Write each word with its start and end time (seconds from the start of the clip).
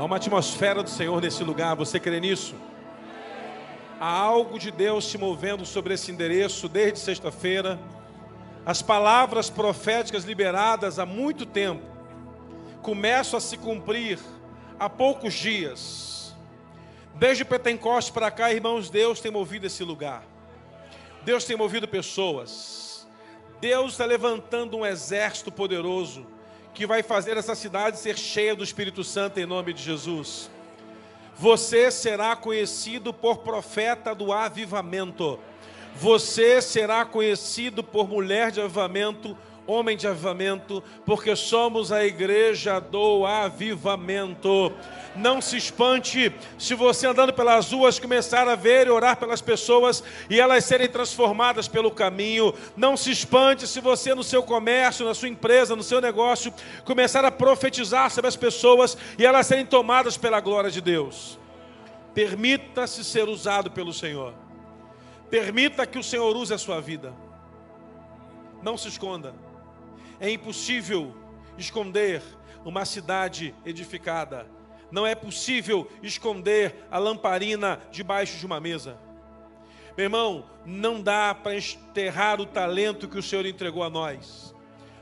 Há 0.00 0.04
uma 0.04 0.16
atmosfera 0.16 0.82
do 0.82 0.88
Senhor 0.88 1.20
nesse 1.20 1.44
lugar, 1.44 1.76
você 1.76 2.00
crê 2.00 2.18
nisso? 2.20 2.54
Há 4.00 4.10
algo 4.10 4.58
de 4.58 4.70
Deus 4.70 5.04
se 5.04 5.18
movendo 5.18 5.66
sobre 5.66 5.92
esse 5.92 6.10
endereço 6.10 6.70
desde 6.70 6.98
sexta-feira. 6.98 7.78
As 8.64 8.80
palavras 8.80 9.50
proféticas 9.50 10.24
liberadas 10.24 10.98
há 10.98 11.04
muito 11.04 11.44
tempo 11.44 11.84
começam 12.80 13.36
a 13.36 13.42
se 13.42 13.58
cumprir 13.58 14.18
há 14.78 14.88
poucos 14.88 15.34
dias. 15.34 16.34
Desde 17.16 17.44
Pentecoste 17.44 18.10
para 18.10 18.30
cá, 18.30 18.50
irmãos, 18.50 18.88
Deus 18.88 19.20
tem 19.20 19.30
movido 19.30 19.66
esse 19.66 19.84
lugar. 19.84 20.24
Deus 21.26 21.44
tem 21.44 21.58
movido 21.58 21.86
pessoas. 21.86 23.06
Deus 23.60 23.92
está 23.92 24.06
levantando 24.06 24.78
um 24.78 24.86
exército 24.86 25.52
poderoso 25.52 26.26
que 26.80 26.86
vai 26.86 27.02
fazer 27.02 27.36
essa 27.36 27.54
cidade 27.54 27.98
ser 27.98 28.16
cheia 28.16 28.56
do 28.56 28.64
Espírito 28.64 29.04
Santo 29.04 29.38
em 29.38 29.44
nome 29.44 29.74
de 29.74 29.82
Jesus. 29.82 30.50
Você 31.36 31.90
será 31.90 32.34
conhecido 32.34 33.12
por 33.12 33.40
profeta 33.40 34.14
do 34.14 34.32
avivamento. 34.32 35.38
Você 35.94 36.62
será 36.62 37.04
conhecido 37.04 37.84
por 37.84 38.08
mulher 38.08 38.50
de 38.50 38.62
avivamento, 38.62 39.36
homem 39.66 39.96
de 39.96 40.06
avivamento, 40.06 40.82
porque 41.04 41.36
somos 41.36 41.92
a 41.92 42.04
igreja 42.04 42.80
do 42.80 43.24
avivamento. 43.26 44.72
Não 45.16 45.40
se 45.40 45.56
espante 45.56 46.32
se 46.58 46.74
você 46.74 47.06
andando 47.06 47.32
pelas 47.32 47.72
ruas 47.72 47.98
começar 47.98 48.46
a 48.48 48.54
ver 48.54 48.86
e 48.86 48.90
orar 48.90 49.16
pelas 49.16 49.40
pessoas 49.40 50.02
e 50.28 50.40
elas 50.40 50.64
serem 50.64 50.88
transformadas 50.88 51.66
pelo 51.66 51.90
caminho. 51.90 52.54
Não 52.76 52.96
se 52.96 53.10
espante 53.10 53.66
se 53.66 53.80
você 53.80 54.14
no 54.14 54.22
seu 54.22 54.42
comércio, 54.42 55.04
na 55.04 55.14
sua 55.14 55.28
empresa, 55.28 55.76
no 55.76 55.82
seu 55.82 56.00
negócio 56.00 56.52
começar 56.84 57.24
a 57.24 57.30
profetizar 57.30 58.10
sobre 58.10 58.28
as 58.28 58.36
pessoas 58.36 58.96
e 59.18 59.26
elas 59.26 59.46
serem 59.46 59.66
tomadas 59.66 60.16
pela 60.16 60.40
glória 60.40 60.70
de 60.70 60.80
Deus. 60.80 61.38
Permita-se 62.14 63.04
ser 63.04 63.28
usado 63.28 63.70
pelo 63.70 63.92
Senhor. 63.92 64.34
Permita 65.28 65.86
que 65.86 65.98
o 65.98 66.02
Senhor 66.02 66.36
use 66.36 66.52
a 66.52 66.58
sua 66.58 66.80
vida. 66.80 67.14
Não 68.62 68.76
se 68.76 68.88
esconda. 68.88 69.34
É 70.20 70.30
impossível 70.30 71.14
esconder 71.56 72.22
uma 72.64 72.84
cidade 72.84 73.54
edificada. 73.64 74.46
Não 74.90 75.06
é 75.06 75.14
possível 75.14 75.90
esconder 76.02 76.74
a 76.90 76.98
lamparina 76.98 77.80
debaixo 77.90 78.36
de 78.36 78.44
uma 78.44 78.60
mesa. 78.60 78.98
Meu 79.96 80.04
irmão, 80.04 80.44
não 80.64 81.00
dá 81.00 81.34
para 81.34 81.56
enterrar 81.56 82.40
o 82.40 82.46
talento 82.46 83.08
que 83.08 83.18
o 83.18 83.22
Senhor 83.22 83.46
entregou 83.46 83.82
a 83.82 83.90
nós. 83.90 84.54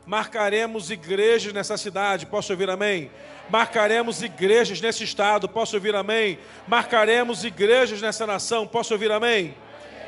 Marcaremos 0.06 0.90
igrejas 0.90 1.52
nessa 1.52 1.76
cidade, 1.76 2.24
posso 2.24 2.52
ouvir 2.52 2.70
amém? 2.70 3.10
Marcaremos 3.50 4.22
igrejas 4.22 4.80
nesse 4.80 5.04
estado, 5.04 5.48
posso 5.48 5.76
ouvir 5.76 5.94
amém? 5.94 6.38
Marcaremos 6.66 7.44
igrejas 7.44 8.00
nessa 8.00 8.26
nação, 8.26 8.66
posso 8.66 8.94
ouvir 8.94 9.10
amém? 9.10 9.54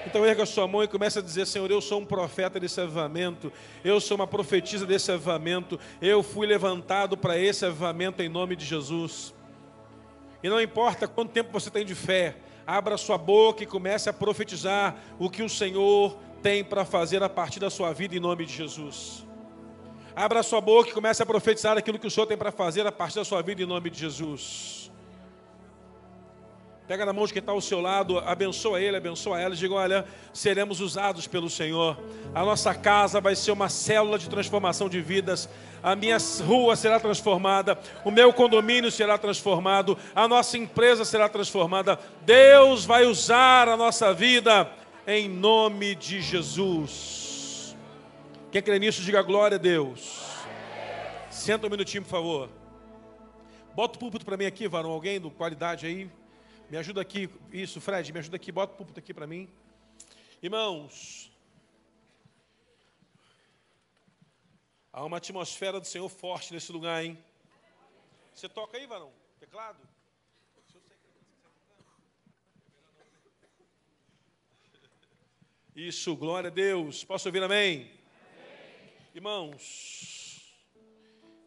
Então 0.06 0.24
erga 0.24 0.46
sua 0.46 0.66
mão 0.66 0.82
e 0.82 0.88
comece 0.88 1.18
a 1.18 1.22
dizer: 1.22 1.46
Senhor, 1.46 1.70
eu 1.70 1.80
sou 1.80 2.00
um 2.00 2.06
profeta 2.06 2.58
desse 2.58 2.80
avivamento, 2.80 3.52
eu 3.84 4.00
sou 4.00 4.16
uma 4.16 4.26
profetisa 4.26 4.86
desse 4.86 5.12
avivamento, 5.12 5.78
eu 6.00 6.22
fui 6.22 6.46
levantado 6.46 7.16
para 7.16 7.38
esse 7.38 7.64
avivamento 7.64 8.22
em 8.22 8.28
nome 8.28 8.56
de 8.56 8.64
Jesus. 8.64 9.34
E 10.42 10.48
não 10.48 10.60
importa 10.60 11.06
quanto 11.06 11.32
tempo 11.32 11.52
você 11.52 11.70
tem 11.70 11.84
de 11.84 11.94
fé, 11.94 12.36
abra 12.66 12.96
sua 12.96 13.18
boca 13.18 13.62
e 13.62 13.66
comece 13.66 14.08
a 14.08 14.12
profetizar 14.12 14.96
o 15.18 15.28
que 15.28 15.42
o 15.42 15.48
Senhor 15.48 16.16
tem 16.42 16.64
para 16.64 16.84
fazer 16.84 17.22
a 17.22 17.28
partir 17.28 17.60
da 17.60 17.68
sua 17.68 17.92
vida 17.92 18.16
em 18.16 18.20
nome 18.20 18.46
de 18.46 18.52
Jesus. 18.52 19.26
Abra 20.16 20.42
sua 20.42 20.60
boca 20.60 20.90
e 20.90 20.92
comece 20.92 21.22
a 21.22 21.26
profetizar 21.26 21.76
aquilo 21.76 21.98
que 21.98 22.06
o 22.06 22.10
Senhor 22.10 22.26
tem 22.26 22.36
para 22.36 22.50
fazer 22.50 22.86
a 22.86 22.92
partir 22.92 23.16
da 23.16 23.24
sua 23.24 23.42
vida 23.42 23.62
em 23.62 23.66
nome 23.66 23.90
de 23.90 23.98
Jesus. 23.98 24.90
Pega 26.90 27.06
na 27.06 27.12
mão 27.12 27.24
de 27.24 27.32
quem 27.32 27.38
está 27.38 27.52
ao 27.52 27.60
seu 27.60 27.80
lado, 27.80 28.18
abençoa 28.18 28.80
ele, 28.80 28.96
abençoa 28.96 29.40
ela, 29.40 29.54
e 29.54 29.56
diga: 29.56 29.74
olha, 29.74 30.04
seremos 30.32 30.80
usados 30.80 31.24
pelo 31.24 31.48
Senhor. 31.48 31.96
A 32.34 32.44
nossa 32.44 32.74
casa 32.74 33.20
vai 33.20 33.36
ser 33.36 33.52
uma 33.52 33.68
célula 33.68 34.18
de 34.18 34.28
transformação 34.28 34.88
de 34.88 35.00
vidas. 35.00 35.48
A 35.84 35.94
minha 35.94 36.16
rua 36.44 36.74
será 36.74 36.98
transformada, 36.98 37.78
o 38.04 38.10
meu 38.10 38.32
condomínio 38.32 38.90
será 38.90 39.16
transformado, 39.16 39.96
a 40.16 40.26
nossa 40.26 40.58
empresa 40.58 41.04
será 41.04 41.28
transformada. 41.28 41.96
Deus 42.22 42.84
vai 42.84 43.06
usar 43.06 43.68
a 43.68 43.76
nossa 43.76 44.12
vida 44.12 44.68
em 45.06 45.28
nome 45.28 45.94
de 45.94 46.20
Jesus. 46.20 47.76
Quem 48.50 48.60
crê 48.60 48.80
nisso, 48.80 49.00
diga 49.02 49.22
glória 49.22 49.54
a 49.54 49.60
Deus. 49.60 50.24
Senta 51.30 51.68
um 51.68 51.70
minutinho, 51.70 52.02
por 52.02 52.10
favor. 52.10 52.48
Bota 53.76 53.94
o 53.94 54.00
púlpito 54.00 54.24
para 54.24 54.36
mim 54.36 54.46
aqui, 54.46 54.66
varão. 54.66 54.90
Alguém 54.90 55.20
do 55.20 55.30
qualidade 55.30 55.86
aí? 55.86 56.10
Me 56.70 56.76
ajuda 56.76 57.00
aqui, 57.00 57.28
isso, 57.52 57.80
Fred, 57.80 58.12
me 58.12 58.20
ajuda 58.20 58.36
aqui, 58.36 58.52
bota 58.52 58.72
o 58.74 58.76
púlpito 58.76 59.00
aqui 59.00 59.12
para 59.12 59.26
mim. 59.26 59.50
Irmãos, 60.40 61.28
há 64.92 65.04
uma 65.04 65.16
atmosfera 65.16 65.80
do 65.80 65.86
Senhor 65.86 66.08
forte 66.08 66.54
nesse 66.54 66.70
lugar, 66.70 67.04
hein? 67.04 67.18
Você 68.32 68.48
toca 68.48 68.78
aí, 68.78 68.86
varão? 68.86 69.10
Teclado? 69.40 69.80
Isso, 75.74 76.14
glória 76.14 76.50
a 76.50 76.52
Deus. 76.52 77.02
Posso 77.02 77.28
ouvir 77.28 77.42
amém? 77.42 77.80
amém. 77.80 78.00
Irmãos, 79.12 80.19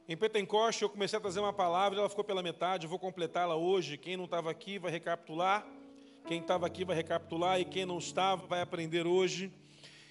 em 0.08 0.18
Pentecoste 0.18 0.84
eu 0.84 0.90
comecei 0.90 1.18
a 1.18 1.22
trazer 1.22 1.40
uma 1.40 1.54
palavra, 1.54 2.00
ela 2.00 2.10
ficou 2.10 2.24
pela 2.24 2.44
metade, 2.44 2.86
eu 2.86 2.90
vou 2.90 3.00
completá-la 3.00 3.56
hoje. 3.56 3.98
Quem 3.98 4.18
não 4.18 4.26
estava 4.26 4.52
aqui 4.52 4.78
vai 4.78 4.92
recapitular, 4.92 5.66
quem 6.28 6.42
estava 6.42 6.68
aqui 6.68 6.84
vai 6.84 6.96
recapitular 6.96 7.60
e 7.60 7.66
quem 7.66 7.86
não 7.86 7.98
estava 7.98 8.46
vai 8.46 8.62
aprender 8.62 9.08
hoje. 9.08 9.52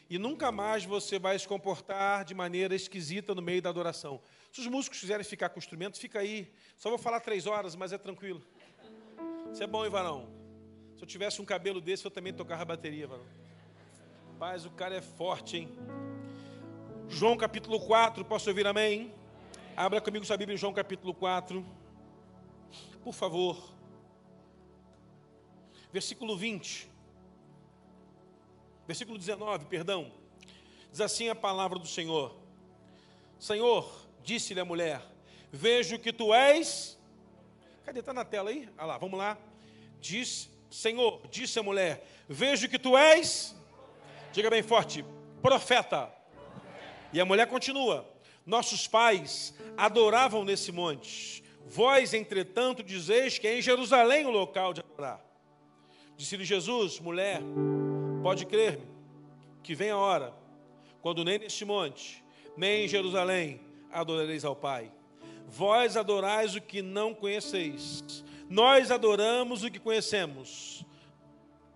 E 0.08 0.18
nunca 0.18 0.50
mais 0.50 0.84
você 0.84 1.18
vai 1.18 1.38
se 1.38 1.46
comportar 1.46 2.24
de 2.24 2.34
maneira 2.34 2.74
esquisita 2.74 3.34
no 3.34 3.42
meio 3.42 3.60
da 3.60 3.70
adoração. 3.70 4.20
Se 4.50 4.60
os 4.60 4.66
músicos 4.66 5.00
quiserem 5.00 5.24
ficar 5.24 5.48
com 5.48 5.56
o 5.56 5.58
instrumento, 5.58 5.98
fica 5.98 6.18
aí. 6.20 6.52
Só 6.76 6.88
vou 6.90 6.98
falar 6.98 7.20
três 7.20 7.46
horas, 7.46 7.74
mas 7.74 7.92
é 7.92 7.98
tranquilo. 7.98 8.42
Isso 9.52 9.62
é 9.62 9.66
bom, 9.66 9.84
hein, 9.84 9.90
varão? 9.90 10.28
Se 10.96 11.02
eu 11.02 11.06
tivesse 11.06 11.40
um 11.40 11.44
cabelo 11.44 11.80
desse, 11.80 12.04
eu 12.04 12.10
também 12.10 12.32
tocava 12.32 12.64
bateria, 12.64 13.06
varão. 13.06 13.24
Mas 14.38 14.66
o 14.66 14.70
cara 14.70 14.94
é 14.94 15.00
forte, 15.00 15.56
hein? 15.58 15.68
João 17.08 17.36
capítulo 17.36 17.80
4, 17.80 18.24
posso 18.24 18.48
ouvir 18.48 18.66
amém? 18.66 19.14
Abra 19.74 20.02
comigo 20.02 20.22
sua 20.26 20.36
Bíblia 20.36 20.58
João 20.58 20.74
capítulo 20.74 21.14
4. 21.14 21.64
Por 23.02 23.14
favor. 23.14 23.72
Versículo 25.90 26.36
20. 26.36 26.90
Versículo 28.86 29.16
19, 29.16 29.64
perdão. 29.64 30.12
Diz 30.90 31.00
assim 31.00 31.30
a 31.30 31.34
palavra 31.34 31.78
do 31.78 31.86
Senhor: 31.86 32.36
Senhor, 33.38 33.90
disse-lhe 34.22 34.60
a 34.60 34.64
mulher: 34.64 35.02
Vejo 35.50 35.98
que 35.98 36.12
tu 36.12 36.34
és. 36.34 36.98
Cadê? 37.86 38.00
Está 38.00 38.12
na 38.12 38.26
tela 38.26 38.50
aí? 38.50 38.68
Ah 38.76 38.84
lá, 38.84 38.98
vamos 38.98 39.18
lá. 39.18 39.38
Diz, 40.00 40.50
Senhor, 40.70 41.22
disse 41.30 41.58
a 41.58 41.62
mulher: 41.62 42.06
Vejo 42.28 42.68
que 42.68 42.78
tu 42.78 42.94
és. 42.94 43.56
Diga 44.34 44.50
bem 44.50 44.62
forte: 44.62 45.02
profeta. 45.40 46.12
E 47.10 47.18
a 47.18 47.24
mulher 47.24 47.46
continua: 47.46 48.11
nossos 48.44 48.86
pais 48.86 49.54
adoravam 49.76 50.44
nesse 50.44 50.72
monte. 50.72 51.42
Vós, 51.66 52.12
entretanto, 52.12 52.82
dizeis 52.82 53.38
que 53.38 53.46
é 53.46 53.58
em 53.58 53.62
Jerusalém 53.62 54.26
o 54.26 54.30
local 54.30 54.72
de 54.72 54.80
adorar. 54.80 55.24
Disse-lhe 56.16 56.44
Jesus, 56.44 57.00
mulher, 57.00 57.40
pode 58.22 58.44
crer-me, 58.46 58.86
que 59.62 59.74
vem 59.74 59.90
a 59.90 59.96
hora, 59.96 60.34
quando 61.00 61.24
nem 61.24 61.38
neste 61.38 61.64
monte, 61.64 62.22
nem 62.56 62.84
em 62.84 62.88
Jerusalém 62.88 63.60
adorareis 63.90 64.44
ao 64.44 64.54
Pai. 64.54 64.92
Vós 65.48 65.96
adorais 65.96 66.54
o 66.54 66.60
que 66.60 66.82
não 66.82 67.14
conheceis, 67.14 68.24
nós 68.48 68.90
adoramos 68.90 69.64
o 69.64 69.70
que 69.70 69.78
conhecemos, 69.78 70.84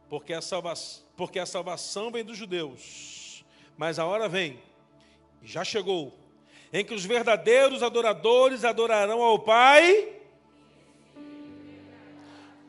porque 0.08 0.32
a, 0.32 0.40
salva 0.40 0.74
porque 1.16 1.38
a 1.38 1.46
salvação 1.46 2.10
vem 2.10 2.24
dos 2.24 2.36
judeus. 2.36 3.44
Mas 3.76 3.98
a 3.98 4.06
hora 4.06 4.28
vem, 4.28 4.58
já 5.42 5.64
chegou, 5.64 6.12
em 6.76 6.84
que 6.84 6.92
os 6.92 7.06
verdadeiros 7.06 7.82
adoradores 7.82 8.62
adorarão 8.62 9.22
ao 9.22 9.38
Pai, 9.38 10.12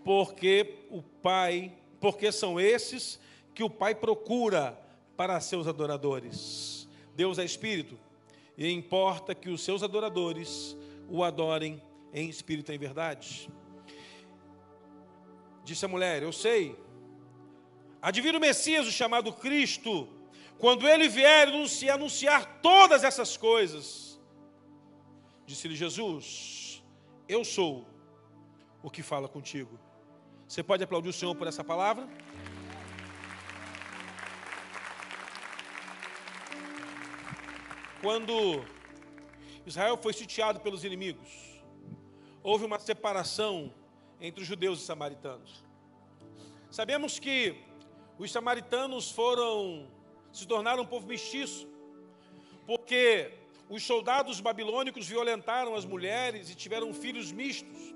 porque 0.02 0.76
o 0.90 1.02
Pai, 1.02 1.74
porque 2.00 2.32
são 2.32 2.58
esses 2.58 3.20
que 3.54 3.66
o 3.66 3.70
Pai 3.70 3.94
procura 3.94 4.80
para 5.18 5.42
seus 5.42 5.68
adoradores. 5.68 6.88
Deus 7.18 7.38
é 7.38 7.44
espírito 7.44 8.00
e 8.58 8.72
importa 8.72 9.36
que 9.36 9.50
os 9.50 9.62
seus 9.62 9.84
adoradores 9.84 10.78
o 11.10 11.22
adorem 11.22 11.84
em 12.14 12.30
espírito 12.30 12.72
e 12.72 12.76
em 12.76 12.80
verdade. 12.80 13.50
Disse 15.66 15.84
a 15.84 15.90
mulher: 15.90 16.24
Eu 16.24 16.32
sei. 16.32 16.78
Advira 18.02 18.38
o 18.38 18.42
Messias, 18.42 18.88
o 18.88 18.92
chamado 18.92 19.34
Cristo, 19.34 20.08
quando 20.58 20.88
ele 20.88 21.08
vier 21.08 21.50
e 21.50 21.90
anunciar 21.90 22.60
todas 22.62 23.04
essas 23.04 23.38
coisas, 23.38 24.20
disse-lhe 25.46 25.76
Jesus: 25.76 26.84
Eu 27.28 27.44
sou 27.46 27.86
o 28.82 28.90
que 28.90 29.04
fala 29.04 29.28
contigo. 29.28 29.80
Você 30.48 30.64
pode 30.64 30.84
aplaudir 30.84 31.10
o 31.10 31.14
Senhor 31.14 31.36
por 31.36 31.48
essa 31.48 31.64
palavra? 31.64 32.08
Quando 38.02 38.64
Israel 39.66 39.98
foi 39.98 40.14
sitiado 40.14 40.60
pelos 40.60 40.84
inimigos, 40.84 41.62
houve 42.42 42.66
uma 42.66 42.80
separação 42.80 43.74
entre 44.20 44.42
os 44.42 44.48
judeus 44.48 44.80
e 44.80 44.82
os 44.82 44.88
samaritanos. 44.88 45.64
Sabemos 46.72 47.20
que 47.20 47.56
os 48.18 48.32
samaritanos 48.32 49.12
foram 49.12 49.97
se 50.32 50.48
tornaram 50.48 50.84
um 50.84 50.86
povo 50.86 51.08
mestiço, 51.08 51.68
porque 52.66 53.32
os 53.70 53.84
soldados 53.84 54.40
babilônicos 54.40 55.08
violentaram 55.08 55.76
as 55.76 55.86
mulheres 55.86 56.50
e 56.50 56.56
tiveram 56.56 56.94
filhos 56.94 57.32
mistos. 57.32 57.96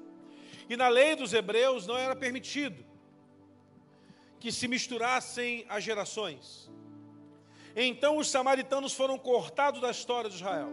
E 0.70 0.76
na 0.78 0.88
lei 0.88 1.16
dos 1.16 1.34
hebreus 1.34 1.88
não 1.88 1.98
era 1.98 2.16
permitido 2.16 2.86
que 4.40 4.52
se 4.52 4.68
misturassem 4.68 5.66
as 5.70 5.84
gerações. 5.84 6.70
Então 7.76 8.18
os 8.18 8.30
samaritanos 8.30 8.94
foram 8.94 9.18
cortados 9.18 9.80
da 9.80 9.92
história 9.92 10.30
de 10.30 10.36
Israel. 10.38 10.70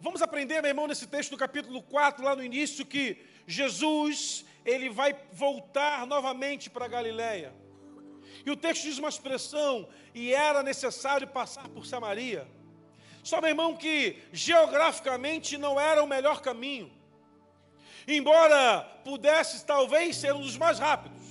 Vamos 0.00 0.20
aprender, 0.20 0.60
meu 0.60 0.70
irmão, 0.70 0.88
nesse 0.88 1.06
texto 1.06 1.30
do 1.30 1.36
capítulo 1.36 1.80
4, 1.80 2.24
lá 2.24 2.34
no 2.34 2.42
início, 2.42 2.84
que 2.84 3.16
Jesus, 3.46 4.44
ele 4.64 4.88
vai 4.88 5.16
voltar 5.32 6.06
novamente 6.06 6.68
para 6.68 6.88
Galiléia. 6.88 7.54
E 8.44 8.50
o 8.50 8.56
texto 8.56 8.82
diz 8.82 8.98
uma 8.98 9.08
expressão, 9.08 9.88
e 10.14 10.32
era 10.32 10.62
necessário 10.62 11.26
passar 11.28 11.68
por 11.68 11.86
Samaria. 11.86 12.46
Só, 13.22 13.40
meu 13.40 13.50
irmão, 13.50 13.76
que 13.76 14.20
geograficamente 14.32 15.56
não 15.56 15.78
era 15.78 16.02
o 16.02 16.06
melhor 16.08 16.40
caminho. 16.40 16.90
Embora 18.06 18.80
pudesse 19.04 19.64
talvez 19.64 20.16
ser 20.16 20.34
um 20.34 20.40
dos 20.40 20.56
mais 20.56 20.78
rápidos. 20.78 21.22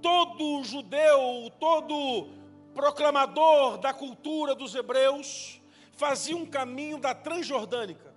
Todo 0.00 0.64
judeu, 0.64 1.52
todo 1.60 2.30
proclamador 2.74 3.76
da 3.76 3.92
cultura 3.92 4.54
dos 4.54 4.74
hebreus, 4.74 5.60
fazia 5.92 6.36
um 6.36 6.46
caminho 6.46 6.98
da 6.98 7.14
Transjordânica. 7.14 8.14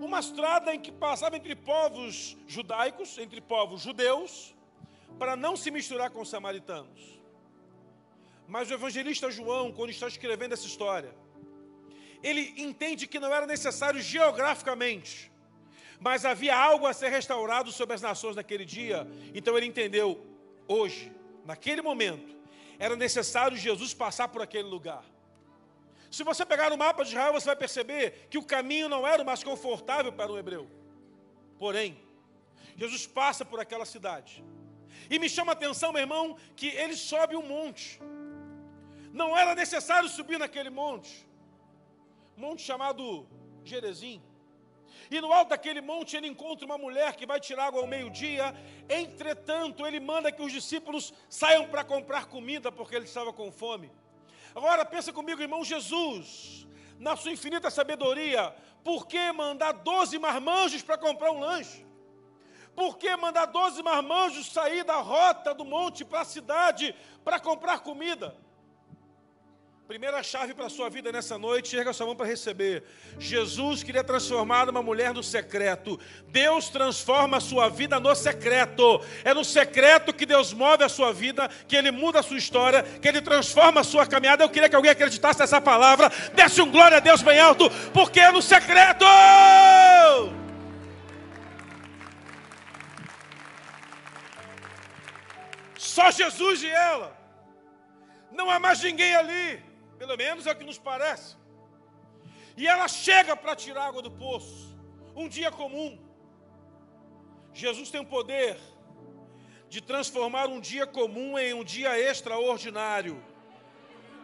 Uma 0.00 0.18
estrada 0.18 0.74
em 0.74 0.80
que 0.80 0.90
passava 0.90 1.36
entre 1.36 1.54
povos 1.54 2.36
judaicos, 2.48 3.16
entre 3.18 3.40
povos 3.40 3.82
judeus, 3.82 4.53
para 5.18 5.36
não 5.36 5.56
se 5.56 5.70
misturar 5.70 6.10
com 6.10 6.20
os 6.20 6.28
samaritanos. 6.28 7.20
Mas 8.46 8.70
o 8.70 8.74
evangelista 8.74 9.30
João, 9.30 9.72
quando 9.72 9.90
está 9.90 10.06
escrevendo 10.06 10.52
essa 10.52 10.66
história, 10.66 11.14
ele 12.22 12.54
entende 12.56 13.06
que 13.06 13.20
não 13.20 13.32
era 13.34 13.46
necessário 13.46 14.00
geograficamente, 14.00 15.30
mas 16.00 16.24
havia 16.24 16.56
algo 16.56 16.86
a 16.86 16.92
ser 16.92 17.08
restaurado 17.08 17.70
sobre 17.72 17.94
as 17.94 18.02
nações 18.02 18.36
naquele 18.36 18.64
dia. 18.64 19.06
Então 19.34 19.56
ele 19.56 19.66
entendeu, 19.66 20.26
hoje, 20.66 21.12
naquele 21.44 21.80
momento, 21.80 22.36
era 22.78 22.96
necessário 22.96 23.56
Jesus 23.56 23.94
passar 23.94 24.28
por 24.28 24.42
aquele 24.42 24.68
lugar. 24.68 25.04
Se 26.10 26.22
você 26.22 26.44
pegar 26.46 26.72
o 26.72 26.78
mapa 26.78 27.02
de 27.02 27.10
Israel, 27.10 27.32
você 27.32 27.46
vai 27.46 27.56
perceber 27.56 28.28
que 28.30 28.38
o 28.38 28.44
caminho 28.44 28.88
não 28.88 29.06
era 29.06 29.22
o 29.22 29.26
mais 29.26 29.42
confortável 29.42 30.12
para 30.12 30.30
um 30.30 30.38
hebreu. 30.38 30.70
Porém, 31.58 31.98
Jesus 32.76 33.06
passa 33.06 33.44
por 33.44 33.58
aquela 33.60 33.84
cidade. 33.84 34.44
E 35.10 35.18
me 35.18 35.28
chama 35.28 35.52
a 35.52 35.54
atenção, 35.54 35.92
meu 35.92 36.02
irmão, 36.02 36.36
que 36.56 36.68
ele 36.68 36.96
sobe 36.96 37.36
um 37.36 37.46
monte. 37.46 38.00
Não 39.12 39.36
era 39.36 39.54
necessário 39.54 40.08
subir 40.08 40.38
naquele 40.38 40.70
monte. 40.70 41.26
Monte 42.36 42.62
chamado 42.62 43.26
Gerezim. 43.64 44.20
E 45.10 45.20
no 45.20 45.32
alto 45.32 45.50
daquele 45.50 45.80
monte 45.80 46.16
ele 46.16 46.26
encontra 46.26 46.64
uma 46.66 46.78
mulher 46.78 47.14
que 47.14 47.26
vai 47.26 47.38
tirar 47.38 47.66
água 47.66 47.80
ao 47.80 47.86
meio-dia. 47.86 48.54
Entretanto, 48.88 49.86
ele 49.86 50.00
manda 50.00 50.32
que 50.32 50.42
os 50.42 50.52
discípulos 50.52 51.12
saiam 51.28 51.66
para 51.68 51.84
comprar 51.84 52.26
comida, 52.26 52.72
porque 52.72 52.96
ele 52.96 53.04
estava 53.04 53.32
com 53.32 53.52
fome. 53.52 53.90
Agora 54.54 54.84
pensa 54.84 55.12
comigo, 55.12 55.42
irmão 55.42 55.64
Jesus, 55.64 56.66
na 56.98 57.16
sua 57.16 57.32
infinita 57.32 57.70
sabedoria, 57.70 58.54
por 58.82 59.06
que 59.06 59.32
mandar 59.32 59.72
12 59.72 60.18
marmanjos 60.18 60.82
para 60.82 60.96
comprar 60.96 61.32
um 61.32 61.40
lanche? 61.40 61.84
Por 62.74 62.98
que 62.98 63.16
mandar 63.16 63.46
12 63.46 63.82
marmanjos 63.82 64.52
sair 64.52 64.84
da 64.84 64.96
rota 64.96 65.54
do 65.54 65.64
monte 65.64 66.04
para 66.04 66.20
a 66.20 66.24
cidade 66.24 66.94
para 67.24 67.38
comprar 67.38 67.80
comida? 67.80 68.36
Primeira 69.86 70.22
chave 70.22 70.54
para 70.54 70.64
a 70.64 70.70
sua 70.70 70.88
vida 70.88 71.12
nessa 71.12 71.36
noite, 71.36 71.76
erga 71.76 71.92
sua 71.92 72.06
mão 72.06 72.16
para 72.16 72.26
receber. 72.26 72.82
Jesus 73.18 73.82
queria 73.82 74.02
transformar 74.02 74.66
uma 74.70 74.82
mulher 74.82 75.12
no 75.12 75.22
secreto. 75.22 76.00
Deus 76.28 76.70
transforma 76.70 77.36
a 77.36 77.40
sua 77.40 77.68
vida 77.68 78.00
no 78.00 78.14
secreto. 78.14 79.02
É 79.22 79.34
no 79.34 79.44
secreto 79.44 80.14
que 80.14 80.24
Deus 80.24 80.54
move 80.54 80.82
a 80.82 80.88
sua 80.88 81.12
vida, 81.12 81.50
que 81.68 81.76
Ele 81.76 81.90
muda 81.90 82.20
a 82.20 82.22
sua 82.22 82.38
história, 82.38 82.82
que 82.82 83.06
Ele 83.06 83.20
transforma 83.20 83.82
a 83.82 83.84
sua 83.84 84.06
caminhada. 84.06 84.42
Eu 84.42 84.48
queria 84.48 84.70
que 84.70 84.76
alguém 84.76 84.90
acreditasse 84.90 85.40
nessa 85.40 85.60
palavra. 85.60 86.10
Desse 86.32 86.62
um 86.62 86.70
glória 86.70 86.96
a 86.96 87.00
Deus 87.00 87.20
bem 87.20 87.38
alto, 87.38 87.68
porque 87.92 88.20
é 88.20 88.32
no 88.32 88.40
secreto. 88.40 89.04
Só 95.94 96.10
Jesus 96.10 96.62
e 96.62 96.70
ela. 96.90 97.08
Não 98.38 98.50
há 98.50 98.58
mais 98.58 98.82
ninguém 98.82 99.14
ali. 99.14 99.62
Pelo 100.00 100.16
menos 100.16 100.46
é 100.46 100.52
o 100.52 100.56
que 100.56 100.70
nos 100.70 100.78
parece. 100.90 101.36
E 102.56 102.66
ela 102.66 102.88
chega 102.88 103.36
para 103.36 103.54
tirar 103.54 103.86
água 103.90 104.02
do 104.02 104.10
poço. 104.10 104.76
Um 105.14 105.28
dia 105.28 105.50
comum. 105.60 105.92
Jesus 107.52 107.90
tem 107.92 108.00
o 108.00 108.12
poder 108.16 108.58
de 109.68 109.80
transformar 109.80 110.46
um 110.48 110.60
dia 110.70 110.86
comum 110.98 111.38
em 111.38 111.54
um 111.54 111.62
dia 111.62 111.92
extraordinário 112.10 113.16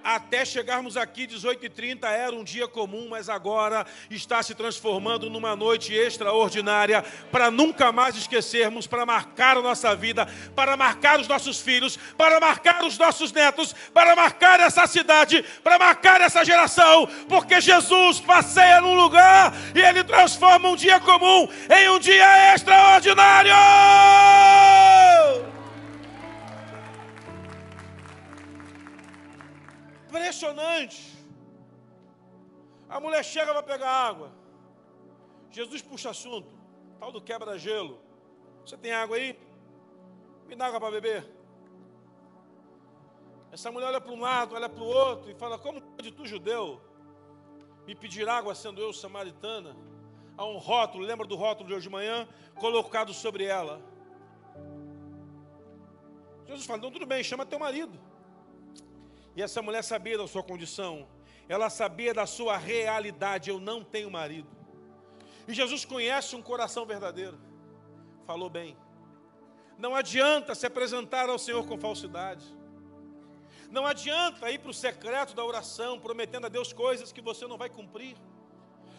até 0.02 0.44
chegarmos 0.44 0.96
aqui, 0.96 1.26
18h30, 1.26 2.04
era 2.04 2.34
um 2.34 2.44
dia 2.44 2.66
comum, 2.66 3.08
mas 3.08 3.28
agora 3.28 3.86
está 4.10 4.42
se 4.42 4.54
transformando 4.54 5.28
numa 5.28 5.54
noite 5.56 5.92
extraordinária, 5.94 7.04
para 7.30 7.50
nunca 7.50 7.92
mais 7.92 8.16
esquecermos, 8.16 8.86
para 8.86 9.04
marcar 9.06 9.56
a 9.56 9.62
nossa 9.62 9.94
vida, 9.94 10.26
para 10.54 10.76
marcar 10.76 11.20
os 11.20 11.28
nossos 11.28 11.60
filhos, 11.60 11.98
para 12.16 12.40
marcar 12.40 12.84
os 12.84 12.98
nossos 12.98 13.32
netos, 13.32 13.74
para 13.92 14.14
marcar 14.16 14.60
essa 14.60 14.86
cidade, 14.86 15.44
para 15.62 15.78
marcar 15.78 16.20
essa 16.20 16.44
geração, 16.44 17.08
porque 17.28 17.60
Jesus 17.60 18.20
passeia 18.20 18.80
num 18.80 18.94
lugar 18.94 19.54
e 19.74 19.80
ele 19.80 20.04
transforma 20.04 20.68
um 20.68 20.76
dia 20.76 21.00
comum 21.00 21.48
em 21.70 21.88
um 21.90 21.98
dia 21.98 22.54
extraordinário. 22.54 23.54
Impressionante. 30.10 31.16
A 32.88 32.98
mulher 32.98 33.24
chega 33.24 33.52
para 33.52 33.62
pegar 33.62 33.88
água. 33.88 34.32
Jesus 35.52 35.80
puxa 35.80 36.10
assunto. 36.10 36.52
Tal 36.98 37.12
do 37.12 37.20
quebra-gelo. 37.20 38.00
Você 38.64 38.76
tem 38.76 38.92
água 38.92 39.16
aí? 39.16 39.38
Me 40.48 40.56
dá 40.56 40.66
água 40.66 40.80
para 40.80 40.90
beber. 40.90 41.30
Essa 43.52 43.70
mulher 43.70 43.86
olha 43.86 44.00
para 44.00 44.12
um 44.12 44.20
lado, 44.20 44.56
olha 44.56 44.68
para 44.68 44.82
o 44.82 44.86
outro 44.86 45.30
e 45.30 45.34
fala: 45.34 45.56
Como 45.56 45.80
pode 45.80 46.10
tu, 46.10 46.26
judeu, 46.26 46.80
me 47.86 47.94
pedir 47.94 48.28
água 48.28 48.52
sendo 48.52 48.80
eu 48.80 48.92
samaritana? 48.92 49.76
Há 50.36 50.44
um 50.44 50.58
rótulo, 50.58 51.04
lembra 51.04 51.24
do 51.24 51.36
rótulo 51.36 51.68
de 51.68 51.74
hoje 51.74 51.84
de 51.84 51.90
manhã? 51.90 52.28
Colocado 52.56 53.14
sobre 53.14 53.44
ela. 53.44 53.80
Jesus 56.46 56.66
fala: 56.66 56.78
Então 56.78 56.90
tudo 56.90 57.06
bem, 57.06 57.22
chama 57.22 57.46
teu 57.46 57.60
marido. 57.60 58.09
E 59.36 59.42
essa 59.42 59.62
mulher 59.62 59.82
sabia 59.82 60.18
da 60.18 60.26
sua 60.26 60.42
condição, 60.42 61.08
ela 61.48 61.70
sabia 61.70 62.12
da 62.14 62.26
sua 62.26 62.56
realidade: 62.56 63.50
eu 63.50 63.58
não 63.58 63.82
tenho 63.82 64.10
marido. 64.10 64.48
E 65.46 65.54
Jesus 65.54 65.84
conhece 65.84 66.36
um 66.36 66.42
coração 66.42 66.86
verdadeiro. 66.86 67.38
Falou 68.26 68.48
bem. 68.48 68.76
Não 69.78 69.94
adianta 69.94 70.54
se 70.54 70.66
apresentar 70.66 71.28
ao 71.28 71.38
Senhor 71.38 71.66
com 71.66 71.78
falsidade. 71.78 72.44
Não 73.70 73.86
adianta 73.86 74.50
ir 74.50 74.58
para 74.58 74.70
o 74.70 74.74
secreto 74.74 75.34
da 75.34 75.44
oração, 75.44 75.98
prometendo 75.98 76.46
a 76.46 76.48
Deus 76.48 76.72
coisas 76.72 77.12
que 77.12 77.20
você 77.20 77.46
não 77.46 77.56
vai 77.56 77.70
cumprir. 77.70 78.16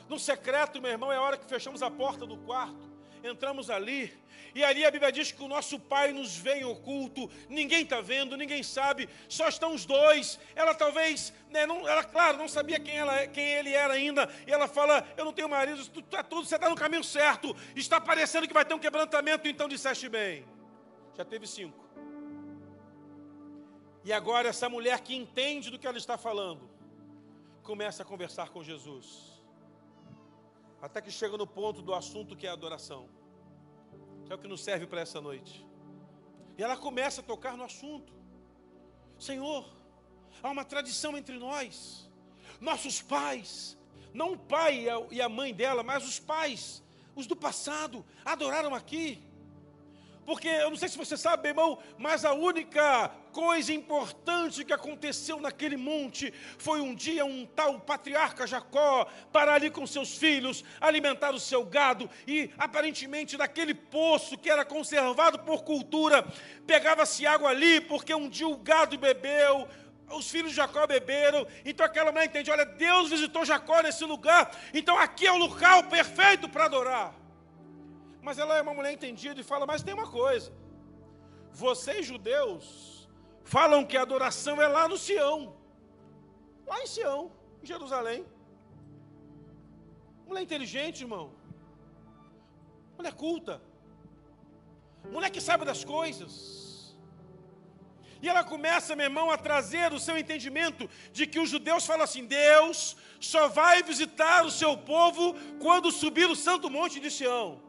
No 0.09 0.17
secreto, 0.19 0.81
meu 0.81 0.91
irmão, 0.91 1.11
é 1.11 1.17
a 1.17 1.21
hora 1.21 1.37
que 1.37 1.45
fechamos 1.45 1.81
a 1.81 1.91
porta 1.91 2.25
do 2.25 2.37
quarto 2.37 2.90
entramos 3.23 3.69
ali, 3.69 4.11
e 4.53 4.63
ali 4.63 4.85
a 4.85 4.91
Bíblia 4.91 5.11
diz 5.11 5.31
que 5.31 5.41
o 5.41 5.47
nosso 5.47 5.79
Pai 5.79 6.11
nos 6.11 6.35
vê 6.35 6.55
em 6.55 6.65
oculto, 6.65 7.29
ninguém 7.47 7.83
está 7.83 8.01
vendo, 8.01 8.35
ninguém 8.35 8.61
sabe, 8.61 9.07
só 9.29 9.47
estão 9.47 9.73
os 9.73 9.85
dois. 9.85 10.39
Ela 10.55 10.73
talvez, 10.73 11.33
né, 11.49 11.65
não, 11.65 11.87
ela, 11.87 12.03
claro, 12.03 12.37
não 12.37 12.47
sabia 12.47 12.79
quem, 12.79 12.97
ela, 12.97 13.27
quem 13.27 13.45
ele 13.45 13.71
era 13.71 13.93
ainda, 13.93 14.29
e 14.45 14.51
ela 14.51 14.67
fala: 14.67 15.07
Eu 15.15 15.23
não 15.23 15.31
tenho 15.31 15.47
marido, 15.47 15.87
tu, 15.87 16.01
tá 16.01 16.21
tudo, 16.21 16.45
você 16.45 16.55
está 16.55 16.69
no 16.69 16.75
caminho 16.75 17.03
certo, 17.03 17.55
está 17.75 18.01
parecendo 18.01 18.47
que 18.47 18.53
vai 18.53 18.65
ter 18.65 18.73
um 18.73 18.79
quebrantamento, 18.79 19.47
então 19.47 19.69
disseste 19.69 20.09
bem. 20.09 20.45
Já 21.15 21.23
teve 21.23 21.47
cinco. 21.47 21.79
E 24.03 24.11
agora 24.11 24.49
essa 24.49 24.67
mulher 24.67 24.99
que 25.01 25.15
entende 25.15 25.69
do 25.69 25.79
que 25.79 25.87
ela 25.87 25.97
está 25.97 26.17
falando, 26.17 26.69
começa 27.63 28.03
a 28.03 28.05
conversar 28.05 28.49
com 28.49 28.63
Jesus. 28.63 29.30
Até 30.81 31.01
que 31.01 31.11
chega 31.11 31.37
no 31.37 31.45
ponto 31.45 31.81
do 31.81 31.93
assunto 31.93 32.35
que 32.35 32.47
é 32.47 32.49
adoração, 32.49 33.07
que 34.25 34.31
é 34.31 34.35
o 34.35 34.39
que 34.39 34.47
nos 34.47 34.63
serve 34.63 34.87
para 34.87 35.01
essa 35.01 35.21
noite. 35.21 35.65
E 36.57 36.63
ela 36.63 36.75
começa 36.75 37.21
a 37.21 37.23
tocar 37.23 37.55
no 37.55 37.63
assunto. 37.63 38.11
Senhor, 39.19 39.69
há 40.41 40.49
uma 40.49 40.65
tradição 40.65 41.17
entre 41.17 41.37
nós. 41.37 42.09
Nossos 42.59 43.01
pais, 43.01 43.77
não 44.13 44.33
o 44.33 44.37
pai 44.37 44.87
e 45.11 45.21
a 45.21 45.29
mãe 45.29 45.53
dela, 45.53 45.83
mas 45.83 46.07
os 46.07 46.19
pais, 46.19 46.83
os 47.15 47.27
do 47.27 47.35
passado, 47.35 48.05
adoraram 48.25 48.73
aqui. 48.73 49.23
Porque 50.25 50.47
eu 50.47 50.69
não 50.69 50.77
sei 50.77 50.89
se 50.89 50.97
você 50.97 51.17
sabe, 51.17 51.49
irmão, 51.49 51.79
mas 51.97 52.25
a 52.25 52.33
única 52.33 53.11
coisa 53.31 53.73
importante 53.73 54.63
que 54.63 54.73
aconteceu 54.73 55.39
naquele 55.39 55.77
monte 55.77 56.33
foi 56.57 56.81
um 56.81 56.93
dia 56.93 57.25
um 57.25 57.45
tal 57.45 57.79
patriarca 57.79 58.45
Jacó 58.45 59.07
para 59.31 59.53
ali 59.53 59.69
com 59.69 59.87
seus 59.87 60.17
filhos 60.17 60.63
alimentar 60.79 61.31
o 61.33 61.39
seu 61.39 61.65
gado 61.65 62.09
e 62.27 62.49
aparentemente 62.57 63.37
daquele 63.37 63.73
poço 63.73 64.37
que 64.37 64.49
era 64.49 64.65
conservado 64.65 65.39
por 65.39 65.63
cultura 65.63 66.25
pegava-se 66.67 67.25
água 67.25 67.49
ali 67.49 67.81
porque 67.81 68.13
um 68.13 68.29
dia 68.29 68.47
o 68.47 68.57
gado 68.57 68.97
bebeu, 68.97 69.67
os 70.09 70.29
filhos 70.29 70.51
de 70.51 70.57
Jacó 70.57 70.85
beberam, 70.85 71.47
então 71.65 71.85
aquela 71.85 72.11
mulher 72.11 72.25
entende: 72.25 72.51
olha, 72.51 72.65
Deus 72.65 73.09
visitou 73.09 73.45
Jacó 73.45 73.81
nesse 73.81 74.03
lugar, 74.03 74.51
então 74.73 74.97
aqui 74.97 75.25
é 75.25 75.31
o 75.31 75.37
local 75.37 75.83
perfeito 75.85 76.47
para 76.49 76.65
adorar. 76.65 77.15
Mas 78.21 78.37
ela 78.37 78.57
é 78.57 78.61
uma 78.61 78.73
mulher 78.73 78.93
entendida 78.93 79.39
e 79.39 79.43
fala: 79.43 79.65
Mas 79.65 79.83
tem 79.83 79.93
uma 79.93 80.07
coisa. 80.07 80.53
Vocês 81.51 82.05
judeus 82.05 83.00
falam 83.43 83.85
que 83.85 83.97
a 83.97 84.01
adoração 84.01 84.61
é 84.61 84.67
lá 84.67 84.87
no 84.87 84.97
Sião. 84.97 85.55
Lá 86.65 86.81
em 86.81 86.87
Sião, 86.87 87.31
em 87.61 87.65
Jerusalém. 87.65 88.25
Mulher 90.27 90.43
inteligente, 90.43 91.01
irmão. 91.01 91.33
Mulher 92.97 93.13
culta. 93.13 93.61
Mulher 95.09 95.29
que 95.29 95.41
sabe 95.41 95.65
das 95.65 95.83
coisas. 95.83 96.95
E 98.21 98.29
ela 98.29 98.43
começa, 98.43 98.95
meu 98.95 99.05
irmão, 99.05 99.31
a 99.31 99.37
trazer 99.37 99.91
o 99.91 99.99
seu 99.99 100.15
entendimento 100.17 100.87
de 101.11 101.25
que 101.25 101.39
os 101.39 101.49
judeus 101.49 101.85
falam 101.85 102.03
assim: 102.03 102.25
Deus 102.25 102.95
só 103.19 103.47
vai 103.47 103.81
visitar 103.81 104.45
o 104.45 104.51
seu 104.51 104.77
povo 104.77 105.35
quando 105.59 105.91
subir 105.91 106.29
o 106.29 106.35
santo 106.35 106.69
monte 106.69 106.99
de 106.99 107.09
Sião. 107.09 107.59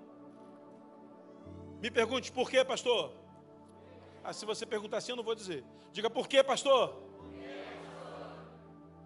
Me 1.80 1.90
pergunte 1.90 2.30
por 2.30 2.50
quê, 2.50 2.64
pastor? 2.64 3.21
Ah, 4.24 4.32
se 4.32 4.46
você 4.46 4.64
perguntar 4.64 4.98
assim, 4.98 5.12
eu 5.12 5.16
não 5.16 5.24
vou 5.24 5.34
dizer. 5.34 5.64
Diga 5.92 6.08
por 6.08 6.28
quê, 6.28 6.42
pastor? 6.42 6.96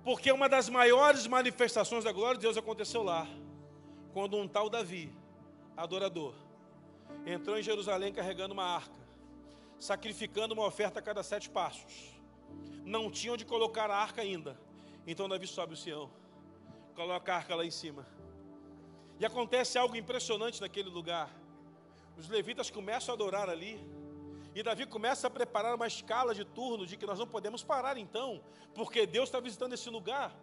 Porque 0.05 0.31
uma 0.31 0.49
das 0.49 0.69
maiores 0.69 1.27
manifestações 1.27 2.05
da 2.05 2.13
glória 2.13 2.37
de 2.37 2.43
Deus 2.43 2.57
aconteceu 2.57 3.03
lá, 3.03 3.27
quando 4.13 4.37
um 4.37 4.47
tal 4.47 4.71
Davi, 4.71 5.13
adorador, 5.77 6.33
entrou 7.27 7.59
em 7.59 7.63
Jerusalém 7.63 8.13
carregando 8.13 8.55
uma 8.55 8.63
arca, 8.65 9.01
sacrificando 9.81 10.55
uma 10.55 10.65
oferta 10.65 11.01
a 11.01 11.03
cada 11.03 11.25
sete 11.25 11.51
passos. 11.51 12.15
Não 12.85 13.11
tinha 13.11 13.33
onde 13.33 13.45
colocar 13.45 13.91
a 13.91 13.97
arca 13.97 14.23
ainda. 14.23 14.57
Então 15.07 15.29
Davi 15.29 15.47
sobe 15.47 15.75
o 15.75 15.77
Sião, 15.77 16.09
coloca 16.95 17.33
a 17.33 17.37
arca 17.37 17.57
lá 17.57 17.65
em 17.65 17.71
cima. 17.71 18.07
E 19.19 19.27
acontece 19.27 19.77
algo 19.77 19.97
impressionante 19.97 20.61
naquele 20.61 20.89
lugar. 20.89 21.31
Os 22.17 22.29
levitas 22.29 22.71
começam 22.71 23.13
a 23.13 23.17
adorar 23.17 23.51
ali. 23.51 23.81
E 24.57 24.63
Davi 24.63 24.87
começa 24.87 25.27
a 25.27 25.31
preparar 25.31 25.75
uma 25.75 25.87
escala 25.87 26.35
de 26.35 26.43
turno 26.43 26.87
de 26.87 26.97
que 26.97 27.05
nós 27.05 27.19
não 27.19 27.27
podemos 27.27 27.63
parar 27.63 27.99
então, 27.99 28.43
porque 28.75 29.05
Deus 29.05 29.29
está 29.29 29.39
visitando 29.39 29.75
esse 29.75 29.91
lugar. 29.91 30.35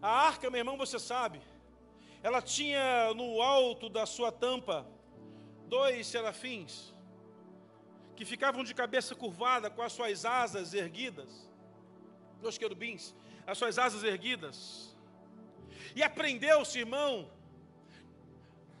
A 0.00 0.08
arca, 0.08 0.48
meu 0.48 0.60
irmão, 0.60 0.78
você 0.78 0.98
sabe, 0.98 1.42
ela 2.22 2.40
tinha 2.40 3.12
no 3.12 3.42
alto 3.42 3.90
da 3.90 4.06
sua 4.06 4.32
tampa 4.32 4.86
dois 5.68 6.06
serafins 6.06 6.94
que 8.16 8.24
ficavam 8.24 8.64
de 8.64 8.72
cabeça 8.72 9.14
curvada 9.14 9.68
com 9.68 9.82
as 9.82 9.92
suas 9.92 10.24
asas 10.24 10.72
erguidas, 10.72 11.46
dois 12.40 12.56
querubins, 12.56 13.14
as 13.46 13.58
suas 13.58 13.78
asas 13.78 14.02
erguidas. 14.04 14.96
E 15.94 16.02
aprendeu-se, 16.02 16.78
irmão, 16.78 17.30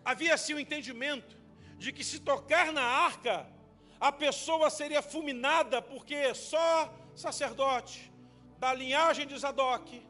havia 0.02 0.32
assim 0.32 0.54
o 0.54 0.56
um 0.56 0.60
entendimento 0.60 1.36
de 1.76 1.92
que 1.92 2.02
se 2.02 2.18
tocar 2.18 2.72
na 2.72 2.82
arca, 2.82 3.52
a 4.00 4.10
pessoa 4.12 4.70
seria 4.70 5.02
fulminada, 5.02 5.80
porque 5.80 6.34
só 6.34 6.92
sacerdote 7.14 8.12
da 8.58 8.72
linhagem 8.72 9.26
de 9.26 9.38
Zadok, 9.38 10.06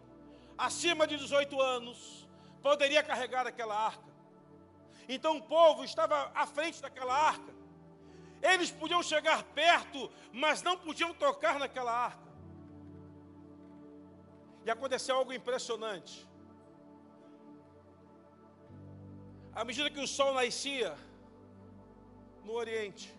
acima 0.56 1.06
de 1.06 1.16
18 1.16 1.60
anos, 1.60 2.26
poderia 2.62 3.02
carregar 3.02 3.46
aquela 3.46 3.74
arca. 3.74 4.12
Então 5.08 5.36
o 5.36 5.42
povo 5.42 5.84
estava 5.84 6.30
à 6.34 6.46
frente 6.46 6.80
daquela 6.80 7.14
arca. 7.14 7.52
Eles 8.42 8.70
podiam 8.70 9.02
chegar 9.02 9.42
perto, 9.42 10.10
mas 10.32 10.62
não 10.62 10.76
podiam 10.76 11.12
tocar 11.14 11.58
naquela 11.58 11.92
arca. 11.92 12.24
E 14.64 14.70
aconteceu 14.70 15.16
algo 15.16 15.32
impressionante. 15.32 16.26
À 19.54 19.64
medida 19.64 19.90
que 19.90 20.00
o 20.00 20.06
sol 20.06 20.34
nascia, 20.34 20.96
no 22.44 22.52
Oriente, 22.52 23.14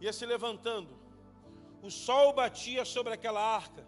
ia 0.00 0.12
se 0.12 0.26
levantando, 0.26 0.96
o 1.82 1.90
sol 1.90 2.32
batia 2.32 2.84
sobre 2.84 3.12
aquela 3.12 3.40
arca, 3.40 3.86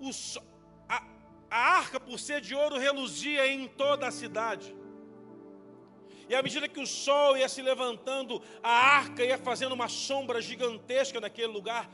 o 0.00 0.12
so, 0.12 0.40
a, 0.88 1.02
a 1.50 1.58
arca, 1.58 1.98
por 1.98 2.18
ser 2.18 2.40
de 2.40 2.54
ouro, 2.54 2.78
reluzia 2.78 3.46
em 3.46 3.66
toda 3.66 4.06
a 4.06 4.10
cidade. 4.10 4.74
E 6.28 6.34
à 6.34 6.42
medida 6.42 6.68
que 6.68 6.80
o 6.80 6.86
sol 6.86 7.36
ia 7.36 7.48
se 7.48 7.62
levantando, 7.62 8.42
a 8.62 8.70
arca 8.70 9.24
ia 9.24 9.38
fazendo 9.38 9.72
uma 9.72 9.88
sombra 9.88 10.42
gigantesca 10.42 11.20
naquele 11.20 11.48
lugar. 11.48 11.90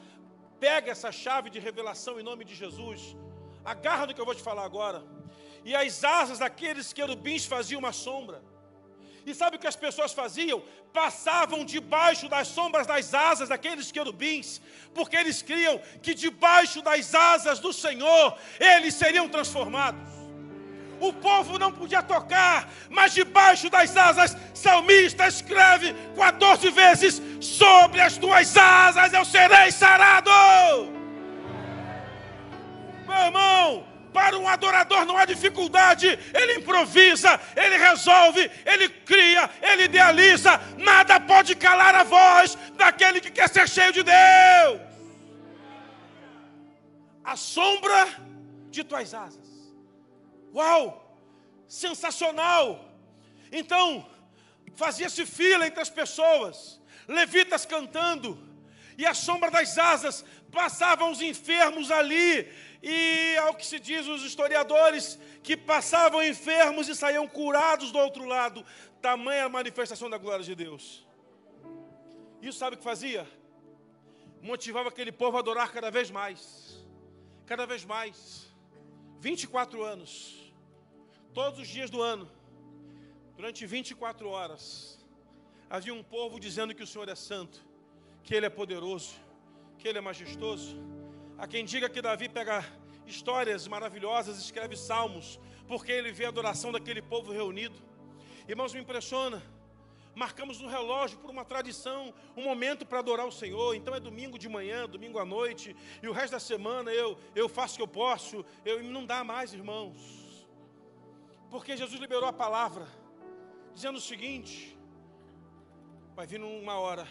Pega 0.59 0.91
essa 0.91 1.13
chave 1.13 1.51
de 1.51 1.61
revelação 1.61 2.19
em 2.19 2.23
nome 2.23 2.45
de 2.45 2.55
Jesus. 2.55 3.17
Agarra 3.65 4.07
no 4.07 4.15
que 4.15 4.21
eu 4.21 4.25
vou 4.25 4.35
te 4.35 4.43
falar 4.43 4.65
agora. 4.65 5.05
E 5.65 5.75
as 5.75 6.03
asas 6.03 6.41
daqueles 6.41 6.93
querubins 6.93 7.47
faziam 7.47 7.79
uma 7.79 7.93
sombra. 7.93 8.43
E 9.27 9.35
sabe 9.35 9.57
o 9.57 9.59
que 9.59 9.67
as 9.67 9.77
pessoas 9.77 10.13
faziam? 10.13 10.63
Passavam 10.93 11.65
debaixo 11.65 12.29
das 12.29 12.49
sombras 12.49 12.87
das 12.87 13.15
asas 13.15 13.49
daqueles 13.49 13.91
querubins, 13.91 14.61
porque 14.95 15.17
eles 15.17 15.41
criam 15.41 15.81
que 16.03 16.15
debaixo 16.15 16.83
das 16.83 17.15
asas 17.15 17.59
do 17.59 17.73
Senhor 17.73 18.37
eles 18.61 18.95
seriam 18.95 19.29
transformados. 19.29 20.13
O 21.01 21.13
povo 21.13 21.59
não 21.59 21.73
podia 21.73 22.03
tocar, 22.03 22.69
mas 22.89 23.13
debaixo 23.15 23.69
das 23.69 23.97
asas, 23.97 24.37
salmista 24.53 25.27
escreve 25.27 25.95
14 26.17 26.71
vezes: 26.71 27.23
Sobre 27.41 28.01
as 28.01 28.17
tuas 28.17 28.57
asas 28.57 29.13
eu 29.13 29.25
serei 29.25 29.73
sarado. 29.73 30.31
Meu 33.07 33.17
irmão, 33.17 33.94
para 34.15 34.39
um 34.39 34.49
adorador 34.49 35.05
não 35.05 35.19
há 35.19 35.25
dificuldade, 35.25 36.07
ele 36.33 36.53
improvisa, 36.61 37.39
ele 37.57 37.77
resolve, 37.77 38.49
ele 38.65 38.89
cria, 38.89 39.51
ele 39.61 39.83
idealiza. 39.91 40.53
Nada 40.79 41.19
pode 41.19 41.57
calar 41.57 41.97
a 41.97 42.05
voz 42.05 42.57
daquele 42.77 43.21
que 43.21 43.33
quer 43.33 43.49
ser 43.49 43.69
cheio 43.69 43.93
de 43.93 44.05
Deus. 44.05 44.81
A 47.25 47.35
sombra 47.35 48.07
de 48.71 48.85
tuas 48.85 49.13
asas. 49.13 49.49
Uau! 50.55 50.85
Sensacional! 51.67 52.67
Então, 53.51 54.07
fazia-se 54.77 55.27
fila 55.27 55.67
entre 55.67 55.81
as 55.81 55.91
pessoas, 55.91 56.81
levitas 57.09 57.67
cantando, 57.67 58.39
e 58.97 59.05
a 59.05 59.15
sombra 59.15 59.51
das 59.51 59.77
asas 59.77 60.25
passavam 60.53 61.11
os 61.11 61.21
enfermos 61.21 61.91
ali, 61.91 62.49
e 62.87 63.35
ao 63.39 63.55
que 63.55 63.65
se 63.65 63.81
diz 63.81 64.07
os 64.07 64.23
historiadores, 64.23 65.19
que 65.43 65.57
passavam 65.57 66.23
enfermos 66.23 66.87
e 66.87 66.95
saíam 66.95 67.27
curados 67.27 67.91
do 67.91 67.99
outro 67.99 68.27
lado. 68.27 68.63
Tamanha 69.01 69.49
manifestação 69.49 70.11
da 70.11 70.19
glória 70.19 70.45
de 70.45 70.55
Deus. 70.55 71.07
Isso 72.43 72.59
sabe 72.59 72.75
o 72.75 72.79
que 72.79 72.85
fazia? 72.85 73.27
Motivava 74.43 74.91
aquele 74.91 75.11
povo 75.11 75.39
a 75.39 75.41
adorar 75.41 75.73
cada 75.73 75.91
vez 75.91 76.11
mais. 76.11 76.85
Cada 77.47 77.65
vez 77.65 77.87
mais. 77.87 78.53
24 79.19 79.83
anos. 79.83 80.53
Todos 81.33 81.61
os 81.61 81.69
dias 81.69 81.89
do 81.89 82.03
ano. 82.03 82.31
Durante 83.35 83.65
24 83.65 84.29
horas. 84.29 84.99
Havia 85.71 85.95
um 85.95 86.03
povo 86.03 86.39
dizendo 86.39 86.75
que 86.75 86.83
o 86.83 86.87
Senhor 86.87 87.09
é 87.09 87.15
santo. 87.15 87.65
Que 88.23 88.35
Ele 88.35 88.45
é 88.45 88.51
poderoso. 88.51 89.15
Que 89.79 89.89
Ele 89.89 89.97
é 89.97 90.03
majestoso 90.03 90.77
Há 91.37 91.47
quem 91.47 91.65
diga 91.65 91.89
que 91.89 92.01
Davi 92.01 92.29
pega 92.29 92.65
histórias 93.07 93.67
maravilhosas, 93.67 94.39
escreve 94.39 94.77
salmos, 94.77 95.41
porque 95.67 95.91
ele 95.91 96.13
vê 96.13 96.27
a 96.27 96.29
adoração 96.29 96.71
daquele 96.71 97.03
povo 97.03 97.33
reunido. 97.33 97.77
Irmãos, 98.49 98.73
me 98.73 98.81
impressiona. 98.81 99.43
Marcamos 100.15 100.61
no 100.61 100.69
relógio 100.69 101.19
por 101.19 101.31
uma 101.31 101.45
tradição, 101.45 102.15
um 102.37 102.45
momento 102.45 102.87
para 102.87 103.01
adorar 103.01 103.27
o 103.27 103.33
Senhor. 103.33 103.75
Então 103.75 103.95
é 103.95 103.99
domingo 103.99 104.39
de 104.39 104.49
manhã, 104.49 104.89
domingo 104.89 105.19
à 105.19 105.25
noite, 105.25 105.75
e 106.01 106.09
o 106.09 106.13
resto 106.13 106.33
da 106.33 106.41
semana 106.41 106.93
eu, 106.93 107.19
eu 107.35 107.49
faço 107.49 107.75
o 107.75 107.77
que 107.79 107.83
eu 107.83 107.89
posso. 107.89 108.45
Eu, 108.65 108.83
não 108.85 109.05
dá 109.05 109.25
mais, 109.25 109.53
irmãos. 109.53 110.47
Porque 111.51 111.77
Jesus 111.77 112.01
liberou 112.01 112.29
a 112.29 112.33
palavra, 112.33 112.87
dizendo 113.75 113.99
o 113.99 114.01
seguinte: 114.01 114.79
vai 116.15 116.27
vir 116.27 116.41
uma 116.41 116.79
hora 116.79 117.09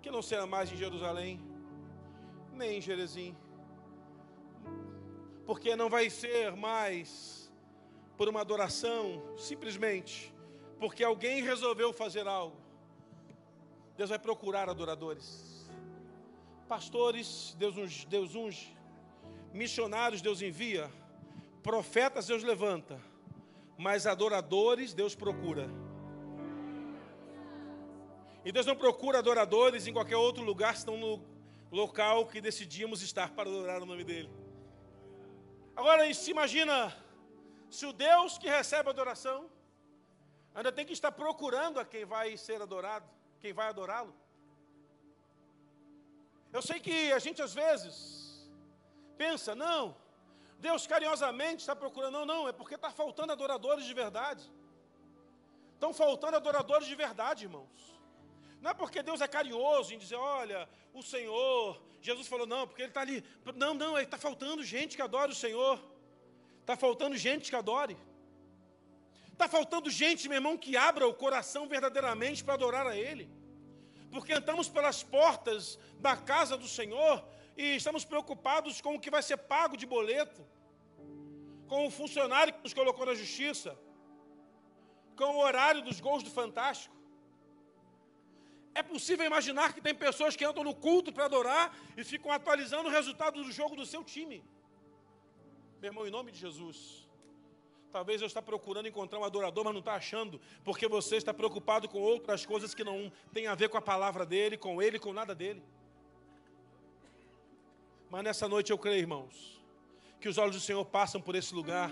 que 0.00 0.10
não 0.10 0.22
será 0.22 0.46
mais 0.46 0.72
em 0.72 0.76
Jerusalém, 0.76 1.38
nem 2.58 2.78
em 2.78 2.80
Jerezim, 2.80 3.34
porque 5.46 5.74
não 5.74 5.88
vai 5.88 6.10
ser 6.10 6.54
mais 6.54 7.50
por 8.16 8.28
uma 8.28 8.40
adoração, 8.42 9.22
simplesmente 9.38 10.34
porque 10.78 11.02
alguém 11.02 11.42
resolveu 11.42 11.92
fazer 11.92 12.26
algo. 12.26 12.56
Deus 13.96 14.10
vai 14.10 14.18
procurar 14.18 14.68
adoradores, 14.68 15.68
pastores, 16.68 17.56
Deus 17.58 17.76
unge, 17.76 18.06
Deus 18.06 18.34
unge, 18.34 18.76
missionários, 19.52 20.22
Deus 20.22 20.40
envia, 20.40 20.90
profetas, 21.62 22.26
Deus 22.26 22.44
levanta, 22.44 23.00
mas 23.76 24.06
adoradores, 24.06 24.94
Deus 24.94 25.16
procura. 25.16 25.68
E 28.44 28.52
Deus 28.52 28.66
não 28.66 28.76
procura 28.76 29.18
adoradores 29.18 29.86
em 29.88 29.92
qualquer 29.92 30.16
outro 30.16 30.44
lugar, 30.44 30.76
senão 30.76 30.96
no 30.96 31.37
local 31.70 32.26
que 32.26 32.40
decidimos 32.40 33.02
estar 33.02 33.30
para 33.30 33.48
adorar 33.48 33.82
o 33.82 33.86
nome 33.86 34.04
dEle. 34.04 34.30
Agora, 35.76 36.12
se 36.12 36.30
imagina, 36.30 36.96
se 37.70 37.86
o 37.86 37.92
Deus 37.92 38.38
que 38.38 38.48
recebe 38.48 38.88
adoração, 38.88 39.50
ainda 40.54 40.72
tem 40.72 40.86
que 40.86 40.92
estar 40.92 41.12
procurando 41.12 41.78
a 41.78 41.84
quem 41.84 42.04
vai 42.04 42.36
ser 42.36 42.60
adorado, 42.60 43.08
quem 43.40 43.52
vai 43.52 43.68
adorá-lo. 43.68 44.14
Eu 46.52 46.62
sei 46.62 46.80
que 46.80 47.12
a 47.12 47.18
gente 47.18 47.42
às 47.42 47.54
vezes 47.54 48.48
pensa, 49.16 49.54
não, 49.54 49.94
Deus 50.58 50.86
carinhosamente 50.86 51.60
está 51.60 51.76
procurando, 51.76 52.14
não, 52.14 52.26
não, 52.26 52.48
é 52.48 52.52
porque 52.52 52.74
está 52.74 52.90
faltando 52.90 53.32
adoradores 53.32 53.84
de 53.84 53.94
verdade. 53.94 54.50
Estão 55.74 55.92
faltando 55.92 56.36
adoradores 56.36 56.88
de 56.88 56.94
verdade, 56.94 57.44
irmãos. 57.44 57.97
Não 58.60 58.70
é 58.72 58.74
porque 58.74 59.02
Deus 59.02 59.20
é 59.20 59.28
carinhoso 59.28 59.94
em 59.94 59.98
dizer, 59.98 60.16
olha, 60.16 60.68
o 60.92 61.02
Senhor, 61.02 61.80
Jesus 62.00 62.26
falou, 62.26 62.46
não, 62.46 62.66
porque 62.66 62.82
Ele 62.82 62.90
está 62.90 63.00
ali. 63.00 63.24
Não, 63.54 63.74
não, 63.74 63.98
está 63.98 64.18
faltando 64.18 64.64
gente 64.64 64.96
que 64.96 65.02
adore 65.02 65.32
o 65.32 65.34
Senhor. 65.34 65.80
Está 66.60 66.76
faltando 66.76 67.16
gente 67.16 67.50
que 67.50 67.56
adore. 67.56 67.96
Está 69.32 69.48
faltando 69.48 69.88
gente, 69.88 70.28
meu 70.28 70.36
irmão, 70.36 70.58
que 70.58 70.76
abra 70.76 71.06
o 71.06 71.14
coração 71.14 71.68
verdadeiramente 71.68 72.42
para 72.42 72.54
adorar 72.54 72.86
a 72.86 72.96
Ele. 72.96 73.30
Porque 74.10 74.32
entramos 74.32 74.68
pelas 74.68 75.02
portas 75.02 75.78
da 76.00 76.16
casa 76.16 76.56
do 76.56 76.66
Senhor 76.66 77.24
e 77.56 77.76
estamos 77.76 78.04
preocupados 78.04 78.80
com 78.80 78.96
o 78.96 79.00
que 79.00 79.10
vai 79.10 79.22
ser 79.22 79.36
pago 79.36 79.76
de 79.76 79.86
boleto, 79.86 80.44
com 81.68 81.86
o 81.86 81.90
funcionário 81.90 82.52
que 82.52 82.62
nos 82.64 82.74
colocou 82.74 83.06
na 83.06 83.14
justiça, 83.14 83.78
com 85.16 85.36
o 85.36 85.38
horário 85.38 85.82
dos 85.82 86.00
gols 86.00 86.22
do 86.22 86.30
Fantástico. 86.30 86.97
É 88.74 88.82
possível 88.82 89.26
imaginar 89.26 89.72
que 89.72 89.80
tem 89.80 89.94
pessoas 89.94 90.36
que 90.36 90.44
andam 90.44 90.62
no 90.62 90.74
culto 90.74 91.12
para 91.12 91.24
adorar 91.24 91.76
e 91.96 92.04
ficam 92.04 92.30
atualizando 92.30 92.88
o 92.88 92.92
resultado 92.92 93.42
do 93.42 93.50
jogo 93.50 93.74
do 93.74 93.84
seu 93.84 94.04
time. 94.04 94.44
Meu 95.80 95.90
irmão, 95.90 96.06
em 96.06 96.10
nome 96.10 96.30
de 96.32 96.38
Jesus. 96.38 97.08
Talvez 97.90 98.20
eu 98.20 98.26
está 98.26 98.42
procurando 98.42 98.86
encontrar 98.86 99.18
um 99.18 99.24
adorador, 99.24 99.64
mas 99.64 99.72
não 99.72 99.80
está 99.80 99.94
achando, 99.94 100.40
porque 100.62 100.86
você 100.86 101.16
está 101.16 101.32
preocupado 101.32 101.88
com 101.88 101.98
outras 101.98 102.44
coisas 102.44 102.74
que 102.74 102.84
não 102.84 103.10
têm 103.32 103.46
a 103.46 103.54
ver 103.54 103.68
com 103.68 103.78
a 103.78 103.82
palavra 103.82 104.26
dele, 104.26 104.58
com 104.58 104.82
ele, 104.82 104.98
com 104.98 105.12
nada 105.12 105.34
dele. 105.34 105.62
Mas 108.10 108.24
nessa 108.24 108.48
noite 108.48 108.70
eu 108.70 108.78
creio, 108.78 109.00
irmãos, 109.00 109.60
que 110.20 110.28
os 110.28 110.38
olhos 110.38 110.56
do 110.56 110.60
Senhor 110.60 110.84
passam 110.84 111.20
por 111.20 111.34
esse 111.34 111.54
lugar. 111.54 111.90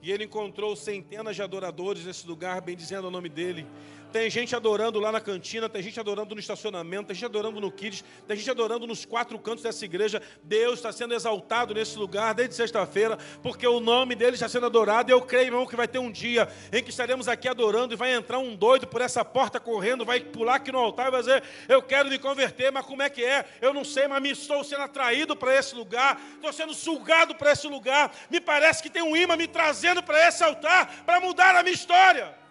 E 0.00 0.10
ele 0.10 0.24
encontrou 0.24 0.74
centenas 0.74 1.36
de 1.36 1.42
adoradores 1.42 2.04
nesse 2.04 2.26
lugar, 2.26 2.60
bendizendo 2.60 3.06
o 3.06 3.10
nome 3.10 3.28
dele. 3.28 3.66
Tem 4.12 4.28
gente 4.28 4.54
adorando 4.54 5.00
lá 5.00 5.10
na 5.10 5.20
cantina, 5.22 5.70
tem 5.70 5.82
gente 5.82 5.98
adorando 5.98 6.34
no 6.34 6.40
estacionamento, 6.40 7.06
tem 7.06 7.14
gente 7.14 7.24
adorando 7.24 7.58
no 7.58 7.72
Kids, 7.72 8.04
tem 8.28 8.36
gente 8.36 8.50
adorando 8.50 8.86
nos 8.86 9.06
quatro 9.06 9.38
cantos 9.38 9.62
dessa 9.62 9.82
igreja. 9.86 10.20
Deus 10.42 10.74
está 10.74 10.92
sendo 10.92 11.14
exaltado 11.14 11.72
nesse 11.72 11.96
lugar 11.96 12.34
desde 12.34 12.54
sexta-feira, 12.54 13.16
porque 13.42 13.66
o 13.66 13.80
nome 13.80 14.14
dele 14.14 14.34
está 14.34 14.50
sendo 14.50 14.66
adorado. 14.66 15.10
E 15.10 15.14
eu 15.14 15.22
creio, 15.22 15.46
irmão, 15.46 15.66
que 15.66 15.74
vai 15.74 15.88
ter 15.88 15.98
um 15.98 16.10
dia 16.10 16.46
em 16.70 16.82
que 16.82 16.90
estaremos 16.90 17.26
aqui 17.26 17.48
adorando 17.48 17.94
e 17.94 17.96
vai 17.96 18.12
entrar 18.12 18.38
um 18.38 18.54
doido 18.54 18.86
por 18.86 19.00
essa 19.00 19.24
porta 19.24 19.58
correndo, 19.58 20.04
vai 20.04 20.20
pular 20.20 20.56
aqui 20.56 20.70
no 20.70 20.78
altar 20.78 21.08
e 21.08 21.10
vai 21.10 21.20
dizer: 21.20 21.42
Eu 21.66 21.80
quero 21.80 22.10
me 22.10 22.18
converter, 22.18 22.70
mas 22.70 22.84
como 22.84 23.00
é 23.00 23.08
que 23.08 23.24
é? 23.24 23.46
Eu 23.62 23.72
não 23.72 23.82
sei, 23.82 24.06
mas 24.06 24.20
me 24.20 24.30
estou 24.30 24.62
sendo 24.62 24.82
atraído 24.82 25.34
para 25.34 25.56
esse 25.56 25.74
lugar, 25.74 26.20
estou 26.34 26.52
sendo 26.52 26.74
sugado 26.74 27.34
para 27.34 27.52
esse 27.52 27.66
lugar. 27.66 28.14
Me 28.28 28.42
parece 28.42 28.82
que 28.82 28.90
tem 28.90 29.02
um 29.02 29.16
imã 29.16 29.36
me 29.36 29.48
trazendo 29.48 30.02
para 30.02 30.28
esse 30.28 30.44
altar 30.44 31.02
para 31.06 31.18
mudar 31.18 31.56
a 31.56 31.62
minha 31.62 31.74
história. 31.74 32.41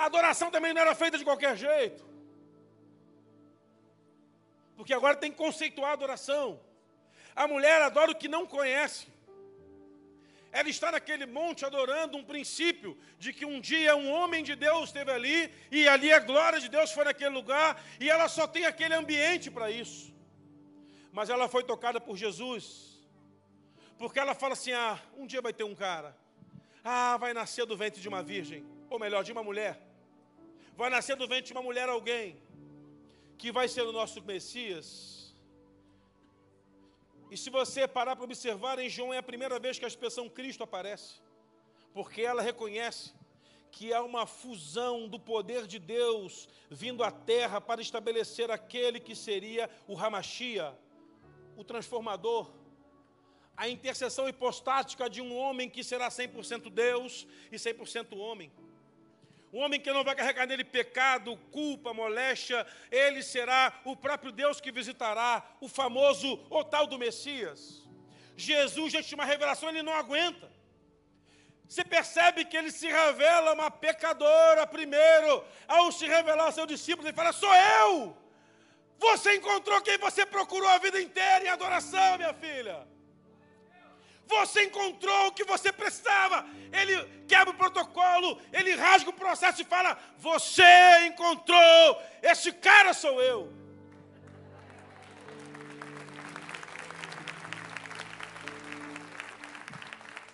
A 0.00 0.06
adoração 0.06 0.50
também 0.50 0.72
não 0.72 0.80
era 0.80 0.94
feita 0.94 1.18
de 1.18 1.24
qualquer 1.28 1.54
jeito. 1.62 2.02
Porque 4.74 4.94
agora 4.94 5.14
tem 5.22 5.30
que 5.30 5.36
conceituar 5.36 5.90
a 5.90 5.98
adoração. 5.98 6.58
A 7.36 7.46
mulher 7.46 7.82
adora 7.82 8.10
o 8.10 8.14
que 8.14 8.26
não 8.26 8.46
conhece. 8.46 9.08
Ela 10.50 10.70
está 10.70 10.90
naquele 10.90 11.26
monte 11.26 11.66
adorando 11.66 12.16
um 12.16 12.24
princípio 12.24 12.96
de 13.18 13.30
que 13.30 13.44
um 13.44 13.60
dia 13.60 13.94
um 13.94 14.10
homem 14.10 14.42
de 14.42 14.56
Deus 14.56 14.84
esteve 14.86 15.10
ali 15.10 15.52
e 15.70 15.86
ali 15.86 16.10
a 16.10 16.18
glória 16.18 16.58
de 16.58 16.70
Deus 16.70 16.92
foi 16.92 17.04
naquele 17.04 17.34
lugar 17.40 17.68
e 18.00 18.08
ela 18.08 18.26
só 18.26 18.46
tem 18.46 18.64
aquele 18.64 18.94
ambiente 18.94 19.50
para 19.50 19.70
isso. 19.70 20.14
Mas 21.12 21.28
ela 21.28 21.46
foi 21.46 21.62
tocada 21.62 22.00
por 22.00 22.16
Jesus. 22.16 22.64
Porque 23.98 24.18
ela 24.18 24.34
fala 24.34 24.54
assim: 24.54 24.72
"Ah, 24.72 24.98
um 25.14 25.26
dia 25.26 25.42
vai 25.42 25.52
ter 25.52 25.64
um 25.64 25.74
cara. 25.74 26.16
Ah, 26.82 27.18
vai 27.18 27.34
nascer 27.34 27.66
do 27.66 27.76
ventre 27.76 28.00
de 28.00 28.08
uma 28.08 28.22
virgem, 28.22 28.64
ou 28.88 28.98
melhor, 28.98 29.22
de 29.22 29.30
uma 29.30 29.44
mulher 29.50 29.89
vai 30.80 30.88
nascer 30.88 31.14
do 31.14 31.28
ventre 31.28 31.48
de 31.48 31.52
uma 31.52 31.62
mulher 31.62 31.90
alguém 31.90 32.42
que 33.36 33.52
vai 33.52 33.68
ser 33.68 33.82
o 33.82 33.92
nosso 33.92 34.22
Messias. 34.22 34.88
E 37.30 37.36
se 37.36 37.50
você 37.50 37.86
parar 37.86 38.16
para 38.16 38.24
observar, 38.24 38.78
em 38.78 38.88
João 38.88 39.12
é 39.12 39.18
a 39.18 39.22
primeira 39.22 39.58
vez 39.58 39.78
que 39.78 39.84
a 39.84 39.88
expressão 39.88 40.26
Cristo 40.26 40.64
aparece, 40.64 41.20
porque 41.92 42.22
ela 42.22 42.40
reconhece 42.40 43.12
que 43.70 43.92
há 43.92 44.02
uma 44.02 44.24
fusão 44.26 45.06
do 45.06 45.20
poder 45.20 45.66
de 45.66 45.78
Deus 45.78 46.48
vindo 46.70 47.04
à 47.04 47.10
terra 47.10 47.60
para 47.60 47.82
estabelecer 47.82 48.50
aquele 48.50 48.98
que 48.98 49.14
seria 49.14 49.68
o 49.86 49.94
Ramachia, 49.94 50.74
o 51.58 51.62
transformador, 51.62 52.50
a 53.54 53.68
intercessão 53.68 54.26
hipostática 54.26 55.10
de 55.10 55.20
um 55.20 55.36
homem 55.36 55.68
que 55.68 55.84
será 55.84 56.08
100% 56.08 56.70
Deus 56.70 57.26
e 57.52 57.56
100% 57.56 58.16
homem. 58.16 58.50
Um 59.52 59.60
homem 59.60 59.80
que 59.80 59.92
não 59.92 60.04
vai 60.04 60.14
carregar 60.14 60.46
nele 60.46 60.62
pecado, 60.62 61.36
culpa, 61.50 61.92
moléstia, 61.92 62.64
ele 62.90 63.22
será 63.22 63.80
o 63.84 63.96
próprio 63.96 64.30
Deus 64.30 64.60
que 64.60 64.70
visitará, 64.70 65.44
o 65.60 65.68
famoso 65.68 66.40
o 66.48 66.62
tal 66.62 66.86
do 66.86 66.98
Messias. 66.98 67.82
Jesus, 68.36 68.92
gente, 68.92 69.14
uma 69.14 69.24
revelação, 69.24 69.68
ele 69.68 69.82
não 69.82 69.92
aguenta. 69.92 70.48
Você 71.68 71.84
percebe 71.84 72.44
que 72.44 72.56
ele 72.56 72.70
se 72.70 72.86
revela 72.86 73.52
uma 73.54 73.70
pecadora 73.70 74.66
primeiro, 74.66 75.44
ao 75.68 75.92
se 75.92 76.06
revelar 76.06 76.46
ao 76.46 76.52
seu 76.52 76.66
discípulo, 76.66 77.06
ele 77.06 77.16
fala: 77.16 77.32
Sou 77.32 77.54
eu! 77.54 78.16
Você 78.98 79.36
encontrou 79.36 79.80
quem 79.80 79.96
você 79.98 80.26
procurou 80.26 80.68
a 80.68 80.78
vida 80.78 81.00
inteira 81.00 81.44
em 81.44 81.48
adoração, 81.48 82.18
minha 82.18 82.34
filha. 82.34 82.86
Você 84.30 84.64
encontrou 84.64 85.26
o 85.26 85.32
que 85.32 85.44
você 85.44 85.72
precisava. 85.72 86.46
Ele 86.72 86.94
quebra 87.26 87.52
o 87.52 87.56
protocolo, 87.62 88.40
ele 88.52 88.74
rasga 88.74 89.10
o 89.10 89.20
processo 89.24 89.60
e 89.60 89.64
fala: 89.64 89.98
Você 90.18 91.06
encontrou, 91.06 92.02
esse 92.22 92.52
cara 92.52 92.92
sou 92.94 93.20
eu. 93.20 93.52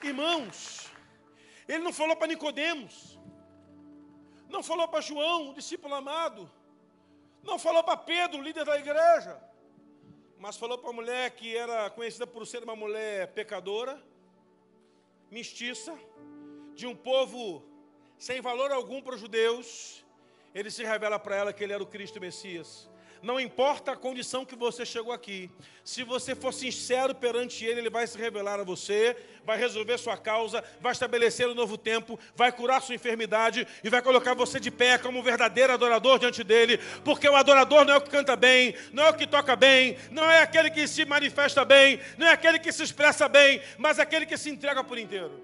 Irmãos, 0.03 0.93
ele 1.67 1.83
não 1.83 1.93
falou 1.93 2.17
para 2.17 2.29
Nicodemos, 2.29 3.19
não 4.49 4.63
falou 4.63 4.87
para 4.89 5.01
João, 5.01 5.51
o 5.51 5.55
discípulo 5.55 5.95
amado, 5.95 6.49
não 7.43 7.59
falou 7.59 7.83
para 7.83 7.97
Pedro, 7.97 8.43
líder 8.43 8.65
da 8.65 8.79
igreja, 8.79 9.41
mas 10.39 10.57
falou 10.57 10.79
para 10.79 10.91
a 10.91 10.93
mulher 10.93 11.31
que 11.31 11.57
era 11.57 11.89
conhecida 11.91 12.27
por 12.27 12.47
ser 12.47 12.63
uma 12.63 12.77
mulher 12.77 13.29
pecadora, 13.29 14.03
mestiça, 15.31 15.99
de 16.75 16.87
um 16.87 16.95
povo 16.95 17.65
sem 18.19 18.41
valor 18.41 18.71
algum 18.71 19.01
para 19.01 19.15
os 19.15 19.21
judeus, 19.21 20.05
ele 20.55 20.71
se 20.71 20.85
revela 20.85 21.19
para 21.19 21.37
ela 21.37 21.53
que 21.53 21.63
ele 21.65 21.73
era 21.73 21.83
o 21.83 21.87
Cristo 21.87 22.21
Messias. 22.21 22.89
Não 23.23 23.41
importa 23.41 23.93
a 23.93 23.97
condição 23.97 24.45
que 24.45 24.55
você 24.55 24.85
chegou 24.85 25.13
aqui, 25.13 25.51
se 25.83 26.03
você 26.03 26.35
for 26.35 26.53
sincero 26.53 27.15
perante 27.15 27.65
Ele, 27.65 27.81
Ele 27.81 27.91
vai 27.91 28.07
se 28.07 28.19
revelar 28.19 28.61
a 28.61 28.65
você, 28.65 29.17
vai 29.45 29.57
resolver 29.57 29.97
sua 29.99 30.17
causa, 30.17 30.63
vai 30.81 30.93
estabelecer 30.93 31.49
um 31.49 31.55
novo 31.55 31.79
tempo, 31.79 32.19
vai 32.35 32.53
curar 32.53 32.83
sua 32.83 32.95
enfermidade 32.95 33.67
e 33.83 33.89
vai 33.89 34.03
colocar 34.03 34.35
você 34.35 34.61
de 34.61 34.71
pé 34.71 34.99
como 34.99 35.21
um 35.21 35.23
verdadeiro 35.23 35.73
adorador 35.73 36.19
diante 36.19 36.45
dele, 36.45 36.79
porque 37.05 37.29
o 37.29 37.37
adorador 37.37 37.85
não 37.85 37.95
é 37.95 37.97
o 37.97 38.01
que 38.01 38.11
canta 38.11 38.37
bem, 38.37 38.75
não 38.93 39.05
é 39.05 39.11
o 39.11 39.15
que 39.15 39.27
toca 39.27 39.57
bem, 39.57 39.97
não 40.11 40.31
é 40.31 40.43
aquele 40.43 40.71
que 40.71 40.87
se 40.87 41.05
manifesta 41.05 41.65
bem, 41.65 42.01
não 42.19 42.27
é 42.27 42.33
aquele 42.33 42.59
que 42.59 42.73
se 42.73 42.83
expressa 42.83 43.29
bem, 43.29 43.63
mas 43.79 43.99
é 43.99 44.03
aquele 44.03 44.27
que 44.27 44.37
se 44.37 44.51
entrega 44.51 44.85
por 44.85 44.99
inteiro. 44.99 45.41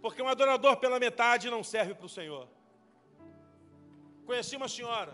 Porque 0.00 0.22
um 0.22 0.28
adorador 0.28 0.76
pela 0.78 0.98
metade 0.98 1.50
não 1.50 1.62
serve 1.62 1.94
para 1.94 2.06
o 2.06 2.08
Senhor. 2.08 2.48
Conheci 4.24 4.56
uma 4.56 4.68
senhora 4.68 5.12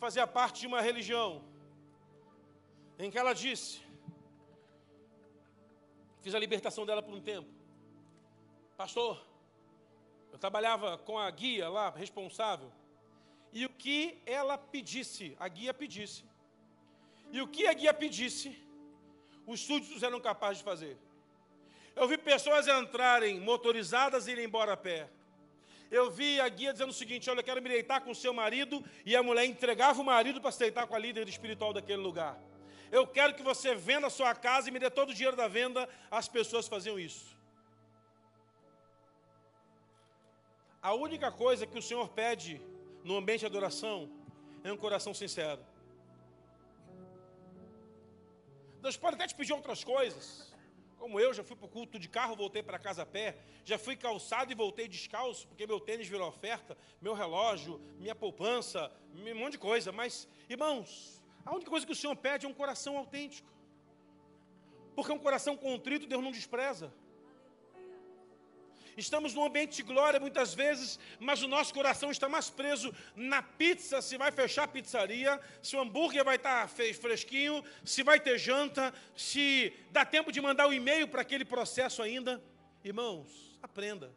fazia 0.00 0.26
parte 0.26 0.60
de 0.60 0.66
uma 0.66 0.80
religião 0.80 1.44
em 2.98 3.10
que 3.10 3.18
ela 3.18 3.34
disse: 3.34 3.82
Fiz 6.22 6.34
a 6.34 6.38
libertação 6.38 6.86
dela 6.86 7.02
por 7.02 7.14
um 7.14 7.20
tempo. 7.20 7.48
Pastor, 8.78 9.22
eu 10.32 10.38
trabalhava 10.38 10.96
com 10.96 11.18
a 11.18 11.30
guia 11.30 11.68
lá, 11.68 11.90
responsável, 11.90 12.72
e 13.52 13.66
o 13.66 13.68
que 13.68 14.18
ela 14.24 14.56
pedisse, 14.56 15.36
a 15.38 15.48
guia 15.48 15.74
pedisse, 15.74 16.24
e 17.30 17.42
o 17.42 17.46
que 17.46 17.66
a 17.66 17.74
guia 17.74 17.92
pedisse, 17.92 18.58
os 19.46 19.60
súditos 19.60 20.02
eram 20.02 20.18
capazes 20.18 20.58
de 20.58 20.64
fazer. 20.64 20.96
Eu 21.94 22.08
vi 22.08 22.16
pessoas 22.16 22.66
entrarem 22.66 23.38
motorizadas 23.38 24.26
e 24.26 24.30
irem 24.32 24.46
embora 24.46 24.72
a 24.72 24.76
pé 24.78 25.10
eu 25.90 26.10
vi 26.10 26.40
a 26.40 26.48
guia 26.48 26.72
dizendo 26.72 26.90
o 26.90 26.94
seguinte: 26.94 27.28
olha, 27.28 27.40
eu 27.40 27.44
quero 27.44 27.60
me 27.60 27.68
deitar 27.68 28.00
com 28.00 28.10
o 28.10 28.14
seu 28.14 28.32
marido, 28.32 28.84
e 29.04 29.16
a 29.16 29.22
mulher 29.22 29.44
entregava 29.44 30.00
o 30.00 30.04
marido 30.04 30.40
para 30.40 30.52
se 30.52 30.58
deitar 30.58 30.86
com 30.86 30.94
a 30.94 30.98
líder 30.98 31.28
espiritual 31.28 31.72
daquele 31.72 32.00
lugar. 32.00 32.40
Eu 32.92 33.06
quero 33.06 33.34
que 33.34 33.42
você 33.42 33.74
venda 33.74 34.06
a 34.08 34.10
sua 34.10 34.34
casa 34.34 34.68
e 34.68 34.72
me 34.72 34.78
dê 34.78 34.90
todo 34.90 35.10
o 35.10 35.14
dinheiro 35.14 35.36
da 35.36 35.48
venda. 35.48 35.88
As 36.10 36.28
pessoas 36.28 36.66
faziam 36.66 36.98
isso. 36.98 37.36
A 40.82 40.94
única 40.94 41.30
coisa 41.30 41.66
que 41.66 41.78
o 41.78 41.82
Senhor 41.82 42.08
pede 42.08 42.60
no 43.04 43.16
ambiente 43.16 43.40
de 43.40 43.46
adoração 43.46 44.10
é 44.64 44.72
um 44.72 44.76
coração 44.76 45.12
sincero. 45.12 45.60
Deus 48.80 48.96
pode 48.96 49.16
até 49.16 49.26
te 49.26 49.34
pedir 49.34 49.52
outras 49.52 49.84
coisas. 49.84 50.49
Como 51.00 51.18
eu, 51.18 51.32
já 51.32 51.42
fui 51.42 51.56
para 51.56 51.64
o 51.64 51.68
culto 51.68 51.98
de 51.98 52.10
carro, 52.10 52.36
voltei 52.36 52.62
para 52.62 52.78
casa 52.78 53.04
a 53.04 53.06
pé. 53.06 53.38
Já 53.64 53.78
fui 53.78 53.96
calçado 53.96 54.52
e 54.52 54.54
voltei 54.54 54.86
descalço, 54.86 55.48
porque 55.48 55.66
meu 55.66 55.80
tênis 55.80 56.06
virou 56.06 56.28
oferta, 56.28 56.76
meu 57.00 57.14
relógio, 57.14 57.80
minha 57.98 58.14
poupança, 58.14 58.92
um 59.14 59.34
monte 59.34 59.52
de 59.52 59.58
coisa. 59.58 59.90
Mas, 59.90 60.28
irmãos, 60.46 61.22
a 61.42 61.54
única 61.54 61.70
coisa 61.70 61.86
que 61.86 61.92
o 61.92 61.96
Senhor 61.96 62.14
pede 62.14 62.44
é 62.44 62.48
um 62.48 62.52
coração 62.52 62.98
autêntico. 62.98 63.48
Porque 64.94 65.10
um 65.10 65.18
coração 65.18 65.56
contrito 65.56 66.06
Deus 66.06 66.22
não 66.22 66.30
despreza. 66.30 66.92
Estamos 69.00 69.32
num 69.32 69.46
ambiente 69.46 69.76
de 69.76 69.82
glória 69.82 70.20
muitas 70.20 70.52
vezes, 70.52 70.98
mas 71.18 71.42
o 71.42 71.48
nosso 71.48 71.72
coração 71.72 72.10
está 72.10 72.28
mais 72.28 72.50
preso 72.50 72.94
na 73.16 73.42
pizza, 73.42 74.02
se 74.02 74.18
vai 74.18 74.30
fechar 74.30 74.64
a 74.64 74.68
pizzaria, 74.68 75.40
se 75.62 75.74
o 75.74 75.80
hambúrguer 75.80 76.22
vai 76.22 76.36
estar 76.36 76.68
fresquinho, 76.68 77.64
se 77.82 78.02
vai 78.02 78.20
ter 78.20 78.36
janta, 78.36 78.92
se 79.16 79.72
dá 79.90 80.04
tempo 80.04 80.30
de 80.30 80.38
mandar 80.38 80.66
o 80.66 80.68
um 80.68 80.72
e-mail 80.74 81.08
para 81.08 81.22
aquele 81.22 81.46
processo 81.46 82.02
ainda. 82.02 82.42
Irmãos, 82.84 83.58
aprenda. 83.62 84.12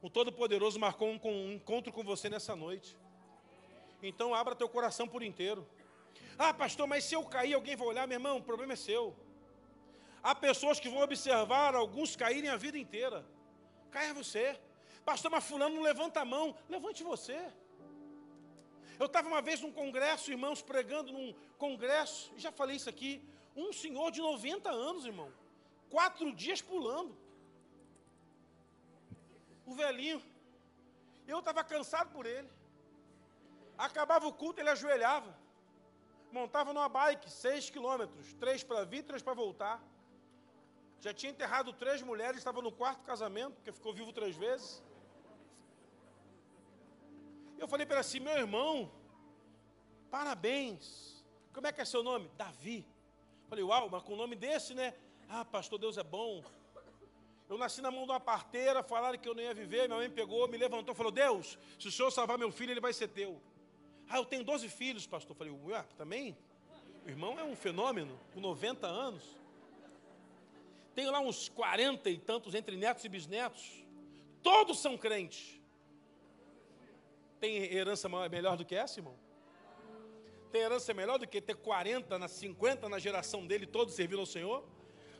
O 0.00 0.08
Todo-Poderoso 0.08 0.78
marcou 0.78 1.08
um, 1.08 1.20
um 1.24 1.52
encontro 1.54 1.92
com 1.92 2.04
você 2.04 2.30
nessa 2.30 2.54
noite. 2.54 2.96
Então 4.00 4.36
abra 4.36 4.54
teu 4.54 4.68
coração 4.68 5.08
por 5.08 5.24
inteiro. 5.24 5.68
Ah, 6.38 6.54
pastor, 6.54 6.86
mas 6.86 7.02
se 7.02 7.16
eu 7.16 7.24
cair, 7.24 7.54
alguém 7.54 7.74
vai 7.74 7.88
olhar, 7.88 8.06
meu 8.06 8.14
irmão, 8.14 8.36
o 8.36 8.42
problema 8.42 8.74
é 8.74 8.76
seu. 8.76 9.16
Há 10.22 10.32
pessoas 10.32 10.78
que 10.78 10.88
vão 10.88 11.02
observar 11.02 11.74
alguns 11.74 12.14
caírem 12.14 12.48
a 12.48 12.56
vida 12.56 12.78
inteira. 12.78 13.26
Caia 13.90 14.14
você. 14.14 14.58
Pastor, 15.04 15.30
mas 15.30 15.44
fulano 15.44 15.76
não 15.76 15.82
levanta 15.82 16.20
a 16.20 16.24
mão. 16.24 16.56
Levante 16.68 17.02
você. 17.02 17.38
Eu 18.98 19.06
estava 19.06 19.28
uma 19.28 19.40
vez 19.40 19.60
num 19.60 19.72
congresso, 19.72 20.30
irmãos, 20.30 20.60
pregando 20.60 21.12
num 21.12 21.32
congresso, 21.56 22.32
já 22.36 22.50
falei 22.50 22.76
isso 22.76 22.90
aqui. 22.90 23.22
Um 23.54 23.72
senhor 23.72 24.10
de 24.10 24.20
90 24.20 24.70
anos, 24.70 25.04
irmão. 25.04 25.30
Quatro 25.88 26.32
dias 26.32 26.60
pulando. 26.60 27.16
O 29.64 29.74
velhinho. 29.74 30.20
Eu 31.26 31.38
estava 31.38 31.62
cansado 31.62 32.10
por 32.10 32.26
ele. 32.26 32.48
Acabava 33.76 34.26
o 34.26 34.32
culto, 34.32 34.60
ele 34.60 34.70
ajoelhava. 34.70 35.32
Montava 36.32 36.72
numa 36.72 36.88
bike, 36.88 37.30
seis 37.30 37.70
quilômetros. 37.70 38.34
Três 38.34 38.64
para 38.64 38.84
vir, 38.84 39.04
três 39.04 39.22
para 39.22 39.34
voltar. 39.34 39.80
Já 41.00 41.14
tinha 41.14 41.30
enterrado 41.30 41.72
três 41.72 42.02
mulheres, 42.02 42.38
estava 42.38 42.60
no 42.60 42.72
quarto 42.72 43.04
casamento, 43.04 43.54
porque 43.54 43.72
ficou 43.72 43.92
vivo 43.92 44.12
três 44.12 44.36
vezes. 44.36 44.82
Eu 47.58 47.68
falei 47.68 47.86
para 47.86 47.96
ele 47.96 48.00
assim, 48.00 48.20
meu 48.20 48.36
irmão, 48.36 48.90
parabéns. 50.10 51.24
Como 51.52 51.66
é 51.66 51.72
que 51.72 51.80
é 51.80 51.84
seu 51.84 52.02
nome? 52.02 52.30
Davi. 52.36 52.86
Falei, 53.48 53.64
uau, 53.64 53.88
mas 53.88 54.02
com 54.02 54.14
o 54.14 54.16
nome 54.16 54.36
desse, 54.36 54.74
né? 54.74 54.94
Ah, 55.28 55.44
pastor, 55.44 55.78
Deus 55.78 55.96
é 55.98 56.02
bom. 56.02 56.44
Eu 57.48 57.56
nasci 57.56 57.80
na 57.80 57.90
mão 57.90 58.04
de 58.04 58.12
uma 58.12 58.20
parteira, 58.20 58.82
falaram 58.82 59.18
que 59.18 59.28
eu 59.28 59.34
não 59.34 59.42
ia 59.42 59.54
viver, 59.54 59.88
minha 59.88 59.98
mãe 59.98 60.10
pegou, 60.10 60.46
me 60.48 60.58
levantou, 60.58 60.94
falou, 60.94 61.10
Deus, 61.10 61.58
se 61.78 61.88
o 61.88 61.92
senhor 61.92 62.10
salvar 62.10 62.36
meu 62.36 62.52
filho, 62.52 62.72
ele 62.72 62.80
vai 62.80 62.92
ser 62.92 63.08
teu. 63.08 63.40
Ah, 64.08 64.18
eu 64.18 64.24
tenho 64.24 64.44
12 64.44 64.68
filhos, 64.68 65.06
pastor. 65.06 65.36
Falei, 65.36 65.52
ué, 65.52 65.82
também? 65.96 66.36
O 67.06 67.08
irmão 67.08 67.38
é 67.38 67.44
um 67.44 67.56
fenômeno, 67.56 68.18
com 68.34 68.40
90 68.40 68.86
anos. 68.86 69.37
Tenho 70.94 71.10
lá 71.10 71.20
uns 71.20 71.48
40 71.48 72.10
e 72.10 72.18
tantos 72.18 72.54
entre 72.54 72.76
netos 72.76 73.04
e 73.04 73.08
bisnetos. 73.08 73.84
Todos 74.42 74.80
são 74.80 74.96
crentes. 74.96 75.60
Tem 77.40 77.56
herança 77.72 78.08
melhor 78.28 78.56
do 78.56 78.64
que 78.64 78.74
essa, 78.74 78.98
irmão? 78.98 79.14
Tem 80.50 80.62
herança 80.62 80.94
melhor 80.94 81.18
do 81.18 81.26
que 81.26 81.40
ter 81.40 81.56
40, 81.56 82.26
50 82.26 82.88
na 82.88 82.98
geração 82.98 83.46
dele, 83.46 83.66
todos 83.66 83.94
servindo 83.94 84.20
ao 84.20 84.26
Senhor? 84.26 84.64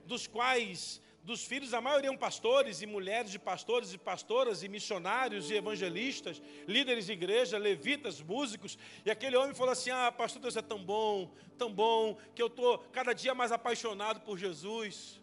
Dos 0.04 0.26
quais, 0.26 1.02
dos 1.22 1.44
filhos, 1.44 1.74
a 1.74 1.80
maioria 1.80 2.08
são 2.08 2.16
pastores 2.16 2.80
e 2.80 2.86
mulheres 2.86 3.30
de 3.30 3.38
pastores 3.38 3.92
e 3.92 3.98
pastoras 3.98 4.62
e 4.62 4.68
missionários 4.68 5.50
e 5.50 5.54
evangelistas, 5.54 6.40
líderes 6.66 7.06
de 7.06 7.12
igreja, 7.12 7.58
levitas, 7.58 8.22
músicos. 8.22 8.78
E 9.04 9.10
aquele 9.10 9.36
homem 9.36 9.54
falou 9.54 9.72
assim: 9.72 9.90
Ah, 9.90 10.10
pastor, 10.10 10.40
Deus 10.40 10.56
é 10.56 10.62
tão 10.62 10.82
bom, 10.82 11.30
tão 11.58 11.70
bom, 11.70 12.16
que 12.34 12.42
eu 12.42 12.46
estou 12.46 12.78
cada 12.90 13.12
dia 13.12 13.34
mais 13.34 13.52
apaixonado 13.52 14.20
por 14.20 14.38
Jesus. 14.38 15.20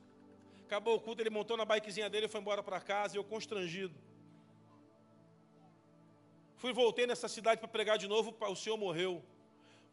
Acabou 0.66 0.96
o 0.96 1.00
culto, 1.00 1.22
ele 1.22 1.30
montou 1.30 1.56
na 1.56 1.64
bikezinha 1.64 2.10
dele 2.10 2.26
e 2.26 2.30
foi 2.30 2.42
embora 2.42 2.64
para 2.64 2.82
casa, 2.82 3.16
e 3.16 3.20
eu 3.20 3.24
constrangido. 3.24 3.94
Fui 6.58 6.74
voltei 6.74 7.06
nessa 7.06 7.28
cidade 7.28 7.60
para 7.60 7.68
pregar 7.68 8.00
de 8.00 8.08
novo, 8.08 8.36
o 8.40 8.56
senhor 8.56 8.76
morreu. 8.76 9.24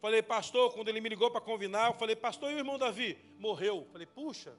Falei, 0.01 0.23
pastor, 0.23 0.73
quando 0.73 0.87
ele 0.87 0.99
me 0.99 1.09
ligou 1.09 1.29
para 1.29 1.39
convidar, 1.39 1.91
eu 1.91 1.93
falei, 1.93 2.15
pastor, 2.15 2.51
e 2.51 2.55
o 2.55 2.57
irmão 2.57 2.79
Davi? 2.79 3.17
Morreu. 3.37 3.87
Falei, 3.91 4.07
puxa, 4.07 4.57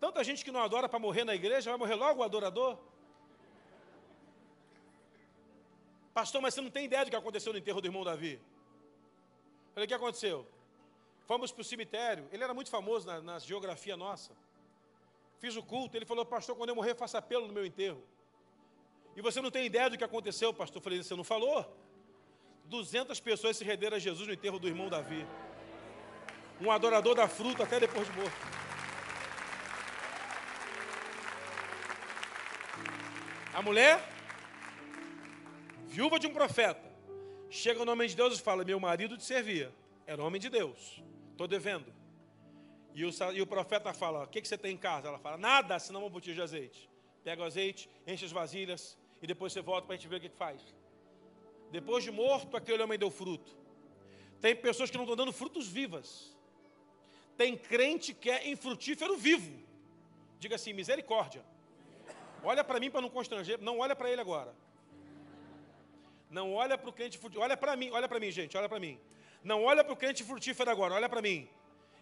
tanta 0.00 0.24
gente 0.24 0.44
que 0.44 0.50
não 0.50 0.60
adora 0.60 0.88
para 0.88 0.98
morrer 0.98 1.22
na 1.22 1.34
igreja, 1.34 1.70
vai 1.70 1.78
morrer 1.78 1.94
logo 1.94 2.20
o 2.20 2.24
adorador? 2.24 2.76
Pastor, 6.12 6.42
mas 6.42 6.54
você 6.54 6.60
não 6.60 6.70
tem 6.70 6.86
ideia 6.86 7.04
do 7.04 7.10
que 7.10 7.16
aconteceu 7.16 7.52
no 7.52 7.58
enterro 7.60 7.80
do 7.80 7.86
irmão 7.86 8.02
Davi? 8.02 8.40
Falei, 9.74 9.84
o 9.84 9.88
que 9.88 9.94
aconteceu? 9.94 10.44
Fomos 11.24 11.52
para 11.52 11.62
o 11.62 11.64
cemitério, 11.64 12.28
ele 12.32 12.42
era 12.42 12.52
muito 12.52 12.68
famoso 12.68 13.06
na, 13.06 13.22
na 13.22 13.38
geografia 13.38 13.96
nossa 13.96 14.34
fiz 15.40 15.56
o 15.56 15.62
culto, 15.62 15.96
ele 15.96 16.04
falou, 16.04 16.24
pastor, 16.24 16.54
quando 16.54 16.68
eu 16.68 16.76
morrer, 16.76 16.94
faça 16.94 17.16
apelo 17.18 17.46
no 17.46 17.52
meu 17.52 17.64
enterro. 17.64 18.02
E 19.16 19.22
você 19.22 19.40
não 19.40 19.50
tem 19.50 19.64
ideia 19.64 19.88
do 19.88 19.96
que 19.96 20.04
aconteceu, 20.04 20.52
pastor? 20.52 20.78
Eu 20.78 20.84
falei, 20.84 21.02
você 21.02 21.16
não 21.16 21.24
falou? 21.24 21.66
200 22.66 23.18
pessoas 23.20 23.56
se 23.56 23.64
renderam 23.64 23.96
a 23.96 23.98
Jesus 24.00 24.28
no 24.28 24.34
enterro 24.34 24.58
do 24.58 24.68
irmão 24.68 24.90
Davi. 24.90 25.26
Um 26.60 26.70
adorador 26.70 27.14
da 27.14 27.26
fruta 27.26 27.64
até 27.64 27.80
depois 27.80 28.06
de 28.06 28.12
morto. 28.12 28.36
A 33.54 33.62
mulher, 33.62 33.98
viúva 35.86 36.18
de 36.18 36.26
um 36.26 36.32
profeta, 36.34 36.88
chega 37.48 37.84
no 37.84 37.90
homem 37.92 38.08
de 38.08 38.14
Deus 38.14 38.38
e 38.38 38.42
fala: 38.42 38.62
Meu 38.62 38.78
marido 38.78 39.16
te 39.16 39.24
servia, 39.24 39.74
era 40.06 40.22
homem 40.22 40.40
de 40.40 40.50
Deus, 40.50 41.02
estou 41.32 41.48
devendo. 41.48 41.99
E 42.94 43.04
o, 43.04 43.10
e 43.32 43.42
o 43.42 43.46
profeta 43.46 43.92
fala: 43.92 44.24
O 44.24 44.26
que, 44.26 44.40
que 44.40 44.48
você 44.48 44.58
tem 44.58 44.74
em 44.74 44.76
casa? 44.76 45.08
Ela 45.08 45.18
fala: 45.18 45.36
Nada, 45.36 45.78
senão 45.78 46.00
uma 46.00 46.10
botija 46.10 46.34
de 46.34 46.42
azeite. 46.42 46.90
Pega 47.22 47.42
o 47.42 47.44
azeite, 47.44 47.88
enche 48.06 48.24
as 48.24 48.32
vasilhas 48.32 48.96
e 49.22 49.26
depois 49.26 49.52
você 49.52 49.60
volta 49.60 49.86
para 49.86 49.94
a 49.94 49.96
gente 49.96 50.08
ver 50.08 50.16
o 50.16 50.20
que, 50.20 50.28
que 50.28 50.36
faz. 50.36 50.60
Depois 51.70 52.02
de 52.02 52.10
morto, 52.10 52.56
aquele 52.56 52.82
homem 52.82 52.98
deu 52.98 53.10
fruto. 53.10 53.56
Tem 54.40 54.56
pessoas 54.56 54.90
que 54.90 54.96
não 54.96 55.04
estão 55.04 55.16
dando 55.16 55.32
frutos 55.32 55.68
vivas. 55.68 56.36
Tem 57.36 57.56
crente 57.56 58.12
que 58.14 58.30
é 58.30 58.48
infrutífero 58.48 59.16
vivo. 59.16 59.52
Diga 60.38 60.56
assim: 60.56 60.72
misericórdia. 60.72 61.44
Olha 62.42 62.64
para 62.64 62.80
mim 62.80 62.90
para 62.90 63.02
não 63.02 63.10
constranger. 63.10 63.60
Não 63.60 63.78
olha 63.78 63.94
para 63.94 64.10
ele 64.10 64.20
agora. 64.20 64.54
Não 66.30 66.54
olha 66.54 66.78
para 66.78 66.88
o 66.88 66.92
crente 66.92 67.18
frutífero. 67.18 67.44
Olha 67.44 67.56
para 67.56 67.76
mim, 67.76 67.90
olha 67.90 68.08
para 68.08 68.18
mim, 68.18 68.30
gente, 68.30 68.56
olha 68.56 68.68
para 68.68 68.80
mim. 68.80 68.98
Não 69.42 69.64
olha 69.64 69.82
para 69.82 69.92
o 69.92 69.96
crente 69.96 70.22
frutífero 70.22 70.70
agora, 70.70 70.94
olha 70.94 71.08
para 71.08 71.22
mim. 71.22 71.48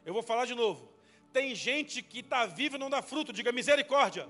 Eu 0.04 0.12
vou 0.12 0.22
falar 0.22 0.44
de 0.46 0.54
novo. 0.54 0.88
Tem 1.32 1.54
gente 1.54 2.02
que 2.02 2.20
está 2.20 2.46
viva 2.46 2.76
e 2.76 2.78
não 2.78 2.90
dá 2.90 3.02
fruto. 3.02 3.32
Diga 3.32 3.52
misericórdia. 3.52 4.26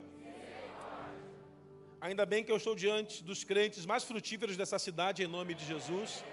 Ainda 2.01 2.25
bem 2.25 2.45
que 2.45 2.53
eu 2.53 2.57
estou 2.57 2.75
diante 2.75 3.25
dos 3.25 3.43
crentes 3.43 3.85
mais 3.85 4.05
frutíferos 4.05 4.57
dessa 4.57 4.79
cidade, 4.79 5.23
em 5.23 5.27
nome 5.27 5.55
de 5.55 5.65
Jesus. 5.65 6.25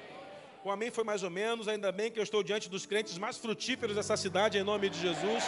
O 0.63 0.69
amém 0.71 0.91
foi 0.91 1.03
mais 1.03 1.23
ou 1.23 1.29
menos. 1.29 1.67
Ainda 1.67 1.91
bem 1.91 2.11
que 2.11 2.19
eu 2.19 2.23
estou 2.23 2.43
diante 2.43 2.69
dos 2.69 2.85
crentes 2.85 3.17
mais 3.17 3.37
frutíferos 3.37 3.95
dessa 3.95 4.17
cidade, 4.17 4.57
em 4.57 4.63
nome 4.63 4.89
de 4.89 4.99
Jesus. 4.99 5.43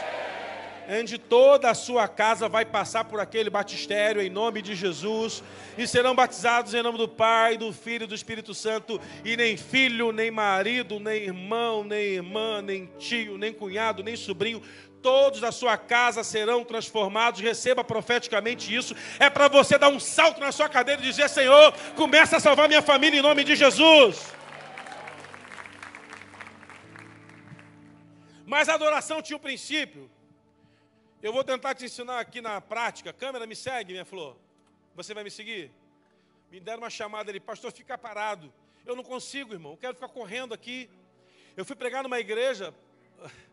Onde 0.89 1.17
toda 1.17 1.69
a 1.69 1.73
sua 1.73 2.07
casa 2.07 2.47
vai 2.47 2.63
passar 2.63 3.03
por 3.03 3.19
aquele 3.19 3.49
batistério, 3.49 4.21
em 4.21 4.29
nome 4.29 4.61
de 4.61 4.73
Jesus. 4.73 5.43
E 5.77 5.85
serão 5.85 6.15
batizados 6.15 6.73
em 6.73 6.81
nome 6.81 6.97
do 6.97 7.07
Pai, 7.07 7.57
do 7.57 7.73
Filho 7.73 8.05
e 8.05 8.07
do 8.07 8.15
Espírito 8.15 8.53
Santo. 8.53 8.99
E 9.25 9.35
nem 9.35 9.57
filho, 9.57 10.13
nem 10.13 10.31
marido, 10.31 10.99
nem 10.99 11.23
irmão, 11.23 11.83
nem 11.83 12.13
irmã, 12.13 12.61
nem 12.61 12.89
tio, 12.97 13.37
nem 13.37 13.51
cunhado, 13.51 14.01
nem 14.01 14.15
sobrinho 14.15 14.61
todos 15.01 15.39
da 15.39 15.51
sua 15.51 15.77
casa 15.77 16.23
serão 16.23 16.63
transformados. 16.63 17.39
Receba 17.39 17.83
profeticamente 17.83 18.75
isso. 18.75 18.95
É 19.19 19.29
para 19.29 19.47
você 19.47 19.77
dar 19.77 19.89
um 19.89 19.99
salto 19.99 20.39
na 20.39 20.51
sua 20.51 20.67
cadeira 20.67 21.01
e 21.01 21.05
dizer: 21.05 21.29
Senhor, 21.29 21.73
começa 21.95 22.37
a 22.37 22.39
salvar 22.39 22.67
minha 22.67 22.81
família 22.81 23.19
em 23.19 23.21
nome 23.21 23.43
de 23.43 23.55
Jesus. 23.55 24.33
Mas 28.45 28.69
a 28.69 28.73
adoração 28.75 29.21
tinha 29.21 29.37
um 29.37 29.39
princípio. 29.41 30.09
Eu 31.21 31.33
vou 31.33 31.43
tentar 31.43 31.75
te 31.75 31.85
ensinar 31.85 32.19
aqui 32.19 32.41
na 32.41 32.61
prática. 32.61 33.11
Câmera, 33.11 33.47
me 33.47 33.55
segue, 33.55 33.93
minha 33.93 34.05
flor. 34.05 34.37
Você 34.95 35.13
vai 35.13 35.23
me 35.23 35.31
seguir? 35.31 35.71
Me 36.51 36.59
deram 36.59 36.83
uma 36.83 36.89
chamada 36.89 37.31
ali, 37.31 37.39
pastor, 37.39 37.71
fica 37.71 37.97
parado. 37.97 38.53
Eu 38.85 38.95
não 38.95 39.03
consigo, 39.03 39.53
irmão. 39.53 39.73
Eu 39.73 39.77
quero 39.77 39.95
ficar 39.95 40.09
correndo 40.09 40.53
aqui. 40.53 40.89
Eu 41.55 41.65
fui 41.65 41.75
pregar 41.75 42.03
numa 42.03 42.19
igreja 42.19 42.73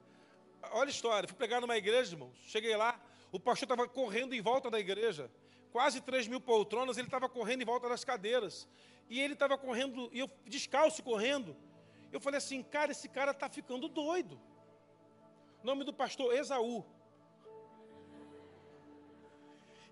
olha 0.73 0.89
a 0.89 0.91
história, 0.91 1.29
fui 1.29 1.37
pregar 1.37 1.61
numa 1.61 1.77
igreja, 1.77 2.15
irmãos. 2.15 2.37
Cheguei 2.47 2.77
lá, 2.77 3.01
o 3.33 3.41
pastor 3.41 3.65
estava 3.67 3.89
correndo 3.89 4.35
em 4.35 4.41
volta 4.41 4.71
da 4.71 4.79
igreja. 4.79 5.31
Quase 5.73 6.01
3 6.01 6.29
mil 6.29 6.41
poltronas, 6.41 6.97
ele 6.97 7.09
estava 7.09 7.29
correndo 7.29 7.63
em 7.63 7.65
volta 7.65 7.89
das 7.89 8.05
cadeiras. 8.05 8.69
E 9.09 9.21
ele 9.21 9.35
estava 9.35 9.59
correndo, 9.59 10.09
e 10.13 10.21
eu 10.21 10.31
descalço 10.47 11.03
correndo. 11.03 11.57
Eu 12.13 12.21
falei 12.21 12.39
assim, 12.39 12.63
cara, 12.63 12.93
esse 12.93 13.09
cara 13.09 13.33
está 13.33 13.49
ficando 13.49 13.89
doido. 13.89 14.41
O 15.63 15.67
nome 15.67 15.85
do 15.85 15.93
pastor, 15.93 16.35
Esaú. 16.35 16.85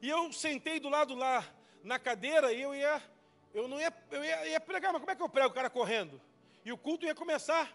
E 0.03 0.09
eu 0.09 0.33
sentei 0.33 0.81
do 0.81 0.89
lado 0.89 1.15
lá 1.15 1.47
na 1.85 1.97
cadeira 1.97 2.53
e 2.53 2.61
eu 2.61 2.75
ia, 2.75 3.01
eu 3.55 3.69
não 3.69 3.81
ia, 3.81 3.95
eu 4.11 4.25
ia, 4.25 4.49
ia 4.49 4.61
pregar, 4.61 4.93
mas 4.93 5.01
como 5.01 5.13
é 5.13 5.15
que 5.15 5.23
eu 5.23 5.29
prego 5.29 5.51
o 5.51 5.55
cara 5.55 5.71
correndo? 5.71 6.21
E 6.65 6.73
o 6.73 6.77
culto 6.77 7.07
ia 7.07 7.15
começar. 7.15 7.71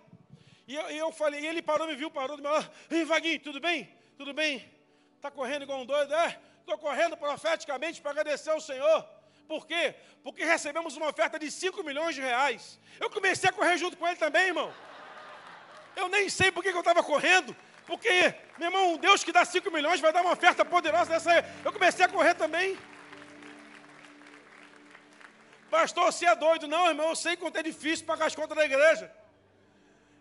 E 0.67 0.75
eu, 0.75 0.89
eu 0.89 1.11
falei, 1.13 1.39
e 1.39 1.47
ele 1.47 1.61
parou, 1.61 1.87
me 1.87 1.95
viu, 1.95 2.11
parou 2.11 2.35
do 2.35 2.43
meu 2.43 2.51
lado. 2.51 2.69
Ei, 2.91 3.05
Vaguinho, 3.05 3.39
tudo 3.39 3.61
bem? 3.61 3.89
Tudo 4.17 4.33
bem? 4.33 4.69
Está 5.15 5.31
correndo 5.31 5.61
igual 5.63 5.79
um 5.79 5.85
doido? 5.85 6.13
É, 6.13 6.37
estou 6.59 6.77
correndo 6.77 7.15
profeticamente 7.15 8.01
para 8.01 8.11
agradecer 8.11 8.49
ao 8.49 8.59
Senhor. 8.59 9.07
Por 9.47 9.65
quê? 9.65 9.95
Porque 10.21 10.43
recebemos 10.43 10.97
uma 10.97 11.07
oferta 11.07 11.39
de 11.39 11.49
5 11.49 11.81
milhões 11.81 12.13
de 12.13 12.19
reais. 12.19 12.77
Eu 12.99 13.09
comecei 13.09 13.49
a 13.49 13.53
correr 13.53 13.77
junto 13.77 13.95
com 13.95 14.05
ele 14.05 14.17
também, 14.17 14.47
irmão. 14.47 14.73
Eu 15.95 16.09
nem 16.09 16.27
sei 16.27 16.51
por 16.51 16.61
que 16.61 16.69
eu 16.69 16.79
estava 16.79 17.01
correndo. 17.01 17.55
Porque, 17.87 18.35
meu 18.57 18.67
irmão, 18.67 18.93
um 18.93 18.97
Deus 18.97 19.23
que 19.23 19.31
dá 19.31 19.45
5 19.45 19.71
milhões 19.71 20.01
vai 20.01 20.11
dar 20.11 20.21
uma 20.21 20.33
oferta 20.33 20.65
poderosa 20.65 21.09
dessa 21.09 21.31
aí. 21.31 21.43
Eu 21.63 21.71
comecei 21.71 22.05
a 22.05 22.09
correr 22.09 22.35
também. 22.35 22.77
Pastor, 25.71 26.11
você 26.11 26.25
é 26.25 26.35
doido? 26.35 26.67
Não, 26.67 26.87
irmão, 26.87 27.09
eu 27.09 27.15
sei 27.15 27.37
quanto 27.37 27.57
é 27.57 27.63
difícil 27.63 28.05
pagar 28.05 28.25
as 28.25 28.35
contas 28.35 28.57
da 28.57 28.65
igreja. 28.65 29.09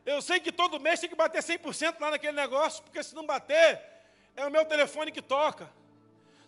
Eu 0.05 0.23
sei 0.23 0.39
que 0.39 0.53
todo 0.53 0.79
mês 0.79 1.01
tem 1.01 1.09
que 1.09 1.17
bater 1.17 1.43
100% 1.43 1.97
lá 1.99 2.13
naquele 2.13 2.37
negócio, 2.37 2.85
porque 2.85 3.03
se 3.03 3.15
não 3.15 3.27
bater, 3.27 3.83
é 4.37 4.47
o 4.47 4.51
meu 4.51 4.65
telefone 4.65 5.11
que 5.11 5.21
toca. 5.21 5.69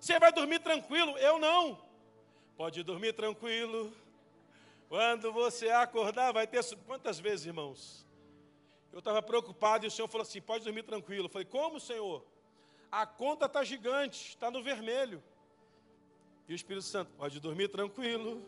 Você 0.01 0.17
vai 0.21 0.31
dormir 0.31 0.61
tranquilo? 0.61 1.19
Eu 1.19 1.41
não. 1.41 1.81
Pode 2.57 2.85
dormir 2.85 3.13
tranquilo. 3.13 3.93
Quando 4.89 5.33
você 5.33 5.69
acordar, 5.71 6.33
vai 6.33 6.47
ter. 6.47 6.65
Quantas 6.87 7.19
vezes, 7.19 7.47
irmãos? 7.47 8.08
Eu 8.93 9.01
estava 9.01 9.23
preocupado 9.23 9.85
e 9.85 9.89
o 9.89 9.91
Senhor 9.91 10.09
falou 10.09 10.27
assim: 10.27 10.41
pode 10.41 10.65
dormir 10.65 10.83
tranquilo. 10.83 11.27
Eu 11.27 11.31
falei: 11.31 11.47
como, 11.47 11.79
Senhor? 11.79 12.25
A 12.91 13.07
conta 13.07 13.47
está 13.47 13.63
gigante, 13.63 14.29
está 14.29 14.51
no 14.51 14.63
vermelho. 14.63 15.23
E 16.49 16.53
o 16.53 16.57
Espírito 16.57 16.85
Santo, 16.85 17.11
pode 17.17 17.39
dormir 17.41 17.69
tranquilo. 17.69 18.43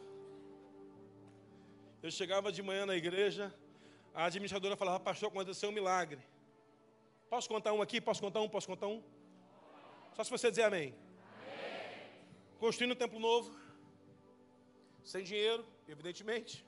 Eu 2.03 2.11
chegava 2.11 2.51
de 2.51 2.63
manhã 2.63 2.87
na 2.87 2.97
igreja, 2.97 3.55
a 4.15 4.25
administradora 4.25 4.75
falava, 4.75 4.99
pastor, 4.99 5.29
aconteceu 5.29 5.69
um 5.69 5.73
milagre. 5.73 6.19
Posso 7.29 7.47
contar 7.47 7.75
um 7.75 7.83
aqui? 7.83 8.01
Posso 8.01 8.23
contar 8.23 8.41
um? 8.41 8.49
Posso 8.49 8.67
contar 8.67 8.87
um? 8.87 9.03
Só 10.15 10.25
se 10.25 10.31
você 10.31 10.49
dizer 10.51 10.63
amém. 10.63 10.95
amém. 11.37 12.09
Construindo 12.59 12.93
um 12.93 12.97
templo 12.97 13.21
novo, 13.21 13.55
sem 15.05 15.23
dinheiro, 15.23 15.65
evidentemente. 15.87 16.65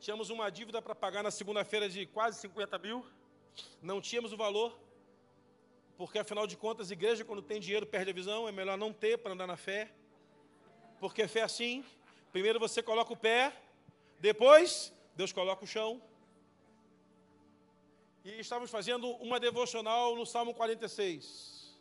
Tínhamos 0.00 0.30
uma 0.30 0.48
dívida 0.50 0.80
para 0.80 0.94
pagar 0.94 1.22
na 1.22 1.30
segunda-feira 1.30 1.86
de 1.86 2.06
quase 2.06 2.40
50 2.40 2.78
mil. 2.78 3.04
Não 3.82 4.00
tínhamos 4.00 4.32
o 4.32 4.36
valor, 4.36 4.74
porque 5.98 6.18
afinal 6.18 6.46
de 6.46 6.56
contas, 6.56 6.90
a 6.90 6.94
igreja, 6.94 7.22
quando 7.22 7.42
tem 7.42 7.60
dinheiro, 7.60 7.84
perde 7.84 8.10
a 8.10 8.14
visão. 8.14 8.48
É 8.48 8.52
melhor 8.52 8.78
não 8.78 8.94
ter 8.94 9.18
para 9.18 9.34
andar 9.34 9.46
na 9.46 9.58
fé. 9.58 9.92
Porque 10.98 11.28
fé 11.28 11.40
é 11.40 11.42
assim: 11.42 11.84
primeiro 12.32 12.58
você 12.58 12.82
coloca 12.82 13.12
o 13.12 13.16
pé, 13.16 13.54
depois 14.18 14.90
Deus 15.14 15.34
coloca 15.34 15.64
o 15.64 15.66
chão. 15.66 16.00
E 18.24 18.40
estávamos 18.40 18.70
fazendo 18.70 19.06
uma 19.16 19.38
devocional 19.38 20.16
no 20.16 20.24
Salmo 20.24 20.54
46. 20.54 21.78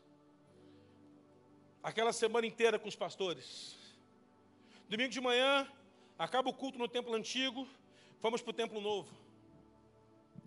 Aquela 1.82 2.12
semana 2.12 2.45
inteira 2.45 2.77
com 2.77 2.89
os 2.89 2.97
pastores. 2.97 3.77
Domingo 4.89 5.10
de 5.10 5.21
manhã, 5.21 5.65
acaba 6.17 6.49
o 6.49 6.53
culto 6.53 6.77
no 6.77 6.89
templo 6.89 7.13
antigo, 7.13 7.65
fomos 8.19 8.41
para 8.41 8.51
o 8.51 8.53
templo 8.53 8.79
novo. 8.79 9.10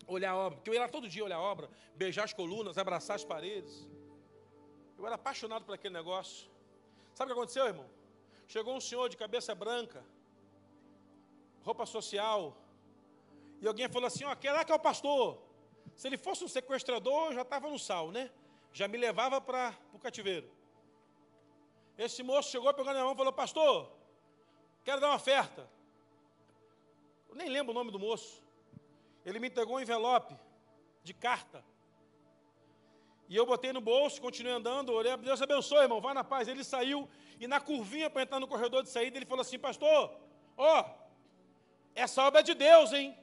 Olhar 0.07 0.31
a 0.31 0.35
obra, 0.35 0.57
porque 0.57 0.69
eu 0.69 0.73
ia 0.73 0.81
lá 0.81 0.87
todo 0.87 1.07
dia 1.07 1.23
olhar 1.23 1.37
a 1.37 1.41
obra, 1.41 1.69
beijar 1.95 2.25
as 2.25 2.33
colunas, 2.33 2.77
abraçar 2.77 3.15
as 3.15 3.23
paredes. 3.23 3.87
Eu 4.97 5.05
era 5.05 5.15
apaixonado 5.15 5.65
por 5.65 5.73
aquele 5.73 5.93
negócio. 5.93 6.49
Sabe 7.13 7.31
o 7.31 7.33
que 7.33 7.39
aconteceu, 7.39 7.65
irmão? 7.65 7.89
Chegou 8.47 8.75
um 8.75 8.81
senhor 8.81 9.07
de 9.09 9.17
cabeça 9.17 9.55
branca, 9.55 10.03
roupa 11.63 11.85
social, 11.85 12.57
e 13.61 13.67
alguém 13.67 13.87
falou 13.87 14.07
assim: 14.07 14.25
Ó, 14.25 14.29
aquele 14.29 14.53
lá 14.53 14.65
que 14.65 14.71
é 14.71 14.75
o 14.75 14.79
pastor. 14.79 15.41
Se 15.95 16.07
ele 16.07 16.17
fosse 16.17 16.43
um 16.43 16.47
sequestrador, 16.47 17.33
já 17.33 17.43
estava 17.43 17.69
no 17.69 17.79
sal, 17.79 18.11
né? 18.11 18.29
Já 18.73 18.87
me 18.87 18.97
levava 18.97 19.39
para 19.39 19.73
o 19.93 19.99
cativeiro. 19.99 20.49
Esse 21.97 22.23
moço 22.23 22.49
chegou, 22.49 22.73
pegou 22.73 22.85
na 22.85 22.93
minha 22.93 23.05
mão 23.05 23.13
e 23.13 23.17
falou: 23.17 23.31
Pastor, 23.31 23.89
quero 24.83 24.99
dar 24.99 25.07
uma 25.07 25.15
oferta. 25.15 25.69
Eu 27.33 27.37
nem 27.37 27.49
lembro 27.49 27.71
o 27.71 27.73
nome 27.73 27.89
do 27.89 27.97
moço. 27.97 28.43
Ele 29.25 29.39
me 29.39 29.47
entregou 29.47 29.77
um 29.77 29.79
envelope 29.79 30.35
de 31.03 31.15
carta. 31.15 31.65
E 33.27 33.35
eu 33.35 33.43
botei 33.43 33.73
no 33.73 33.81
bolso, 33.81 34.21
continuei 34.21 34.53
andando, 34.53 34.93
orei, 34.93 35.17
Deus 35.17 35.41
abençoe, 35.41 35.79
irmão, 35.81 35.99
vá 35.99 36.13
na 36.13 36.23
paz. 36.23 36.47
Ele 36.47 36.63
saiu 36.63 37.09
e 37.39 37.47
na 37.47 37.59
curvinha 37.59 38.07
para 38.07 38.21
entrar 38.21 38.39
no 38.39 38.47
corredor 38.47 38.83
de 38.83 38.89
saída, 38.89 39.17
ele 39.17 39.25
falou 39.25 39.41
assim: 39.41 39.57
Pastor, 39.57 40.15
ó, 40.55 40.85
essa 41.95 42.21
obra 42.21 42.41
é 42.41 42.43
de 42.43 42.53
Deus, 42.53 42.93
hein? 42.93 43.17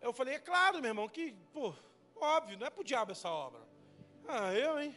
Eu 0.00 0.14
falei, 0.14 0.36
é 0.36 0.38
claro, 0.38 0.80
meu 0.80 0.88
irmão, 0.88 1.06
que, 1.06 1.32
pô, 1.52 1.74
óbvio, 2.16 2.58
não 2.58 2.66
é 2.66 2.70
para 2.70 2.80
o 2.80 2.84
diabo 2.84 3.12
essa 3.12 3.28
obra. 3.28 3.60
Ah, 4.26 4.54
eu, 4.54 4.80
hein? 4.80 4.96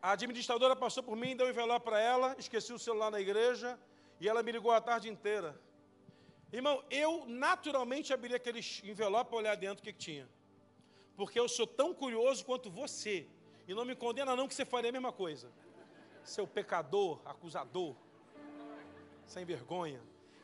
A 0.00 0.12
administradora 0.12 0.76
passou 0.76 1.02
por 1.02 1.16
mim, 1.16 1.34
deu 1.34 1.48
um 1.48 1.50
envelope 1.50 1.84
para 1.84 1.98
ela, 1.98 2.36
esqueci 2.38 2.72
o 2.72 2.78
celular 2.78 3.10
na 3.10 3.20
igreja, 3.20 3.76
e 4.20 4.28
ela 4.28 4.40
me 4.40 4.52
ligou 4.52 4.70
a 4.70 4.80
tarde 4.80 5.08
inteira. 5.08 5.60
Irmão, 6.52 6.84
eu 6.90 7.24
naturalmente 7.26 8.12
abri 8.12 8.34
aquele 8.34 8.60
envelope 8.84 9.30
para 9.30 9.38
olhar 9.38 9.56
dentro 9.56 9.80
o 9.80 9.84
que, 9.84 9.92
que 9.92 9.98
tinha. 9.98 10.28
Porque 11.16 11.40
eu 11.40 11.48
sou 11.48 11.66
tão 11.66 11.94
curioso 11.94 12.44
quanto 12.44 12.70
você. 12.70 13.26
E 13.66 13.74
não 13.74 13.84
me 13.84 13.96
condena 13.96 14.36
não 14.36 14.46
que 14.46 14.54
você 14.54 14.64
faria 14.64 14.90
a 14.90 14.92
mesma 14.92 15.12
coisa. 15.12 15.50
Seu 16.22 16.46
pecador, 16.46 17.20
acusador, 17.24 17.96
sem 19.26 19.44
vergonha. 19.44 20.00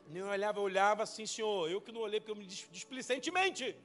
Nem 0.09 0.23
olhava, 0.23 0.59
eu 0.59 0.63
olhava 0.63 1.03
assim, 1.03 1.27
senhor, 1.27 1.71
eu 1.71 1.81
que 1.81 1.93
não 1.93 2.01
olhei 2.01 2.21
porque 2.21 2.33
eu 2.33 2.37
me 2.37 2.47
displicentemente. 2.47 3.77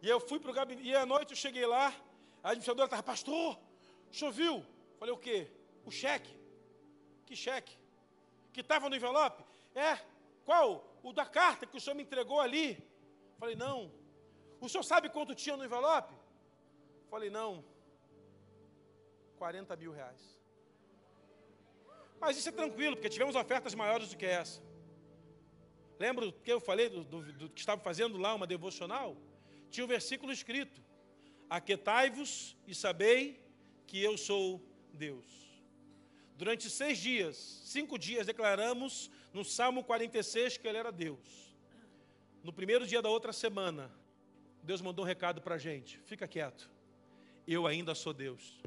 E 0.00 0.08
eu 0.08 0.20
fui 0.20 0.38
para 0.38 0.52
o 0.52 0.54
gabinete, 0.54 0.88
e 0.88 0.94
à 0.94 1.04
noite 1.04 1.32
eu 1.32 1.36
cheguei 1.36 1.66
lá, 1.66 1.92
a 2.42 2.50
administradora 2.50 2.86
estava, 2.86 3.02
pastor, 3.02 3.58
choveu. 4.12 4.64
Falei, 4.98 5.12
o 5.12 5.18
quê? 5.18 5.48
O 5.84 5.90
cheque. 5.90 6.38
Que 7.26 7.34
cheque? 7.34 7.76
Que 8.52 8.60
estava 8.60 8.88
no 8.88 8.94
envelope? 8.94 9.42
É, 9.74 9.98
qual? 10.44 10.98
O 11.02 11.12
da 11.12 11.26
carta 11.26 11.66
que 11.66 11.76
o 11.76 11.80
senhor 11.80 11.96
me 11.96 12.02
entregou 12.02 12.40
ali. 12.40 12.82
Falei, 13.38 13.56
não. 13.56 13.92
O 14.60 14.68
senhor 14.68 14.82
sabe 14.82 15.08
quanto 15.08 15.34
tinha 15.34 15.56
no 15.56 15.64
envelope? 15.64 16.14
Falei, 17.08 17.30
não. 17.30 17.64
40 19.38 19.74
mil 19.76 19.92
reais. 19.92 20.38
Mas 22.20 22.36
isso 22.36 22.48
é 22.50 22.52
tranquilo, 22.52 22.96
porque 22.96 23.08
tivemos 23.08 23.34
ofertas 23.34 23.74
maiores 23.74 24.10
do 24.10 24.16
que 24.16 24.26
essa. 24.26 24.62
Lembra 25.98 26.30
que 26.32 26.52
eu 26.52 26.60
falei 26.60 26.88
do, 26.88 27.02
do, 27.02 27.32
do 27.32 27.48
que 27.48 27.60
estava 27.60 27.80
fazendo 27.80 28.18
lá 28.18 28.34
uma 28.34 28.46
devocional? 28.46 29.16
Tinha 29.70 29.84
um 29.84 29.88
versículo 29.88 30.32
escrito: 30.32 30.82
Aquetai-vos 31.48 32.56
e 32.66 32.74
sabei 32.74 33.40
que 33.86 34.02
eu 34.02 34.18
sou 34.18 34.62
Deus. 34.92 35.24
Durante 36.36 36.70
seis 36.70 36.98
dias, 36.98 37.36
cinco 37.64 37.98
dias, 37.98 38.26
declaramos 38.26 39.10
no 39.32 39.44
Salmo 39.44 39.84
46 39.84 40.56
que 40.56 40.66
ele 40.66 40.78
era 40.78 40.90
Deus. 40.90 41.54
No 42.42 42.52
primeiro 42.52 42.86
dia 42.86 43.02
da 43.02 43.08
outra 43.08 43.32
semana, 43.32 43.90
Deus 44.62 44.80
mandou 44.80 45.04
um 45.04 45.08
recado 45.08 45.40
para 45.40 45.54
a 45.56 45.58
gente: 45.58 45.98
fica 45.98 46.26
quieto, 46.26 46.70
eu 47.46 47.66
ainda 47.66 47.94
sou 47.94 48.12
Deus. 48.12 48.58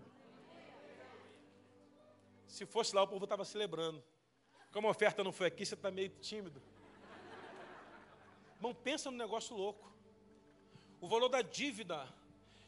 Se 2.48 2.66
fosse 2.66 2.96
lá, 2.96 3.02
o 3.02 3.08
povo 3.08 3.24
estava 3.26 3.44
celebrando. 3.44 4.04
Como 4.72 4.88
a 4.88 4.92
oferta 4.92 5.24
não 5.24 5.32
foi 5.32 5.48
aqui, 5.48 5.66
você 5.66 5.74
está 5.74 5.90
meio 5.90 6.10
tímido. 6.10 6.62
Irmão, 8.56 8.76
pensa 8.76 9.10
no 9.10 9.18
negócio 9.18 9.56
louco. 9.56 9.92
O 11.02 11.08
valor 11.08 11.30
da 11.30 11.42
dívida. 11.42 12.08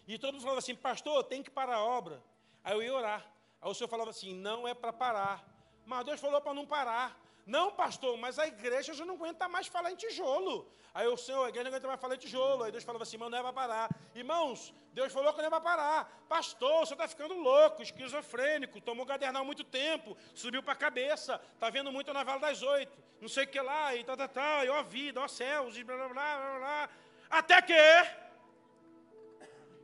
E 0.07 0.17
todo 0.17 0.33
mundo 0.33 0.41
falava 0.41 0.59
assim, 0.59 0.75
pastor, 0.75 1.23
tem 1.23 1.41
que 1.41 1.49
parar 1.49 1.75
a 1.75 1.83
obra. 1.83 2.21
Aí 2.63 2.73
eu 2.73 2.83
ia 2.83 2.93
orar. 2.93 3.31
Aí 3.61 3.69
o 3.69 3.73
senhor 3.73 3.87
falava 3.87 4.09
assim, 4.09 4.33
não 4.33 4.67
é 4.67 4.73
para 4.73 4.91
parar. 4.91 5.47
Mas 5.85 6.05
Deus 6.05 6.19
falou 6.19 6.41
para 6.41 6.53
não 6.53 6.65
parar. 6.65 7.17
Não, 7.45 7.71
pastor, 7.71 8.17
mas 8.17 8.39
a 8.39 8.47
igreja 8.47 8.93
já 8.93 9.05
não 9.05 9.15
aguenta 9.15 9.47
mais 9.47 9.67
falar 9.67 9.91
em 9.91 9.95
tijolo. 9.95 10.67
Aí 10.93 11.07
o 11.07 11.15
Senhor, 11.15 11.43
a 11.43 11.49
igreja 11.49 11.65
não 11.65 11.71
aguenta 11.71 11.87
mais 11.87 11.99
falar 11.99 12.15
em 12.15 12.17
tijolo. 12.17 12.63
Aí 12.63 12.71
Deus 12.71 12.83
falava 12.83 13.03
assim, 13.03 13.17
irmão, 13.17 13.29
não 13.29 13.37
é 13.37 13.41
para 13.43 13.53
parar. 13.53 13.89
Irmãos, 14.15 14.73
Deus 14.93 15.13
falou 15.13 15.31
que 15.31 15.39
não 15.39 15.47
é 15.47 15.49
para 15.49 15.61
parar. 15.61 16.25
Pastor, 16.27 16.87
você 16.87 16.93
está 16.93 17.07
ficando 17.07 17.35
louco, 17.35 17.83
esquizofrênico, 17.83 18.81
tomou 18.81 19.05
gadernal 19.05 19.43
há 19.43 19.45
muito 19.45 19.63
tempo, 19.63 20.17
subiu 20.33 20.63
para 20.63 20.73
a 20.73 20.77
cabeça, 20.77 21.39
está 21.53 21.69
vendo 21.69 21.91
muito 21.91 22.11
na 22.11 22.23
Vale 22.23 22.41
das 22.41 22.63
Oito, 22.63 22.97
não 23.21 23.29
sei 23.29 23.43
o 23.43 23.47
que 23.47 23.61
lá, 23.61 23.95
e 23.95 24.03
tal, 24.03 24.17
tal, 24.17 24.29
tal, 24.29 24.65
e 24.65 24.69
ó 24.69 24.81
vida, 24.81 25.21
ó 25.21 25.27
céus, 25.27 25.77
e 25.77 25.83
blá, 25.83 25.97
blá, 25.97 26.07
blá, 26.07 26.37
blá, 26.37 26.59
blá. 26.59 26.89
Até 27.29 27.61
que 27.61 27.73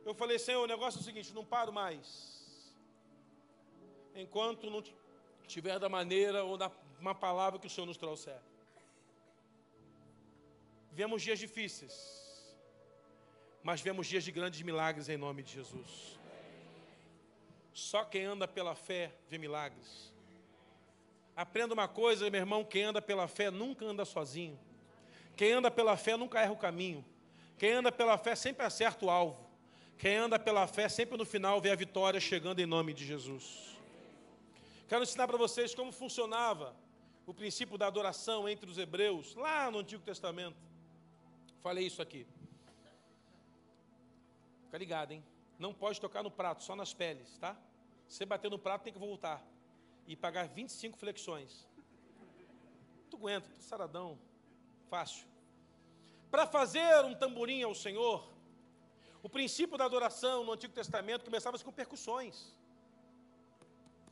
eu 0.04 0.14
falei, 0.14 0.38
Senhor, 0.38 0.64
o 0.64 0.66
negócio 0.66 0.98
é 0.98 1.00
o 1.00 1.04
seguinte, 1.04 1.32
não 1.32 1.44
paro 1.44 1.72
mais. 1.72 2.32
Enquanto 4.14 4.68
não 4.68 4.82
tiver 5.46 5.78
da 5.78 5.88
maneira 5.88 6.42
ou 6.42 6.56
da 6.56 6.70
uma 7.02 7.16
palavra 7.16 7.58
que 7.58 7.66
o 7.66 7.70
Senhor 7.70 7.84
nos 7.84 7.96
trouxer. 7.96 8.38
Vemos 10.92 11.20
dias 11.20 11.36
difíceis, 11.36 11.94
mas 13.60 13.80
vemos 13.80 14.06
dias 14.06 14.22
de 14.22 14.30
grandes 14.30 14.62
milagres 14.62 15.08
em 15.08 15.16
nome 15.16 15.42
de 15.42 15.52
Jesus. 15.52 16.16
Só 17.72 18.04
quem 18.04 18.24
anda 18.24 18.46
pela 18.46 18.76
fé 18.76 19.12
vê 19.28 19.36
milagres. 19.36 20.12
Aprenda 21.34 21.74
uma 21.74 21.88
coisa, 21.88 22.30
meu 22.30 22.40
irmão: 22.40 22.64
quem 22.64 22.84
anda 22.84 23.02
pela 23.02 23.26
fé 23.26 23.50
nunca 23.50 23.84
anda 23.84 24.04
sozinho. 24.04 24.56
Quem 25.34 25.52
anda 25.52 25.72
pela 25.72 25.96
fé 25.96 26.16
nunca 26.16 26.40
erra 26.40 26.52
o 26.52 26.56
caminho. 26.56 27.04
Quem 27.58 27.72
anda 27.72 27.90
pela 27.90 28.16
fé 28.16 28.36
sempre 28.36 28.64
acerta 28.64 29.04
o 29.04 29.10
alvo. 29.10 29.44
Quem 29.98 30.18
anda 30.18 30.38
pela 30.38 30.68
fé 30.68 30.88
sempre 30.88 31.16
no 31.16 31.24
final 31.24 31.60
vê 31.60 31.70
a 31.70 31.74
vitória 31.74 32.20
chegando 32.20 32.60
em 32.60 32.66
nome 32.66 32.92
de 32.92 33.04
Jesus. 33.04 33.76
Quero 34.86 35.02
ensinar 35.02 35.26
para 35.26 35.38
vocês 35.38 35.74
como 35.74 35.90
funcionava 35.90 36.76
o 37.26 37.32
princípio 37.32 37.78
da 37.78 37.86
adoração 37.86 38.48
entre 38.48 38.68
os 38.68 38.78
hebreus, 38.78 39.34
lá 39.34 39.70
no 39.70 39.78
Antigo 39.78 40.02
Testamento. 40.02 40.56
Falei 41.62 41.86
isso 41.86 42.02
aqui. 42.02 42.26
Fica 44.64 44.78
ligado, 44.78 45.12
hein? 45.12 45.24
Não 45.58 45.72
pode 45.72 46.00
tocar 46.00 46.22
no 46.22 46.30
prato, 46.30 46.62
só 46.62 46.74
nas 46.74 46.92
peles, 46.92 47.38
tá? 47.38 47.56
Se 48.08 48.24
bater 48.24 48.50
no 48.50 48.58
prato, 48.58 48.82
tem 48.82 48.92
que 48.92 48.98
voltar. 48.98 49.44
E 50.06 50.16
pagar 50.16 50.48
25 50.48 50.98
flexões. 50.98 51.66
Tu 53.08 53.16
aguenta, 53.16 53.48
tu 53.48 53.62
saradão. 53.62 54.18
Fácil. 54.90 55.26
Para 56.30 56.46
fazer 56.46 57.04
um 57.04 57.14
tamborim 57.14 57.62
ao 57.62 57.74
Senhor, 57.74 58.32
o 59.22 59.28
princípio 59.28 59.78
da 59.78 59.84
adoração 59.84 60.44
no 60.44 60.52
Antigo 60.52 60.74
Testamento 60.74 61.24
começava 61.24 61.56
com 61.58 61.70
percussões. 61.70 62.56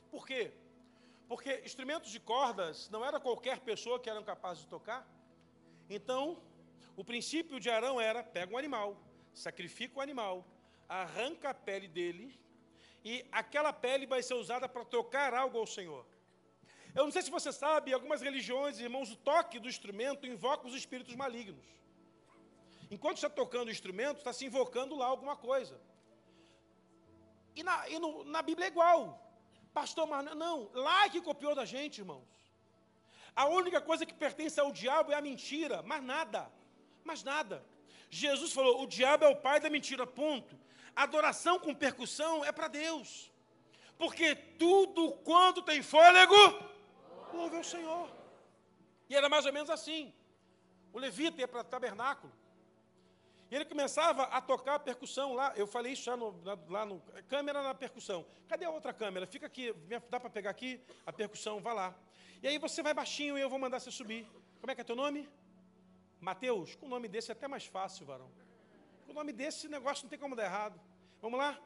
Por 0.09 0.25
quê? 0.25 0.53
Porque 1.31 1.61
instrumentos 1.63 2.11
de 2.11 2.19
cordas 2.19 2.89
não 2.89 3.05
era 3.05 3.17
qualquer 3.17 3.61
pessoa 3.61 3.97
que 3.97 4.09
eram 4.09 4.21
capazes 4.21 4.63
de 4.63 4.67
tocar. 4.67 5.07
Então, 5.89 6.43
o 6.93 7.05
princípio 7.05 7.57
de 7.57 7.69
Arão 7.69 8.01
era: 8.01 8.21
pega 8.21 8.53
um 8.53 8.57
animal, 8.57 8.97
sacrifica 9.33 9.97
o 9.97 10.01
animal, 10.01 10.45
arranca 10.89 11.51
a 11.51 11.53
pele 11.53 11.87
dele, 11.87 12.37
e 13.01 13.25
aquela 13.31 13.71
pele 13.71 14.05
vai 14.05 14.21
ser 14.21 14.33
usada 14.33 14.67
para 14.67 14.83
tocar 14.83 15.33
algo 15.33 15.57
ao 15.57 15.65
Senhor. 15.65 16.05
Eu 16.93 17.05
não 17.05 17.13
sei 17.13 17.21
se 17.21 17.31
você 17.31 17.53
sabe, 17.53 17.93
algumas 17.93 18.21
religiões, 18.21 18.81
irmãos, 18.81 19.09
o 19.09 19.15
toque 19.15 19.57
do 19.57 19.69
instrumento 19.69 20.27
invoca 20.27 20.67
os 20.67 20.75
espíritos 20.75 21.15
malignos. 21.15 21.65
Enquanto 22.89 23.15
está 23.15 23.29
tocando 23.29 23.69
o 23.69 23.71
instrumento, 23.71 24.17
está 24.17 24.33
se 24.33 24.45
invocando 24.45 24.97
lá 24.97 25.05
alguma 25.05 25.37
coisa. 25.37 25.79
E 27.55 27.63
na, 27.63 27.87
e 27.87 27.97
no, 27.99 28.25
na 28.25 28.41
Bíblia 28.41 28.67
é 28.67 28.69
igual. 28.69 29.20
Pastor, 29.73 30.05
mas 30.07 30.35
não, 30.35 30.69
lá 30.73 31.09
que 31.09 31.21
copiou 31.21 31.55
da 31.55 31.65
gente, 31.65 31.99
irmãos. 31.99 32.27
A 33.35 33.45
única 33.45 33.79
coisa 33.79 34.05
que 34.05 34.13
pertence 34.13 34.59
ao 34.59 34.71
diabo 34.71 35.11
é 35.11 35.15
a 35.15 35.21
mentira, 35.21 35.81
mais 35.83 36.03
nada, 36.03 36.51
mais 37.03 37.23
nada. 37.23 37.65
Jesus 38.09 38.51
falou: 38.51 38.83
o 38.83 38.87
diabo 38.87 39.23
é 39.23 39.29
o 39.29 39.35
pai 39.35 39.59
da 39.59 39.69
mentira, 39.69 40.05
ponto. 40.05 40.59
Adoração 40.93 41.57
com 41.57 41.73
percussão 41.73 42.43
é 42.43 42.51
para 42.51 42.67
Deus, 42.67 43.31
porque 43.97 44.35
tudo 44.35 45.13
quanto 45.23 45.61
tem 45.61 45.81
fôlego, 45.81 46.35
louve 47.33 47.55
ao 47.55 47.63
Senhor. 47.63 48.09
E 49.09 49.15
era 49.15 49.29
mais 49.29 49.45
ou 49.45 49.53
menos 49.53 49.69
assim. 49.69 50.13
O 50.91 50.99
levita 50.99 51.39
ia 51.39 51.47
para 51.47 51.61
o 51.61 51.63
tabernáculo, 51.63 52.33
e 53.51 53.55
ele 53.55 53.65
começava 53.65 54.23
a 54.23 54.39
tocar 54.39 54.75
a 54.75 54.79
percussão 54.79 55.33
lá. 55.33 55.51
Eu 55.57 55.67
falei 55.67 55.91
isso 55.91 56.03
já 56.03 56.15
no, 56.15 56.41
lá 56.69 56.85
no. 56.85 57.01
Câmera 57.27 57.61
na 57.61 57.75
percussão. 57.75 58.25
Cadê 58.47 58.63
a 58.63 58.69
outra 58.69 58.93
câmera? 58.93 59.27
Fica 59.27 59.45
aqui. 59.45 59.75
Dá 60.09 60.21
para 60.21 60.29
pegar 60.29 60.51
aqui 60.51 60.81
a 61.05 61.11
percussão? 61.11 61.59
Vá 61.59 61.73
lá. 61.73 61.93
E 62.41 62.47
aí 62.47 62.57
você 62.57 62.81
vai 62.81 62.93
baixinho 62.93 63.37
e 63.37 63.41
eu 63.41 63.49
vou 63.49 63.59
mandar 63.59 63.81
você 63.81 63.91
subir. 63.91 64.25
Como 64.61 64.71
é 64.71 64.75
que 64.75 64.79
é 64.79 64.83
teu 64.85 64.95
nome? 64.95 65.27
Mateus. 66.21 66.75
Com 66.75 66.85
o 66.85 66.89
nome 66.89 67.09
desse 67.09 67.29
é 67.29 67.33
até 67.33 67.45
mais 67.45 67.65
fácil, 67.65 68.05
varão. 68.05 68.31
Com 69.05 69.11
o 69.11 69.15
nome 69.15 69.33
desse, 69.33 69.67
negócio 69.67 70.05
não 70.05 70.09
tem 70.09 70.17
como 70.17 70.33
dar 70.33 70.45
errado. 70.45 70.79
Vamos 71.21 71.37
lá? 71.37 71.59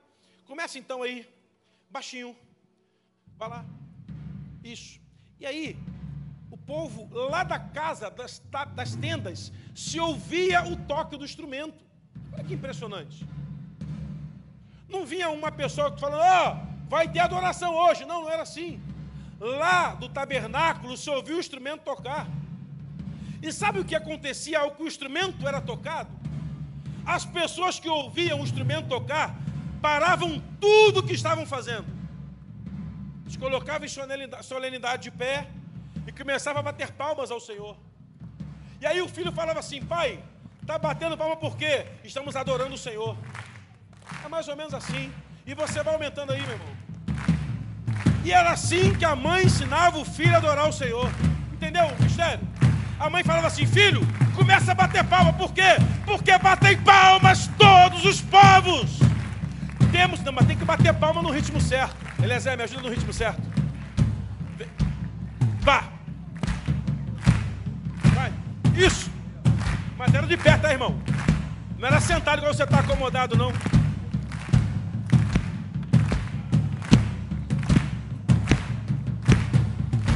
Começa 0.48 0.80
então 0.80 1.04
aí. 1.04 1.32
Baixinho. 1.88 2.36
Vai 3.38 3.48
lá. 3.48 3.66
Isso. 4.64 5.00
E 5.40 5.46
aí, 5.46 5.78
o 6.56 6.58
povo 6.58 7.10
lá 7.32 7.44
da 7.44 7.60
casa, 7.60 8.10
das, 8.10 8.42
das 8.74 8.96
tendas, 8.96 9.52
se 9.76 10.00
ouvia 10.00 10.64
o 10.64 10.78
toque 10.78 11.18
do 11.18 11.26
instrumento. 11.26 11.84
Olha 12.32 12.46
que 12.46 12.54
impressionante. 12.54 13.28
Não 14.88 15.06
vinha 15.06 15.30
uma 15.30 15.52
pessoa 15.52 15.96
falando, 15.98 16.22
ó, 16.22 16.54
oh, 16.54 16.90
vai 16.90 17.10
ter 17.10 17.20
adoração 17.20 17.76
hoje. 17.76 18.06
Não, 18.06 18.22
não 18.22 18.30
era 18.30 18.44
assim. 18.44 18.82
Lá 19.38 19.96
do 19.96 20.08
tabernáculo 20.08 20.96
se 20.96 21.10
ouvia 21.10 21.36
o 21.36 21.40
instrumento 21.40 21.82
tocar. 21.82 22.26
E 23.44 23.52
sabe 23.52 23.80
o 23.80 23.86
que 23.86 23.96
acontecia 23.96 24.60
ao 24.60 24.72
que 24.72 24.84
o 24.84 24.88
instrumento 24.88 25.46
era 25.46 25.60
tocado? 25.60 26.10
As 27.06 27.26
pessoas 27.26 27.82
que 27.82 27.90
ouviam 27.90 28.40
o 28.40 28.44
instrumento 28.44 28.88
tocar 28.88 29.36
paravam 29.82 30.42
tudo 30.62 31.02
o 31.02 31.04
que 31.04 31.14
estavam 31.14 31.46
fazendo. 31.46 31.86
Se 33.28 33.38
colocavam 33.38 33.86
em 33.86 34.42
solenidade 34.42 35.04
de 35.04 35.12
pé, 35.12 35.50
e 36.08 36.12
começava 36.12 36.60
a 36.60 36.64
bater 36.64 36.92
palmas 36.92 37.32
ao 37.32 37.40
Senhor. 37.40 37.76
E 38.80 38.86
aí 38.86 39.02
o 39.02 39.08
filho 39.08 39.32
falava 39.32 39.60
assim: 39.60 39.82
Pai, 39.82 40.20
está 40.62 40.78
batendo 40.78 41.18
palma 41.18 41.36
por 41.36 41.58
quê? 41.58 41.86
Estamos 42.04 42.36
adorando 42.36 42.76
o 42.76 42.78
Senhor. 42.78 43.18
É 44.24 44.28
mais 44.28 44.48
ou 44.48 44.56
menos 44.56 44.74
assim. 44.74 45.12
E 45.46 45.54
você 45.54 45.82
vai 45.84 45.94
aumentando 45.94 46.34
aí, 46.34 46.42
meu 46.42 46.52
irmão. 46.52 46.76
E 48.24 48.32
era 48.32 48.52
assim 48.52 48.94
que 48.96 49.06
a 49.06 49.16
mãe 49.16 49.46
ensinava 49.46 49.98
o 49.98 50.06
filho 50.06 50.34
a 50.34 50.38
adorar 50.38 50.68
o 50.68 50.74
Senhor. 50.74 51.10
Entendeu 51.54 51.86
o 51.86 52.04
mistério? 52.04 52.46
A 53.00 53.10
mãe 53.10 53.24
falava 53.24 53.48
assim: 53.48 53.66
Filho, 53.66 54.02
começa 54.36 54.72
a 54.72 54.76
bater 54.76 55.04
palma. 55.04 55.34
Por 55.34 55.54
quê? 55.54 55.78
Porque 56.06 56.38
batem 56.38 56.78
palmas 56.82 57.50
todos 57.58 58.06
os 58.06 58.22
povos. 58.22 59.00
Temos, 59.92 60.20
não, 60.22 60.34
mas 60.34 60.46
tem 60.46 60.58
que 60.58 60.66
bater 60.66 60.94
palma 60.94 61.22
no 61.22 61.32
ritmo 61.32 61.62
certo. 61.62 61.96
Eliezer, 62.22 62.58
me 62.58 62.64
ajuda 62.64 62.82
no 62.84 62.90
ritmo 62.90 63.14
certo. 63.14 63.42
Vá. 65.62 65.95
Isso. 68.76 69.10
Mas 69.98 70.14
era 70.14 70.28
de 70.28 70.36
pé, 70.36 70.58
tá, 70.58 70.72
irmão? 70.72 71.00
Não 71.78 71.88
era 71.88 72.00
sentado 72.00 72.40
igual 72.40 72.54
você 72.54 72.64
está 72.64 72.80
acomodado, 72.80 73.36
não. 73.38 73.54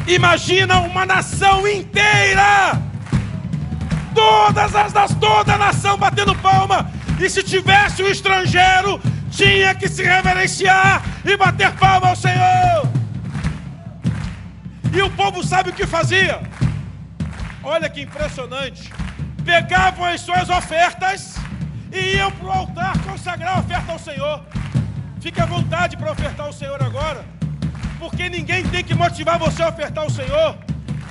Imagina 0.07 0.79
uma 0.79 1.05
nação 1.05 1.67
inteira. 1.67 2.81
Todas 4.13 4.75
as 4.75 4.91
das 4.91 5.13
toda 5.15 5.53
a 5.53 5.57
nação 5.57 5.97
batendo 5.97 6.35
palma. 6.35 6.91
E 7.19 7.29
se 7.29 7.43
tivesse 7.43 8.01
um 8.01 8.07
estrangeiro, 8.07 8.99
tinha 9.29 9.75
que 9.75 9.87
se 9.87 10.03
reverenciar 10.03 11.03
e 11.23 11.37
bater 11.37 11.71
palma 11.73 12.09
ao 12.09 12.15
Senhor. 12.15 12.89
E 14.91 15.01
o 15.01 15.09
povo 15.11 15.43
sabe 15.43 15.69
o 15.69 15.73
que 15.73 15.85
fazia? 15.85 16.41
Olha 17.63 17.89
que 17.89 18.01
impressionante, 18.01 18.91
pegavam 19.43 20.05
as 20.05 20.21
suas 20.21 20.49
ofertas 20.49 21.35
e 21.91 22.17
iam 22.17 22.31
para 22.31 22.47
o 22.47 22.51
altar 22.51 22.97
consagrar 22.99 23.57
a 23.57 23.59
oferta 23.59 23.91
ao 23.91 23.99
Senhor. 23.99 24.43
Fique 25.21 25.41
à 25.41 25.45
vontade 25.45 25.97
para 25.97 26.11
ofertar 26.11 26.45
ao 26.45 26.53
Senhor 26.53 26.81
agora, 26.81 27.25
porque 27.97 28.29
ninguém 28.29 28.63
tem 28.63 28.83
que 28.83 28.93
motivar 28.93 29.37
você 29.37 29.61
a 29.63 29.69
ofertar 29.69 30.03
ao 30.03 30.09
Senhor. 30.09 30.57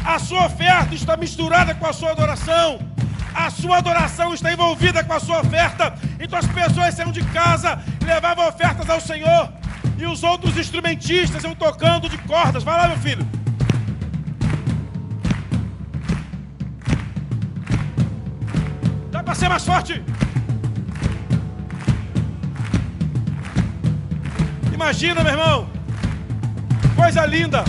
A 0.05 0.18
sua 0.18 0.46
oferta 0.46 0.94
está 0.94 1.16
misturada 1.16 1.74
com 1.74 1.86
a 1.86 1.92
sua 1.92 2.12
adoração. 2.12 2.78
A 3.34 3.51
sua 3.51 3.76
adoração 3.76 4.32
está 4.32 4.53
envolvida 4.53 5.05
com 5.05 5.12
a 5.12 5.20
sua 5.20 5.40
oferta. 5.40 5.94
Então 6.18 6.38
as 6.38 6.46
pessoas 6.46 6.94
saíam 6.94 7.12
de 7.12 7.22
casa 7.26 7.78
levavam 8.05 8.49
ofertas 8.49 8.88
ao 8.88 9.01
Senhor. 9.01 9.53
E 9.99 10.07
os 10.07 10.22
outros 10.22 10.57
instrumentistas 10.57 11.44
iam 11.44 11.55
tocando 11.55 12.09
de 12.09 12.16
cordas. 12.18 12.62
Vai 12.62 12.76
lá, 12.78 12.88
meu 12.88 12.99
filho. 12.99 13.38
Ser 19.39 19.49
mais 19.49 19.64
forte. 19.64 20.03
Imagina, 24.74 25.22
meu 25.22 25.32
irmão. 25.32 25.70
Coisa 26.97 27.24
linda. 27.24 27.62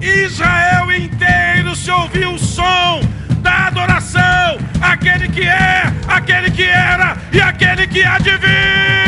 Israel 0.00 0.90
inteiro 0.90 1.76
se 1.76 1.90
ouviu 1.90 2.32
o 2.32 2.38
som 2.38 3.00
da 3.42 3.66
adoração. 3.66 4.56
Aquele 4.80 5.28
que 5.28 5.46
é, 5.46 5.82
aquele 6.08 6.50
que 6.50 6.64
era 6.64 7.14
e 7.30 7.42
aquele 7.42 7.86
que 7.86 8.02
há 8.02 8.18
de 8.18 8.34
vir. 8.38 9.07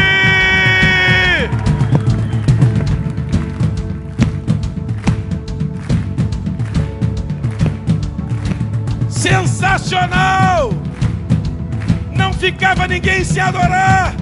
Ficava 12.51 12.88
ninguém 12.88 13.22
se 13.22 13.38
adorar. 13.38 14.12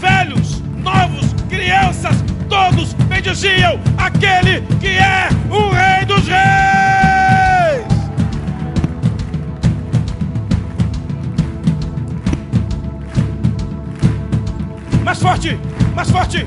Velhos, 0.00 0.60
novos, 0.82 1.32
crianças, 1.48 2.16
todos 2.48 2.94
bendiziam 2.94 3.78
aquele 3.96 4.62
que 4.80 4.88
é 4.88 5.28
o 5.48 5.70
Rei 5.70 6.04
dos 6.04 6.26
Reis. 6.26 6.42
Mais 15.04 15.20
forte, 15.20 15.56
mais 15.94 16.10
forte. 16.10 16.44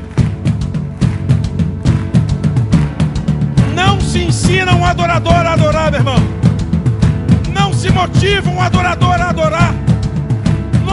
Não 3.74 4.02
se 4.02 4.26
ensina 4.26 4.76
um 4.76 4.86
adorador 4.86 5.34
a 5.34 5.54
adorar, 5.54 5.90
meu 5.90 6.00
irmão. 6.02 6.20
Não 7.54 7.74
se 7.74 7.90
motiva 7.90 8.50
um 8.50 8.62
adorador 8.62 9.22
a 9.22 9.30
adorar. 9.30 9.85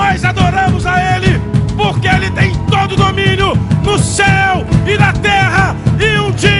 Nós 0.02 0.24
adoramos 0.24 0.84
a 0.84 1.00
Ele 1.14 1.40
porque 1.76 2.08
Ele 2.08 2.28
tem 2.32 2.52
todo 2.66 2.92
o 2.92 2.96
domínio 2.96 3.54
no 3.84 3.96
céu 3.96 4.66
e 4.84 4.98
na 4.98 5.12
terra, 5.12 5.76
e 5.98 6.18
um 6.18 6.32
dia 6.32 6.51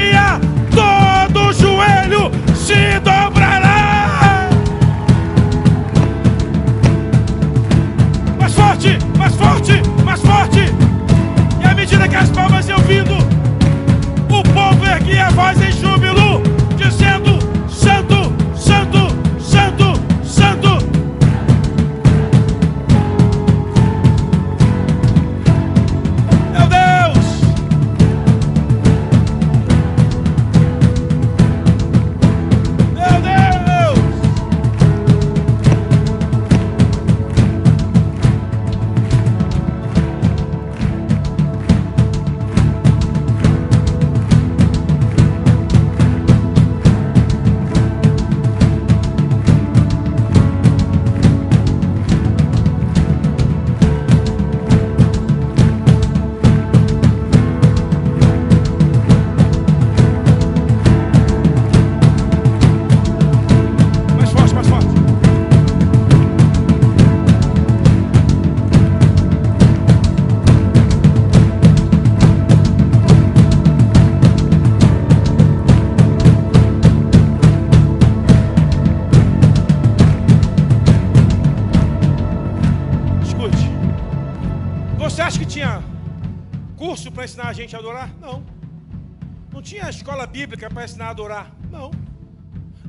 bíblica 90.62 90.70
para 90.70 90.84
ensinar 90.84 91.06
a 91.06 91.10
adorar? 91.10 91.52
Não. 91.70 91.90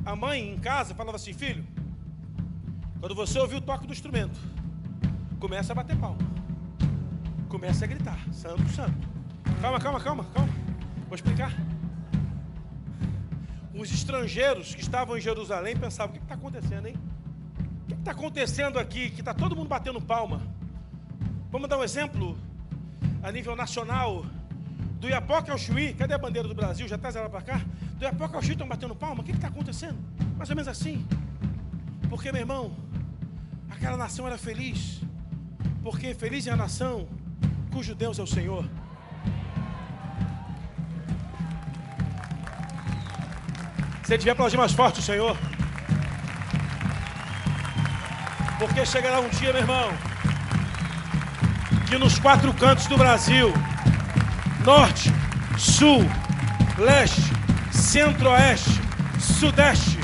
A 0.04 0.14
mãe 0.14 0.52
em 0.52 0.58
casa 0.58 0.94
falava 0.94 1.16
assim: 1.16 1.32
filho, 1.32 1.66
quando 3.00 3.14
você 3.14 3.38
ouvir 3.38 3.56
o 3.56 3.60
toque 3.60 3.86
do 3.86 3.92
instrumento, 3.92 4.38
começa 5.40 5.72
a 5.72 5.74
bater 5.74 5.96
palma, 5.96 6.18
começa 7.48 7.84
a 7.84 7.88
gritar: 7.88 8.18
Santo, 8.32 8.68
Santo. 8.68 9.08
Calma, 9.60 9.80
calma, 9.80 10.00
calma, 10.00 10.24
calma. 10.32 10.52
Vou 11.08 11.14
explicar. 11.14 11.52
Os 13.74 13.92
estrangeiros 13.92 14.74
que 14.74 14.80
estavam 14.80 15.16
em 15.16 15.20
Jerusalém 15.20 15.76
pensavam: 15.76 16.14
o 16.14 16.18
que 16.18 16.24
está 16.24 16.34
acontecendo, 16.34 16.86
hein? 16.86 16.96
O 17.58 17.86
que 17.86 17.94
está 17.94 18.12
acontecendo 18.12 18.78
aqui? 18.78 19.10
Que 19.10 19.20
está 19.20 19.34
todo 19.34 19.56
mundo 19.56 19.68
batendo 19.68 20.00
palma. 20.00 20.40
Vamos 21.50 21.68
dar 21.68 21.78
um 21.78 21.84
exemplo 21.84 22.36
a 23.22 23.32
nível 23.32 23.56
nacional. 23.56 24.24
Do 25.04 25.10
Iapoca 25.10 25.52
ao 25.52 25.58
Chuí, 25.58 25.92
cadê 25.92 26.14
a 26.14 26.18
bandeira 26.18 26.48
do 26.48 26.54
Brasil? 26.54 26.88
Já 26.88 26.96
traz 26.96 27.14
ela 27.14 27.28
para 27.28 27.42
cá? 27.42 27.60
Do 27.98 28.04
Iapoca 28.04 28.38
ao 28.38 28.42
Chuí 28.42 28.52
estão 28.52 28.66
batendo 28.66 28.96
palma? 28.96 29.20
O 29.20 29.22
que 29.22 29.32
está 29.32 29.48
acontecendo? 29.48 29.98
Mais 30.38 30.48
ou 30.48 30.56
menos 30.56 30.66
assim. 30.66 31.06
Porque, 32.08 32.32
meu 32.32 32.40
irmão, 32.40 32.74
aquela 33.68 33.98
nação 33.98 34.26
era 34.26 34.38
feliz. 34.38 35.02
Porque 35.82 36.14
feliz 36.14 36.46
é 36.46 36.52
a 36.52 36.56
nação 36.56 37.06
cujo 37.70 37.94
Deus 37.94 38.18
é 38.18 38.22
o 38.22 38.26
Senhor. 38.26 38.64
Se 44.04 44.16
tiver 44.16 44.30
aplaudir 44.30 44.56
mais 44.56 44.72
forte 44.72 45.00
o 45.00 45.02
Senhor. 45.02 45.36
Porque 48.58 48.86
chegará 48.86 49.20
um 49.20 49.28
dia, 49.28 49.52
meu 49.52 49.60
irmão, 49.60 49.90
que 51.90 51.98
nos 51.98 52.18
quatro 52.18 52.54
cantos 52.54 52.86
do 52.86 52.96
Brasil, 52.96 53.52
norte, 54.64 55.12
sul, 55.58 56.04
leste, 56.78 57.22
centro-oeste, 57.70 58.80
sudeste, 59.18 59.98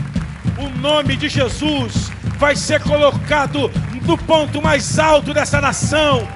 o 0.59 0.69
nome 0.79 1.17
de 1.17 1.29
Jesus 1.29 2.11
vai 2.39 2.55
ser 2.55 2.81
colocado 2.83 3.71
no 4.03 4.19
ponto 4.19 4.61
mais 4.61 4.99
alto 4.99 5.33
dessa 5.33 5.61
nação. 5.61 6.29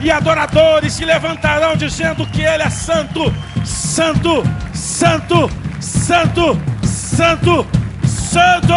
E 0.00 0.10
adoradores 0.10 0.92
se 0.92 1.04
levantarão 1.04 1.76
dizendo 1.76 2.26
que 2.26 2.42
Ele 2.42 2.62
é 2.62 2.70
santo, 2.70 3.32
santo, 3.64 4.42
santo, 4.72 5.50
santo, 5.80 6.60
santo, 6.82 7.66
santo. 8.04 8.18
Santo, 8.28 8.74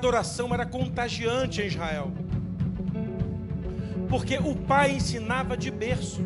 adoração 0.00 0.54
era 0.54 0.64
contagiante 0.64 1.60
em 1.60 1.66
Israel. 1.66 2.10
Porque 4.08 4.38
o 4.38 4.56
pai 4.56 4.92
ensinava 4.92 5.58
de 5.58 5.70
berço. 5.70 6.22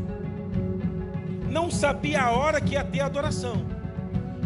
Não 1.51 1.69
sabia 1.71 2.23
a 2.23 2.31
hora 2.31 2.61
que 2.61 2.75
ia 2.75 2.85
ter 2.85 3.01
adoração. 3.01 3.67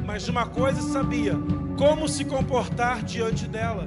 Mas 0.07 0.29
uma 0.29 0.47
coisa 0.47 0.81
sabia: 0.81 1.35
como 1.76 2.09
se 2.09 2.24
comportar 2.24 3.03
diante 3.03 3.47
dela. 3.47 3.87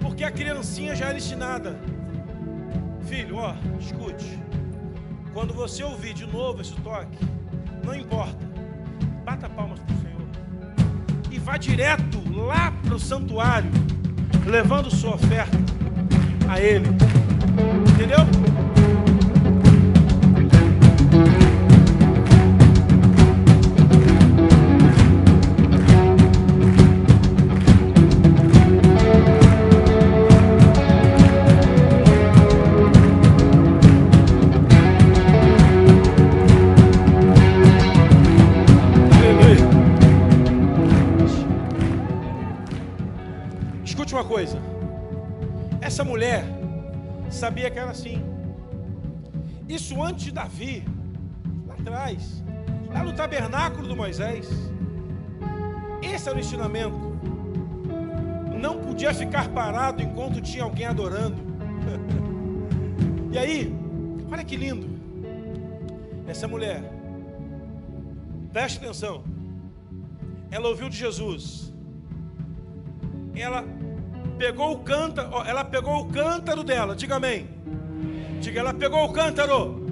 Porque 0.00 0.24
a 0.24 0.30
criancinha 0.30 0.96
já 0.96 1.08
era 1.08 1.18
ensinada. 1.18 1.78
Filho, 3.02 3.36
ó, 3.36 3.54
escute. 3.78 4.38
Quando 5.34 5.52
você 5.52 5.84
ouvir 5.84 6.14
de 6.14 6.26
novo 6.26 6.62
esse 6.62 6.74
toque, 6.76 7.18
não 7.84 7.94
importa. 7.94 8.44
Bata 9.26 9.46
palmas 9.46 9.78
para 9.80 9.94
o 9.94 9.98
Senhor. 9.98 10.26
E 11.30 11.38
vá 11.38 11.58
direto 11.58 12.18
lá 12.34 12.72
para 12.82 12.94
o 12.94 12.98
santuário, 12.98 13.70
levando 14.46 14.90
sua 14.90 15.14
oferta 15.14 15.58
a 16.48 16.60
Ele. 16.60 16.86
Entendeu? 17.92 18.20
Sabia 47.46 47.70
que 47.70 47.78
era 47.78 47.92
assim. 47.92 48.18
Isso 49.68 50.02
antes 50.02 50.24
de 50.24 50.32
Davi, 50.32 50.84
lá 51.64 51.74
atrás, 51.74 52.42
lá 52.92 53.04
no 53.04 53.12
tabernáculo 53.12 53.86
do 53.86 53.94
Moisés. 53.94 54.48
Esse 56.02 56.28
era 56.28 56.36
o 56.36 56.40
ensinamento. 56.40 56.98
Não 58.60 58.80
podia 58.80 59.14
ficar 59.14 59.48
parado 59.50 60.02
enquanto 60.02 60.40
tinha 60.40 60.64
alguém 60.64 60.86
adorando. 60.86 61.36
e 63.30 63.38
aí, 63.38 63.72
olha 64.28 64.42
que 64.42 64.56
lindo. 64.56 64.88
Essa 66.26 66.48
mulher, 66.48 66.82
preste 68.52 68.78
atenção. 68.78 69.22
Ela 70.50 70.68
ouviu 70.68 70.88
de 70.88 70.96
Jesus. 70.96 71.72
Ela 73.36 73.64
pegou 74.38 74.72
o 74.72 74.78
cântaro, 74.78 75.42
ela 75.46 75.64
pegou 75.64 76.00
o 76.00 76.06
cântaro 76.06 76.62
dela, 76.62 76.94
diga 76.94 77.16
amém. 77.16 77.48
Diga, 78.40 78.60
ela 78.60 78.74
pegou 78.74 79.04
o 79.04 79.12
cântaro, 79.12 79.86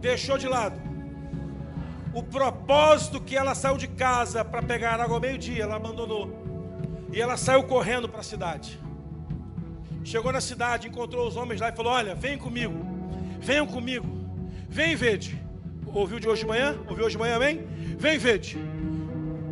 deixou 0.00 0.38
de 0.38 0.46
lado. 0.46 0.80
O 2.12 2.22
propósito 2.22 3.20
que 3.20 3.36
ela 3.36 3.54
saiu 3.54 3.76
de 3.76 3.88
casa 3.88 4.44
para 4.44 4.62
pegar 4.62 5.00
água 5.00 5.16
ao 5.16 5.20
meio-dia, 5.20 5.64
ela 5.64 5.76
abandonou. 5.76 6.30
E 7.12 7.20
ela 7.20 7.36
saiu 7.36 7.64
correndo 7.64 8.08
para 8.08 8.20
a 8.20 8.24
cidade. 8.24 8.80
Chegou 10.04 10.30
na 10.30 10.40
cidade, 10.40 10.86
encontrou 10.86 11.26
os 11.26 11.36
homens 11.36 11.60
lá 11.60 11.70
e 11.70 11.72
falou: 11.72 11.92
Olha, 11.92 12.14
vem 12.14 12.36
comigo, 12.36 12.74
venham 13.40 13.66
comigo, 13.66 14.06
vem 14.68 14.94
vede. 14.94 15.42
Ouviu 15.86 16.20
de 16.20 16.28
hoje 16.28 16.42
de 16.42 16.46
manhã? 16.46 16.76
Ouviu 16.88 17.06
hoje 17.06 17.16
de 17.16 17.18
manhã, 17.18 17.36
amém? 17.36 17.66
Vem 17.98 18.18
vede. 18.18 18.58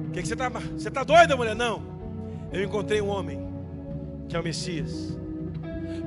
O 0.08 0.10
que, 0.12 0.20
que 0.20 0.28
você 0.28 0.34
está? 0.34 0.50
Você 0.50 0.88
está 0.88 1.02
doida, 1.02 1.36
mulher? 1.36 1.56
Não 1.56 1.91
eu 2.52 2.62
encontrei 2.62 3.00
um 3.00 3.08
homem 3.08 3.40
que 4.28 4.36
é 4.36 4.40
o 4.40 4.42
Messias. 4.42 5.16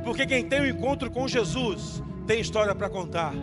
Porque 0.03 0.25
quem 0.25 0.47
tem 0.47 0.61
um 0.61 0.65
encontro 0.65 1.09
com 1.09 1.27
Jesus 1.27 2.03
tem 2.27 2.39
história 2.39 2.75
para 2.75 2.89
contar. 2.89 3.33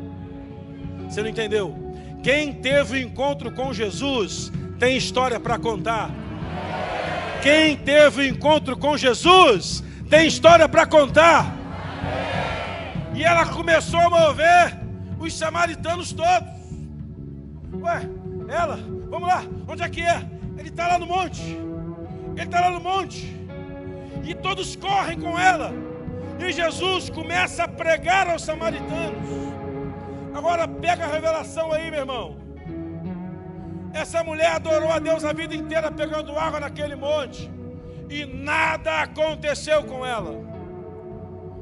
Você 1.08 1.22
não 1.22 1.28
entendeu? 1.28 1.76
Quem 2.22 2.54
teve 2.54 2.98
o 2.98 3.00
um 3.00 3.08
encontro 3.08 3.50
com 3.50 3.72
Jesus 3.72 4.52
tem 4.78 4.96
história 4.96 5.40
para 5.40 5.58
contar. 5.58 6.10
Quem 7.42 7.76
teve 7.76 8.20
o 8.20 8.24
um 8.24 8.28
encontro 8.28 8.76
com 8.76 8.96
Jesus 8.96 9.82
tem 10.08 10.28
história 10.28 10.68
para 10.68 10.86
contar. 10.86 11.56
E 13.14 13.24
ela 13.24 13.44
começou 13.46 13.98
a 13.98 14.10
mover 14.10 14.78
os 15.18 15.36
samaritanos 15.36 16.12
todos. 16.12 16.48
Ué, 17.74 18.08
ela, 18.48 18.78
vamos 19.10 19.28
lá, 19.28 19.44
onde 19.66 19.82
é 19.82 19.88
que 19.88 20.02
é? 20.02 20.24
Ele 20.56 20.68
está 20.68 20.86
lá 20.86 20.98
no 20.98 21.06
monte. 21.06 21.71
Ele 22.36 22.44
está 22.44 22.60
lá 22.60 22.70
no 22.70 22.80
monte. 22.80 23.34
E 24.24 24.34
todos 24.34 24.76
correm 24.76 25.18
com 25.18 25.38
ela. 25.38 25.72
E 26.38 26.52
Jesus 26.52 27.10
começa 27.10 27.64
a 27.64 27.68
pregar 27.68 28.28
aos 28.28 28.42
samaritanos. 28.42 29.28
Agora 30.34 30.66
pega 30.66 31.04
a 31.04 31.08
revelação 31.08 31.72
aí, 31.72 31.90
meu 31.90 32.00
irmão. 32.00 32.36
Essa 33.92 34.24
mulher 34.24 34.52
adorou 34.52 34.90
a 34.90 34.98
Deus 34.98 35.24
a 35.24 35.32
vida 35.32 35.54
inteira 35.54 35.90
pegando 35.90 36.36
água 36.38 36.58
naquele 36.58 36.96
monte. 36.96 37.50
E 38.08 38.24
nada 38.24 39.02
aconteceu 39.02 39.84
com 39.84 40.04
ela. 40.04 40.40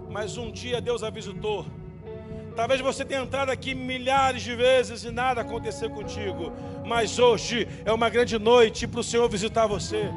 Mas 0.08 0.36
um 0.36 0.50
dia 0.50 0.80
Deus 0.80 1.02
a 1.02 1.10
visitou. 1.10 1.66
Talvez 2.54 2.80
você 2.80 3.04
tenha 3.04 3.22
entrado 3.22 3.50
aqui 3.50 3.74
milhares 3.74 4.42
de 4.42 4.54
vezes 4.54 5.04
e 5.04 5.10
nada 5.10 5.40
aconteceu 5.40 5.90
contigo. 5.90 6.52
Mas 6.84 7.18
hoje 7.18 7.66
é 7.84 7.92
uma 7.92 8.08
grande 8.08 8.38
noite 8.38 8.86
para 8.86 9.00
o 9.00 9.04
Senhor 9.04 9.28
visitar 9.28 9.66
você 9.66 10.10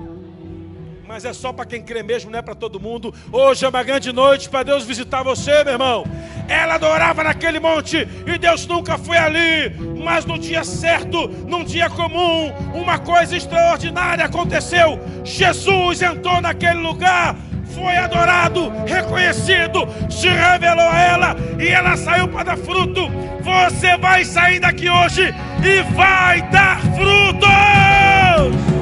mas 1.14 1.26
é 1.26 1.32
só 1.32 1.54
para 1.54 1.64
quem 1.64 1.80
crê 1.80 2.02
mesmo, 2.02 2.32
não 2.32 2.40
é 2.40 2.42
para 2.42 2.56
todo 2.56 2.80
mundo. 2.80 3.14
Hoje 3.32 3.64
é 3.64 3.70
uma 3.70 3.84
grande 3.84 4.12
noite 4.12 4.50
para 4.50 4.64
Deus 4.64 4.84
visitar 4.84 5.22
você, 5.22 5.64
meu 5.64 5.74
irmão. 5.74 6.04
Ela 6.48 6.74
adorava 6.74 7.24
naquele 7.24 7.60
monte 7.60 8.08
e 8.26 8.38
Deus 8.40 8.66
nunca 8.66 8.98
foi 8.98 9.18
ali, 9.18 9.70
mas 10.04 10.26
no 10.26 10.40
dia 10.40 10.64
certo, 10.64 11.28
num 11.48 11.64
dia 11.64 11.88
comum, 11.88 12.52
uma 12.74 12.98
coisa 12.98 13.38
extraordinária 13.38 14.26
aconteceu. 14.26 15.00
Jesus 15.24 16.02
entrou 16.02 16.42
naquele 16.42 16.80
lugar 16.80 17.36
foi 17.76 17.96
adorado, 17.96 18.72
reconhecido, 18.88 19.88
se 20.10 20.28
revelou 20.28 20.90
a 20.90 21.00
ela 21.00 21.36
e 21.60 21.68
ela 21.68 21.96
saiu 21.96 22.28
para 22.28 22.44
dar 22.44 22.58
fruto. 22.58 23.08
Você 23.42 23.98
vai 23.98 24.26
sair 24.26 24.60
daqui 24.60 24.90
hoje 24.90 25.32
e 25.64 25.94
vai 25.94 26.42
dar 26.50 26.80
frutos. 26.82 28.73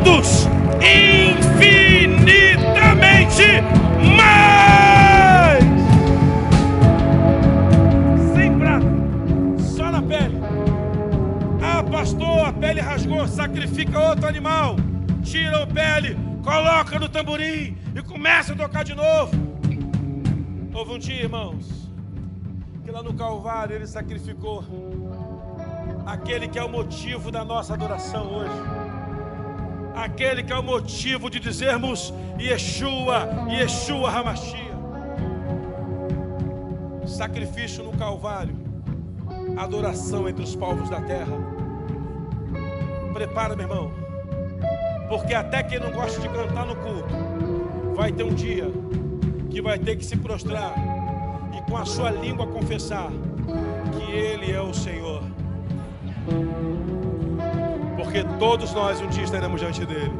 Frutos 0.00 0.48
infinitamente 0.80 3.60
mais. 4.16 5.62
Sem 8.34 8.58
prata, 8.58 8.86
só 9.58 9.90
na 9.90 10.02
pele. 10.02 10.38
Ah, 11.62 11.82
pastor, 11.82 12.46
a 12.46 12.52
pele 12.52 12.80
rasgou, 12.80 13.26
sacrifica 13.28 13.98
outro 13.98 14.26
animal. 14.26 14.76
Tira 15.22 15.62
a 15.62 15.66
pele, 15.66 16.16
coloca 16.42 16.98
no 16.98 17.06
tamborim 17.08 17.76
e 17.94 18.02
começa 18.02 18.54
a 18.54 18.56
tocar 18.56 18.84
de 18.84 18.94
novo. 18.94 19.32
Houve 20.72 20.92
um 20.92 20.98
dia, 20.98 21.22
irmãos, 21.22 21.90
que 22.84 22.90
lá 22.90 23.02
no 23.02 23.12
Calvário 23.12 23.76
ele 23.76 23.86
sacrificou 23.86 24.64
aquele 26.06 26.48
que 26.48 26.58
é 26.58 26.64
o 26.64 26.68
motivo 26.68 27.30
da 27.30 27.44
nossa 27.44 27.74
adoração 27.74 28.32
hoje 28.32 28.79
aquele 29.94 30.42
que 30.42 30.52
é 30.52 30.56
o 30.56 30.62
motivo 30.62 31.30
de 31.30 31.40
dizermos 31.40 32.12
Yeshua, 32.38 33.28
Yeshua 33.48 34.10
Hamashia. 34.10 34.70
Sacrifício 37.06 37.84
no 37.84 37.92
Calvário, 37.92 38.54
adoração 39.56 40.28
entre 40.28 40.42
os 40.42 40.54
povos 40.54 40.88
da 40.88 41.00
terra. 41.00 41.36
Prepara, 43.12 43.56
meu 43.56 43.68
irmão, 43.68 43.92
porque 45.08 45.34
até 45.34 45.62
quem 45.62 45.80
não 45.80 45.90
gosta 45.90 46.20
de 46.20 46.28
cantar 46.28 46.64
no 46.64 46.76
culto, 46.76 47.94
vai 47.94 48.12
ter 48.12 48.22
um 48.22 48.32
dia 48.32 48.70
que 49.50 49.60
vai 49.60 49.78
ter 49.78 49.96
que 49.96 50.04
se 50.04 50.16
prostrar 50.16 50.74
e 51.56 51.70
com 51.70 51.76
a 51.76 51.84
sua 51.84 52.10
língua 52.10 52.46
confessar 52.46 53.10
que 53.96 54.12
Ele 54.12 54.52
é 54.52 54.60
o 54.60 54.72
Senhor 54.72 55.22
porque 58.10 58.24
todos 58.40 58.72
nós 58.72 59.00
um 59.00 59.08
dia 59.08 59.22
estaremos 59.22 59.60
diante 59.60 59.86
dele. 59.86 60.10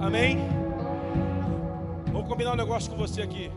Amém? 0.00 0.38
Vou 2.10 2.24
combinar 2.24 2.54
um 2.54 2.56
negócio 2.56 2.90
com 2.90 2.96
você 2.96 3.22
aqui. 3.22 3.48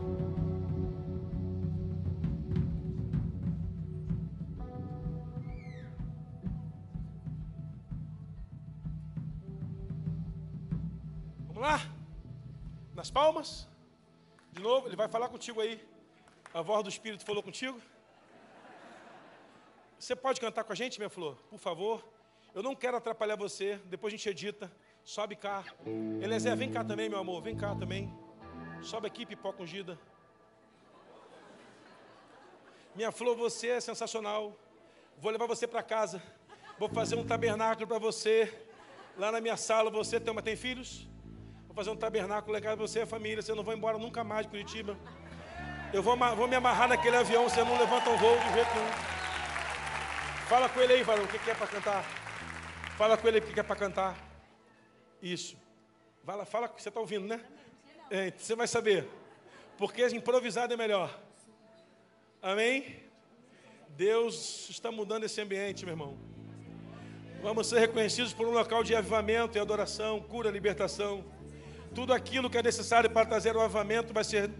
Vamos 11.48 11.60
lá? 11.60 11.80
Nas 12.94 13.10
palmas? 13.10 13.68
De 14.52 14.62
novo, 14.62 14.86
ele 14.86 14.94
vai 14.94 15.08
falar 15.08 15.28
contigo 15.28 15.60
aí. 15.60 15.84
A 16.54 16.62
voz 16.62 16.84
do 16.84 16.88
Espírito 16.88 17.24
falou 17.24 17.42
contigo? 17.42 17.80
Você 19.98 20.14
pode 20.14 20.40
cantar 20.40 20.62
com 20.62 20.72
a 20.72 20.76
gente, 20.76 21.00
minha 21.00 21.10
flor? 21.10 21.34
Por 21.50 21.58
favor. 21.58 22.15
Eu 22.56 22.62
não 22.62 22.74
quero 22.74 22.96
atrapalhar 22.96 23.36
você. 23.36 23.78
Depois 23.84 24.14
a 24.14 24.16
gente 24.16 24.30
edita. 24.30 24.72
Sobe 25.04 25.36
cá. 25.36 25.62
Eliezer, 26.22 26.56
vem 26.56 26.72
cá 26.72 26.82
também, 26.82 27.06
meu 27.06 27.18
amor. 27.18 27.42
Vem 27.42 27.54
cá 27.54 27.74
também. 27.74 28.10
Sobe 28.80 29.06
aqui, 29.06 29.26
pipoca 29.26 29.62
ungida. 29.62 29.98
Minha 32.94 33.12
flor, 33.12 33.36
você 33.36 33.68
é 33.68 33.80
sensacional. 33.80 34.58
Vou 35.18 35.30
levar 35.30 35.46
você 35.46 35.66
para 35.66 35.82
casa. 35.82 36.22
Vou 36.78 36.88
fazer 36.88 37.14
um 37.16 37.26
tabernáculo 37.26 37.86
para 37.86 37.98
você. 37.98 38.50
Lá 39.18 39.30
na 39.30 39.38
minha 39.38 39.58
sala, 39.58 39.90
você 39.90 40.18
tem, 40.18 40.34
tem 40.36 40.56
filhos? 40.56 41.06
Vou 41.66 41.76
fazer 41.76 41.90
um 41.90 41.96
tabernáculo 41.96 42.54
legal 42.54 42.74
para 42.74 42.86
você 42.86 43.00
e 43.00 43.02
a 43.02 43.06
família. 43.06 43.42
Você 43.42 43.52
não 43.52 43.64
vai 43.64 43.76
embora 43.76 43.98
nunca 43.98 44.24
mais 44.24 44.46
de 44.46 44.48
Curitiba. 44.48 44.96
Eu 45.92 46.02
vou, 46.02 46.16
vou 46.34 46.48
me 46.48 46.56
amarrar 46.56 46.88
naquele 46.88 47.16
avião. 47.16 47.50
Você 47.50 47.62
não 47.62 47.78
levanta 47.78 48.08
um 48.08 48.16
voo 48.16 48.38
de 48.38 48.54
jeito 48.54 48.74
nenhum. 48.74 48.92
Fala 50.48 50.70
com 50.70 50.80
ele 50.80 50.94
aí, 50.94 51.02
varão, 51.02 51.24
o 51.24 51.28
que 51.28 51.50
é 51.50 51.54
para 51.54 51.66
cantar? 51.66 52.25
Fala 52.96 53.14
com 53.18 53.28
ele 53.28 53.42
que 53.42 53.60
é 53.60 53.62
para 53.62 53.76
cantar. 53.76 54.16
Isso. 55.20 55.54
Fala, 56.24 56.46
fala, 56.46 56.66
você 56.66 56.88
está 56.88 56.98
ouvindo, 56.98 57.26
né? 57.26 57.44
É, 58.10 58.30
você 58.30 58.54
vai 58.54 58.66
saber. 58.66 59.06
Porque 59.76 60.06
improvisado 60.08 60.72
é 60.72 60.76
melhor. 60.78 61.14
Amém? 62.40 62.96
Deus 63.90 64.68
está 64.70 64.90
mudando 64.90 65.24
esse 65.24 65.38
ambiente, 65.42 65.84
meu 65.84 65.92
irmão. 65.92 66.16
Vamos 67.42 67.66
ser 67.66 67.80
reconhecidos 67.80 68.32
por 68.32 68.46
um 68.46 68.50
local 68.52 68.82
de 68.82 68.94
avivamento 68.94 69.58
e 69.58 69.60
adoração, 69.60 70.18
cura, 70.22 70.50
libertação. 70.50 71.22
Tudo 71.94 72.14
aquilo 72.14 72.48
que 72.48 72.56
é 72.56 72.62
necessário 72.62 73.10
para 73.10 73.26
trazer 73.26 73.54
o 73.54 73.60
avivamento 73.60 74.14
vai 74.14 74.24
ser, 74.24 74.50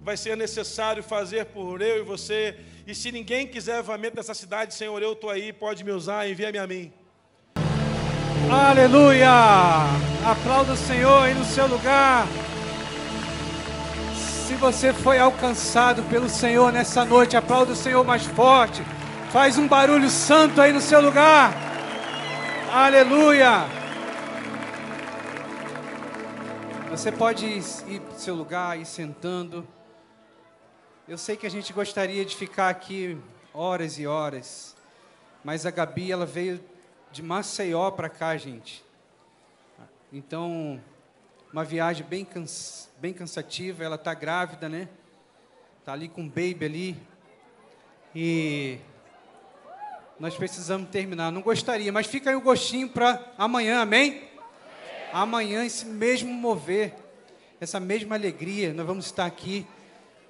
vai 0.00 0.16
ser 0.16 0.36
necessário 0.36 1.00
fazer 1.00 1.46
por 1.46 1.80
eu 1.80 1.98
e 1.98 2.02
você. 2.02 2.58
E 2.88 2.92
se 2.92 3.12
ninguém 3.12 3.46
quiser 3.46 3.78
avivamento 3.78 4.16
dessa 4.16 4.34
cidade, 4.34 4.74
Senhor, 4.74 5.00
eu 5.00 5.12
estou 5.12 5.30
aí, 5.30 5.52
pode 5.52 5.84
me 5.84 5.92
usar, 5.92 6.28
envia-me 6.28 6.58
a 6.58 6.66
mim. 6.66 6.92
Aleluia! 8.50 9.28
Aplauda 10.24 10.72
o 10.72 10.76
Senhor 10.76 11.22
aí 11.22 11.34
no 11.34 11.44
seu 11.44 11.66
lugar. 11.66 12.26
Se 14.14 14.54
você 14.54 14.90
foi 14.90 15.18
alcançado 15.18 16.02
pelo 16.04 16.30
Senhor 16.30 16.72
nessa 16.72 17.04
noite, 17.04 17.36
aplauda 17.36 17.72
o 17.72 17.76
Senhor 17.76 18.02
mais 18.02 18.24
forte. 18.24 18.82
Faz 19.30 19.58
um 19.58 19.68
barulho 19.68 20.08
santo 20.08 20.62
aí 20.62 20.72
no 20.72 20.80
seu 20.80 20.98
lugar. 21.02 21.52
Aleluia! 22.72 23.66
Você 26.90 27.12
pode 27.12 27.44
ir 27.44 28.00
para 28.00 28.16
o 28.16 28.18
seu 28.18 28.34
lugar, 28.34 28.80
ir 28.80 28.86
sentando. 28.86 29.68
Eu 31.06 31.18
sei 31.18 31.36
que 31.36 31.46
a 31.46 31.50
gente 31.50 31.70
gostaria 31.74 32.24
de 32.24 32.34
ficar 32.34 32.70
aqui 32.70 33.18
horas 33.52 33.98
e 33.98 34.06
horas, 34.06 34.74
mas 35.44 35.66
a 35.66 35.70
Gabi 35.70 36.10
ela 36.10 36.24
veio 36.24 36.58
de 37.18 37.22
Maceió 37.24 37.90
para 37.90 38.08
cá, 38.08 38.36
gente. 38.36 38.84
Então, 40.12 40.80
uma 41.52 41.64
viagem 41.64 42.06
bem, 42.06 42.24
bem 42.98 43.12
cansativa. 43.12 43.82
Ela 43.82 43.96
está 43.96 44.14
grávida, 44.14 44.68
né? 44.68 44.88
Está 45.80 45.94
ali 45.94 46.08
com 46.08 46.22
o 46.22 46.28
baby 46.28 46.64
ali. 46.64 46.96
E 48.14 48.78
nós 50.20 50.36
precisamos 50.36 50.90
terminar. 50.90 51.32
Não 51.32 51.42
gostaria, 51.42 51.90
mas 51.90 52.06
fica 52.06 52.30
aí 52.30 52.36
o 52.36 52.40
gostinho 52.40 52.88
para 52.88 53.32
amanhã, 53.36 53.80
amém? 53.80 54.28
Amanhã, 55.12 55.64
esse 55.64 55.84
mesmo 55.84 56.32
mover, 56.32 56.94
essa 57.60 57.80
mesma 57.80 58.14
alegria, 58.14 58.72
nós 58.72 58.86
vamos 58.86 59.06
estar 59.06 59.26
aqui. 59.26 59.66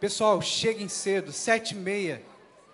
Pessoal, 0.01 0.41
cheguem 0.41 0.89
cedo, 0.89 1.33
sete 1.33 1.73
e 1.73 1.77
meia, 1.77 2.23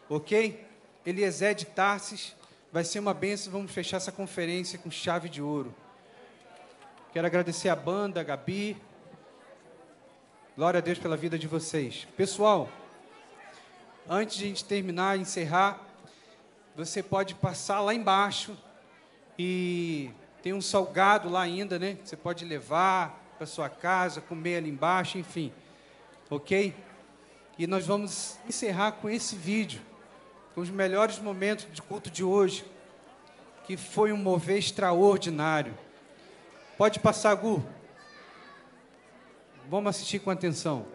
ok? 0.08 0.64
Eliezer 1.04 1.56
de 1.56 1.66
Tarsis 1.66 2.36
Vai 2.74 2.82
ser 2.82 2.98
uma 2.98 3.14
benção, 3.14 3.52
vamos 3.52 3.70
fechar 3.70 3.98
essa 3.98 4.10
conferência 4.10 4.76
com 4.80 4.90
chave 4.90 5.28
de 5.28 5.40
ouro. 5.40 5.72
Quero 7.12 7.24
agradecer 7.24 7.68
a 7.68 7.76
banda, 7.76 8.20
a 8.20 8.24
Gabi. 8.24 8.76
Glória 10.56 10.78
a 10.78 10.80
Deus 10.80 10.98
pela 10.98 11.16
vida 11.16 11.38
de 11.38 11.46
vocês. 11.46 12.04
Pessoal, 12.16 12.68
antes 14.10 14.36
de 14.36 14.44
a 14.46 14.48
gente 14.48 14.64
terminar, 14.64 15.16
encerrar, 15.16 15.86
você 16.74 17.00
pode 17.00 17.36
passar 17.36 17.80
lá 17.80 17.94
embaixo 17.94 18.58
e 19.38 20.10
tem 20.42 20.52
um 20.52 20.60
salgado 20.60 21.28
lá 21.28 21.42
ainda, 21.42 21.78
né? 21.78 21.96
Você 22.04 22.16
pode 22.16 22.44
levar 22.44 23.36
para 23.38 23.46
sua 23.46 23.68
casa, 23.68 24.20
comer 24.20 24.56
ali 24.56 24.70
embaixo, 24.70 25.16
enfim. 25.16 25.52
Ok? 26.28 26.74
E 27.56 27.68
nós 27.68 27.86
vamos 27.86 28.36
encerrar 28.48 28.90
com 28.90 29.08
esse 29.08 29.36
vídeo 29.36 29.80
com 30.54 30.60
os 30.60 30.70
melhores 30.70 31.18
momentos 31.18 31.66
de 31.72 31.82
culto 31.82 32.10
de 32.10 32.22
hoje, 32.22 32.64
que 33.66 33.76
foi 33.76 34.12
um 34.12 34.16
mover 34.16 34.58
extraordinário. 34.58 35.76
Pode 36.78 37.00
passar, 37.00 37.34
Gu. 37.34 37.62
Vamos 39.68 39.90
assistir 39.90 40.20
com 40.20 40.30
atenção. 40.30 40.86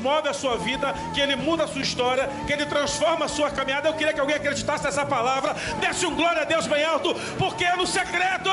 Move 0.00 0.28
a 0.28 0.34
sua 0.34 0.56
vida, 0.56 0.94
que 1.14 1.20
Ele 1.20 1.36
muda 1.36 1.64
a 1.64 1.68
sua 1.68 1.82
história, 1.82 2.28
que 2.46 2.52
Ele 2.52 2.66
transforma 2.66 3.24
a 3.24 3.28
sua 3.28 3.50
caminhada. 3.50 3.88
Eu 3.88 3.94
queria 3.94 4.12
que 4.12 4.20
alguém 4.20 4.36
acreditasse 4.36 4.84
nessa 4.84 5.04
palavra. 5.04 5.54
Desce 5.80 6.06
um 6.06 6.14
glória 6.14 6.42
a 6.42 6.44
Deus 6.44 6.66
bem 6.66 6.84
alto, 6.84 7.14
porque 7.38 7.64
é 7.64 7.76
no 7.76 7.86
secreto. 7.86 8.50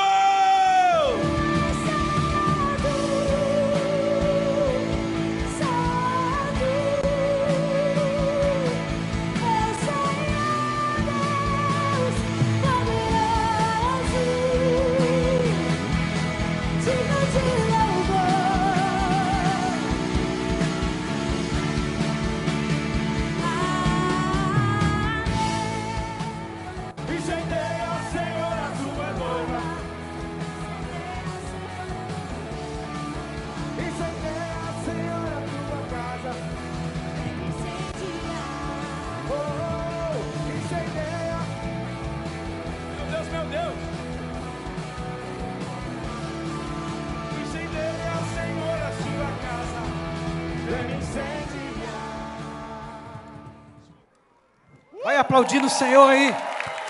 Aplaudindo 55.38 55.68
o 55.68 55.70
Senhor 55.70 56.08
aí. 56.08 56.34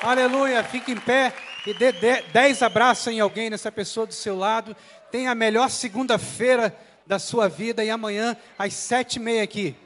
Aleluia. 0.03 0.65
Fique 0.65 0.91
em 0.91 0.97
pé 0.97 1.35
e 1.67 1.75
dê 1.75 1.93
dez 2.33 2.63
abraços 2.63 3.09
em 3.09 3.21
alguém, 3.21 3.51
nessa 3.51 3.71
pessoa 3.71 4.07
do 4.07 4.15
seu 4.15 4.39
lado. 4.39 4.75
Tenha 5.13 5.33
a 5.33 5.35
melhor 5.35 5.69
segunda-feira 5.69 6.75
da 7.07 7.19
sua 7.19 7.47
vida 7.47 7.85
e 7.85 7.91
amanhã 7.91 8.35
às 8.59 8.73
sete 8.73 9.17
e 9.17 9.21
meia 9.21 9.43
aqui. 9.43 9.77